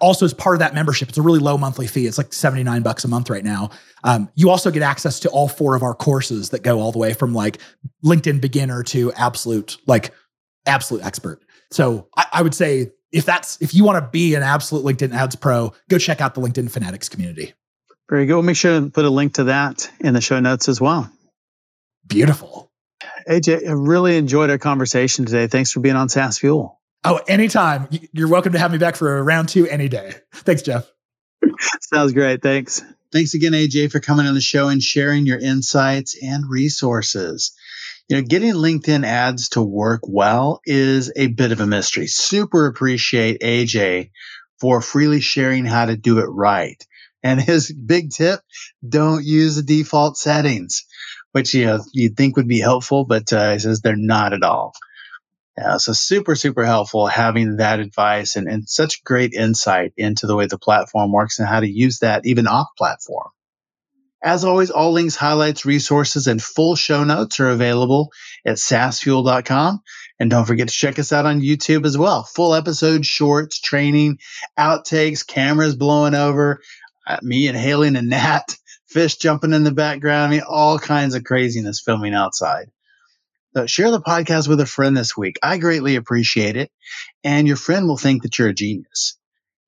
also 0.00 0.24
as 0.24 0.34
part 0.34 0.54
of 0.54 0.60
that 0.60 0.74
membership 0.74 1.08
it's 1.08 1.18
a 1.18 1.22
really 1.22 1.38
low 1.38 1.56
monthly 1.56 1.86
fee. 1.86 2.06
It's 2.06 2.18
like 2.18 2.32
79 2.32 2.82
bucks 2.82 3.04
a 3.04 3.08
month 3.08 3.30
right 3.30 3.44
now. 3.44 3.70
Um, 4.04 4.28
you 4.34 4.50
also 4.50 4.70
get 4.70 4.82
access 4.82 5.20
to 5.20 5.30
all 5.30 5.48
four 5.48 5.74
of 5.74 5.82
our 5.82 5.94
courses 5.94 6.50
that 6.50 6.62
go 6.62 6.80
all 6.80 6.92
the 6.92 6.98
way 6.98 7.14
from 7.14 7.34
like 7.34 7.58
linkedin 8.04 8.40
beginner 8.40 8.82
to 8.84 9.12
absolute 9.12 9.76
like 9.86 10.12
absolute 10.66 11.04
expert. 11.04 11.42
So 11.70 12.08
I, 12.16 12.26
I 12.34 12.42
would 12.42 12.54
say 12.54 12.92
if 13.12 13.24
that's 13.24 13.60
if 13.60 13.74
you 13.74 13.84
want 13.84 14.04
to 14.04 14.10
be 14.10 14.34
an 14.34 14.42
absolute 14.42 14.84
linkedin 14.84 15.14
ads 15.14 15.36
pro 15.36 15.72
go 15.88 15.98
check 15.98 16.20
out 16.20 16.34
the 16.34 16.40
linkedin 16.40 16.70
fanatics 16.70 17.08
community. 17.08 17.54
Very 18.08 18.26
good. 18.26 18.34
We'll 18.34 18.42
make 18.42 18.56
sure 18.56 18.80
to 18.80 18.88
put 18.88 19.04
a 19.04 19.10
link 19.10 19.34
to 19.34 19.44
that 19.44 19.90
in 20.00 20.14
the 20.14 20.20
show 20.20 20.40
notes 20.40 20.68
as 20.68 20.80
well. 20.80 21.10
Beautiful. 22.06 22.70
Aj 23.28 23.68
i 23.68 23.72
really 23.72 24.16
enjoyed 24.16 24.48
our 24.50 24.58
conversation 24.58 25.26
today. 25.26 25.46
Thanks 25.46 25.72
for 25.72 25.80
being 25.80 25.96
on 25.96 26.08
saas 26.08 26.38
fuel 26.38 26.77
Oh, 27.04 27.20
anytime. 27.28 27.88
You're 28.12 28.28
welcome 28.28 28.52
to 28.52 28.58
have 28.58 28.72
me 28.72 28.78
back 28.78 28.96
for 28.96 29.18
a 29.18 29.22
round 29.22 29.48
two 29.48 29.68
any 29.68 29.88
day. 29.88 30.14
Thanks, 30.32 30.62
Jeff. 30.62 30.90
Sounds 31.80 32.12
great. 32.12 32.42
Thanks. 32.42 32.82
Thanks 33.12 33.34
again, 33.34 33.52
AJ, 33.52 33.90
for 33.90 34.00
coming 34.00 34.26
on 34.26 34.34
the 34.34 34.40
show 34.40 34.68
and 34.68 34.82
sharing 34.82 35.24
your 35.24 35.38
insights 35.38 36.16
and 36.22 36.44
resources. 36.48 37.52
You 38.08 38.16
know, 38.16 38.22
getting 38.22 38.52
LinkedIn 38.52 39.04
ads 39.04 39.50
to 39.50 39.62
work 39.62 40.00
well 40.04 40.60
is 40.66 41.12
a 41.16 41.28
bit 41.28 41.52
of 41.52 41.60
a 41.60 41.66
mystery. 41.66 42.06
Super 42.06 42.66
appreciate 42.66 43.40
AJ 43.40 44.10
for 44.60 44.80
freely 44.80 45.20
sharing 45.20 45.64
how 45.64 45.86
to 45.86 45.96
do 45.96 46.18
it 46.18 46.26
right. 46.26 46.82
And 47.22 47.40
his 47.40 47.72
big 47.72 48.10
tip, 48.10 48.40
don't 48.86 49.24
use 49.24 49.56
the 49.56 49.62
default 49.62 50.16
settings, 50.16 50.86
which 51.32 51.54
you 51.54 51.66
know, 51.66 51.84
you'd 51.92 52.16
think 52.16 52.36
would 52.36 52.48
be 52.48 52.60
helpful, 52.60 53.04
but 53.04 53.32
uh, 53.32 53.52
he 53.52 53.58
says 53.58 53.80
they're 53.80 53.96
not 53.96 54.32
at 54.32 54.42
all. 54.42 54.74
Yeah, 55.60 55.78
so 55.78 55.92
super, 55.92 56.36
super 56.36 56.64
helpful 56.64 57.08
having 57.08 57.56
that 57.56 57.80
advice 57.80 58.36
and, 58.36 58.48
and 58.48 58.68
such 58.68 59.02
great 59.02 59.32
insight 59.32 59.92
into 59.96 60.28
the 60.28 60.36
way 60.36 60.46
the 60.46 60.56
platform 60.56 61.10
works 61.10 61.40
and 61.40 61.48
how 61.48 61.58
to 61.58 61.68
use 61.68 61.98
that 61.98 62.26
even 62.26 62.46
off 62.46 62.68
platform. 62.76 63.30
As 64.22 64.44
always, 64.44 64.70
all 64.70 64.92
links, 64.92 65.16
highlights, 65.16 65.66
resources, 65.66 66.28
and 66.28 66.40
full 66.40 66.76
show 66.76 67.02
notes 67.02 67.40
are 67.40 67.48
available 67.48 68.12
at 68.46 68.58
saasfuel.com. 68.58 69.82
And 70.20 70.30
don't 70.30 70.46
forget 70.46 70.68
to 70.68 70.74
check 70.74 70.96
us 71.00 71.12
out 71.12 71.26
on 71.26 71.40
YouTube 71.40 71.84
as 71.84 71.98
well. 71.98 72.22
Full 72.22 72.54
episodes, 72.54 73.08
shorts, 73.08 73.60
training, 73.60 74.18
outtakes, 74.56 75.26
cameras 75.26 75.74
blowing 75.74 76.14
over, 76.14 76.60
uh, 77.04 77.18
me 77.22 77.48
inhaling 77.48 77.96
a 77.96 78.02
gnat, 78.02 78.56
fish 78.86 79.16
jumping 79.16 79.54
in 79.54 79.64
the 79.64 79.72
background. 79.72 80.28
I 80.28 80.36
mean, 80.36 80.44
all 80.48 80.78
kinds 80.78 81.16
of 81.16 81.24
craziness 81.24 81.80
filming 81.80 82.14
outside. 82.14 82.70
So 83.56 83.66
share 83.66 83.90
the 83.90 84.00
podcast 84.00 84.48
with 84.48 84.60
a 84.60 84.66
friend 84.66 84.96
this 84.96 85.16
week. 85.16 85.38
I 85.42 85.58
greatly 85.58 85.96
appreciate 85.96 86.56
it. 86.56 86.70
And 87.24 87.46
your 87.46 87.56
friend 87.56 87.86
will 87.88 87.96
think 87.96 88.22
that 88.22 88.38
you're 88.38 88.48
a 88.48 88.54
genius. 88.54 89.18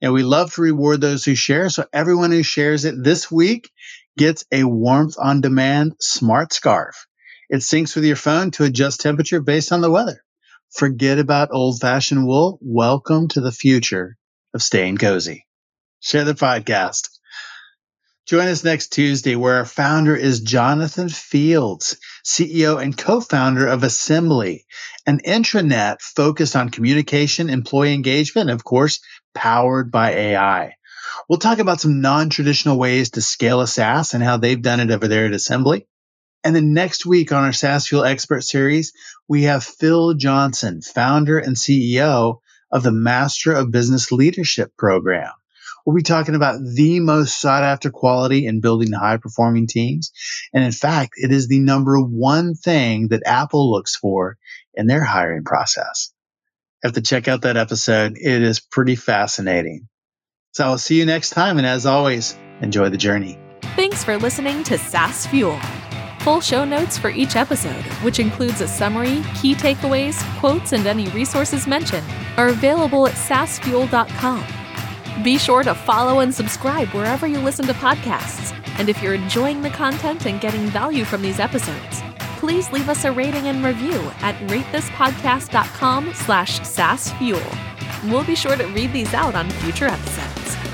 And 0.03 0.13
we 0.13 0.23
love 0.23 0.55
to 0.55 0.63
reward 0.63 1.01
those 1.01 1.25
who 1.25 1.35
share. 1.35 1.69
So 1.71 1.87
everyone 1.93 2.31
who 2.31 2.43
shares 2.43 2.85
it 2.85 2.95
this 3.03 3.31
week 3.31 3.71
gets 4.17 4.45
a 4.53 4.65
warmth 4.65 5.17
on 5.19 5.41
demand 5.41 5.95
smart 6.01 6.53
scarf. 6.53 7.07
It 7.49 7.59
syncs 7.59 7.95
with 7.95 8.05
your 8.05 8.17
phone 8.17 8.51
to 8.53 8.65
adjust 8.65 9.01
temperature 9.01 9.41
based 9.41 9.73
on 9.73 9.81
the 9.81 9.91
weather. 9.91 10.23
Forget 10.73 11.19
about 11.19 11.51
old 11.53 11.81
fashioned 11.81 12.27
wool. 12.27 12.59
Welcome 12.63 13.29
to 13.29 13.41
the 13.41 13.53
future 13.53 14.17
of 14.55 14.63
staying 14.63 14.99
cozy. 14.99 15.47
Share 16.01 16.25
the 16.25 16.35
podcast. 16.35 17.09
Join 18.31 18.47
us 18.47 18.63
next 18.63 18.93
Tuesday, 18.93 19.35
where 19.35 19.57
our 19.57 19.65
founder 19.65 20.15
is 20.15 20.39
Jonathan 20.39 21.09
Fields, 21.09 21.97
CEO 22.25 22.81
and 22.81 22.97
co 22.97 23.21
founder 23.21 23.67
of 23.67 23.83
Assembly, 23.83 24.67
an 25.05 25.19
intranet 25.27 26.01
focused 26.01 26.55
on 26.55 26.69
communication, 26.69 27.51
employee 27.51 27.93
engagement, 27.93 28.49
and 28.49 28.55
of 28.55 28.63
course, 28.63 29.01
powered 29.35 29.91
by 29.91 30.13
AI. 30.13 30.77
We'll 31.29 31.41
talk 31.41 31.59
about 31.59 31.81
some 31.81 32.01
non 32.01 32.31
traditional 32.31 32.79
ways 32.79 33.11
to 33.11 33.21
scale 33.21 33.63
a 33.63 33.67
SaaS 33.67 34.15
and 34.15 34.23
how 34.23 34.37
they've 34.37 34.63
done 34.63 34.79
it 34.79 34.93
over 34.93 35.09
there 35.09 35.27
at 35.27 35.33
Assembly. 35.33 35.89
And 36.45 36.55
then 36.55 36.73
next 36.73 37.05
week 37.05 37.33
on 37.33 37.43
our 37.43 37.53
SaaS 37.53 37.89
Fuel 37.89 38.05
Expert 38.05 38.45
Series, 38.45 38.93
we 39.27 39.43
have 39.43 39.65
Phil 39.65 40.15
Johnson, 40.15 40.83
founder 40.83 41.41
and 41.41 41.57
CEO 41.57 42.37
of 42.71 42.85
the 42.85 42.93
Master 42.93 43.53
of 43.53 43.73
Business 43.73 44.13
Leadership 44.13 44.77
program. 44.79 45.33
We'll 45.85 45.97
be 45.97 46.03
talking 46.03 46.35
about 46.35 46.61
the 46.63 47.01
most 47.01 47.41
sought 47.41 47.63
after 47.63 47.91
quality 47.91 48.47
in 48.47 48.61
building 48.61 48.93
high 48.93 49.17
performing 49.17 49.67
teams. 49.67 50.13
And 50.53 50.65
in 50.65 50.73
fact, 50.73 51.15
it 51.17 51.33
is 51.33 51.49
the 51.49 51.61
number 51.61 51.99
one 51.99 52.55
thing 52.55 53.09
that 53.09 53.23
Apple 53.27 53.71
looks 53.71 53.97
for 53.97 54.37
in 54.75 54.87
their 54.87 55.05
hiring 55.05 55.45
process. 55.45 56.13
Have 56.83 56.93
to 56.93 57.03
check 57.03 57.29
out 57.29 57.43
that 57.43 57.57
episode. 57.57 58.17
It 58.17 58.43
is 58.43 58.61
pretty 58.61 58.97
fascinating. 58.97 59.89
So 60.53 60.65
I'll 60.65 60.79
see 60.79 60.99
you 60.99 61.07
next 61.07 61.31
time. 61.31 61.59
And 61.59 61.67
as 61.67 61.87
always, 61.87 62.37
enjoy 62.61 62.89
the 62.89 62.97
journey. 62.97 63.39
Thanks 63.77 64.03
for 64.03 64.19
listening 64.19 64.63
to 64.65 64.79
SaaS 64.79 65.27
Fuel. 65.27 65.59
Full 66.21 66.41
show 66.41 66.65
notes 66.65 66.99
for 66.99 67.09
each 67.09 67.37
episode, 67.37 67.85
which 68.03 68.19
includes 68.19 68.61
a 68.61 68.69
summary, 68.69 69.23
key 69.41 69.55
takeaways, 69.55 70.21
quotes, 70.39 70.73
and 70.73 70.87
any 70.87 71.09
resources 71.09 71.67
mentioned, 71.67 72.07
are 72.37 72.49
available 72.49 73.07
at 73.07 73.15
saasfuel.com. 73.15 74.45
Be 75.23 75.37
sure 75.37 75.63
to 75.65 75.75
follow 75.75 76.21
and 76.21 76.35
subscribe 76.35 76.89
wherever 76.89 77.27
you 77.27 77.41
listen 77.41 77.67
to 77.67 77.75
podcasts. 77.75 78.57
And 78.79 78.89
if 78.89 79.03
you're 79.03 79.13
enjoying 79.13 79.61
the 79.61 79.69
content 79.69 80.25
and 80.25 80.41
getting 80.41 80.69
value 80.69 81.05
from 81.05 81.21
these 81.21 81.39
episodes, 81.39 82.01
please 82.39 82.73
leave 82.73 82.89
us 82.89 83.05
a 83.05 83.13
rating 83.13 83.49
and 83.49 83.63
review 83.63 84.01
at 84.23 84.35
ratethispodcast.com 84.49 86.15
slash 86.15 86.61
saasfuel. 86.61 88.11
We'll 88.11 88.25
be 88.25 88.35
sure 88.35 88.57
to 88.57 88.65
read 88.69 88.95
these 88.95 89.13
out 89.13 89.35
on 89.35 89.51
future 89.51 89.89
episodes. 89.89 90.70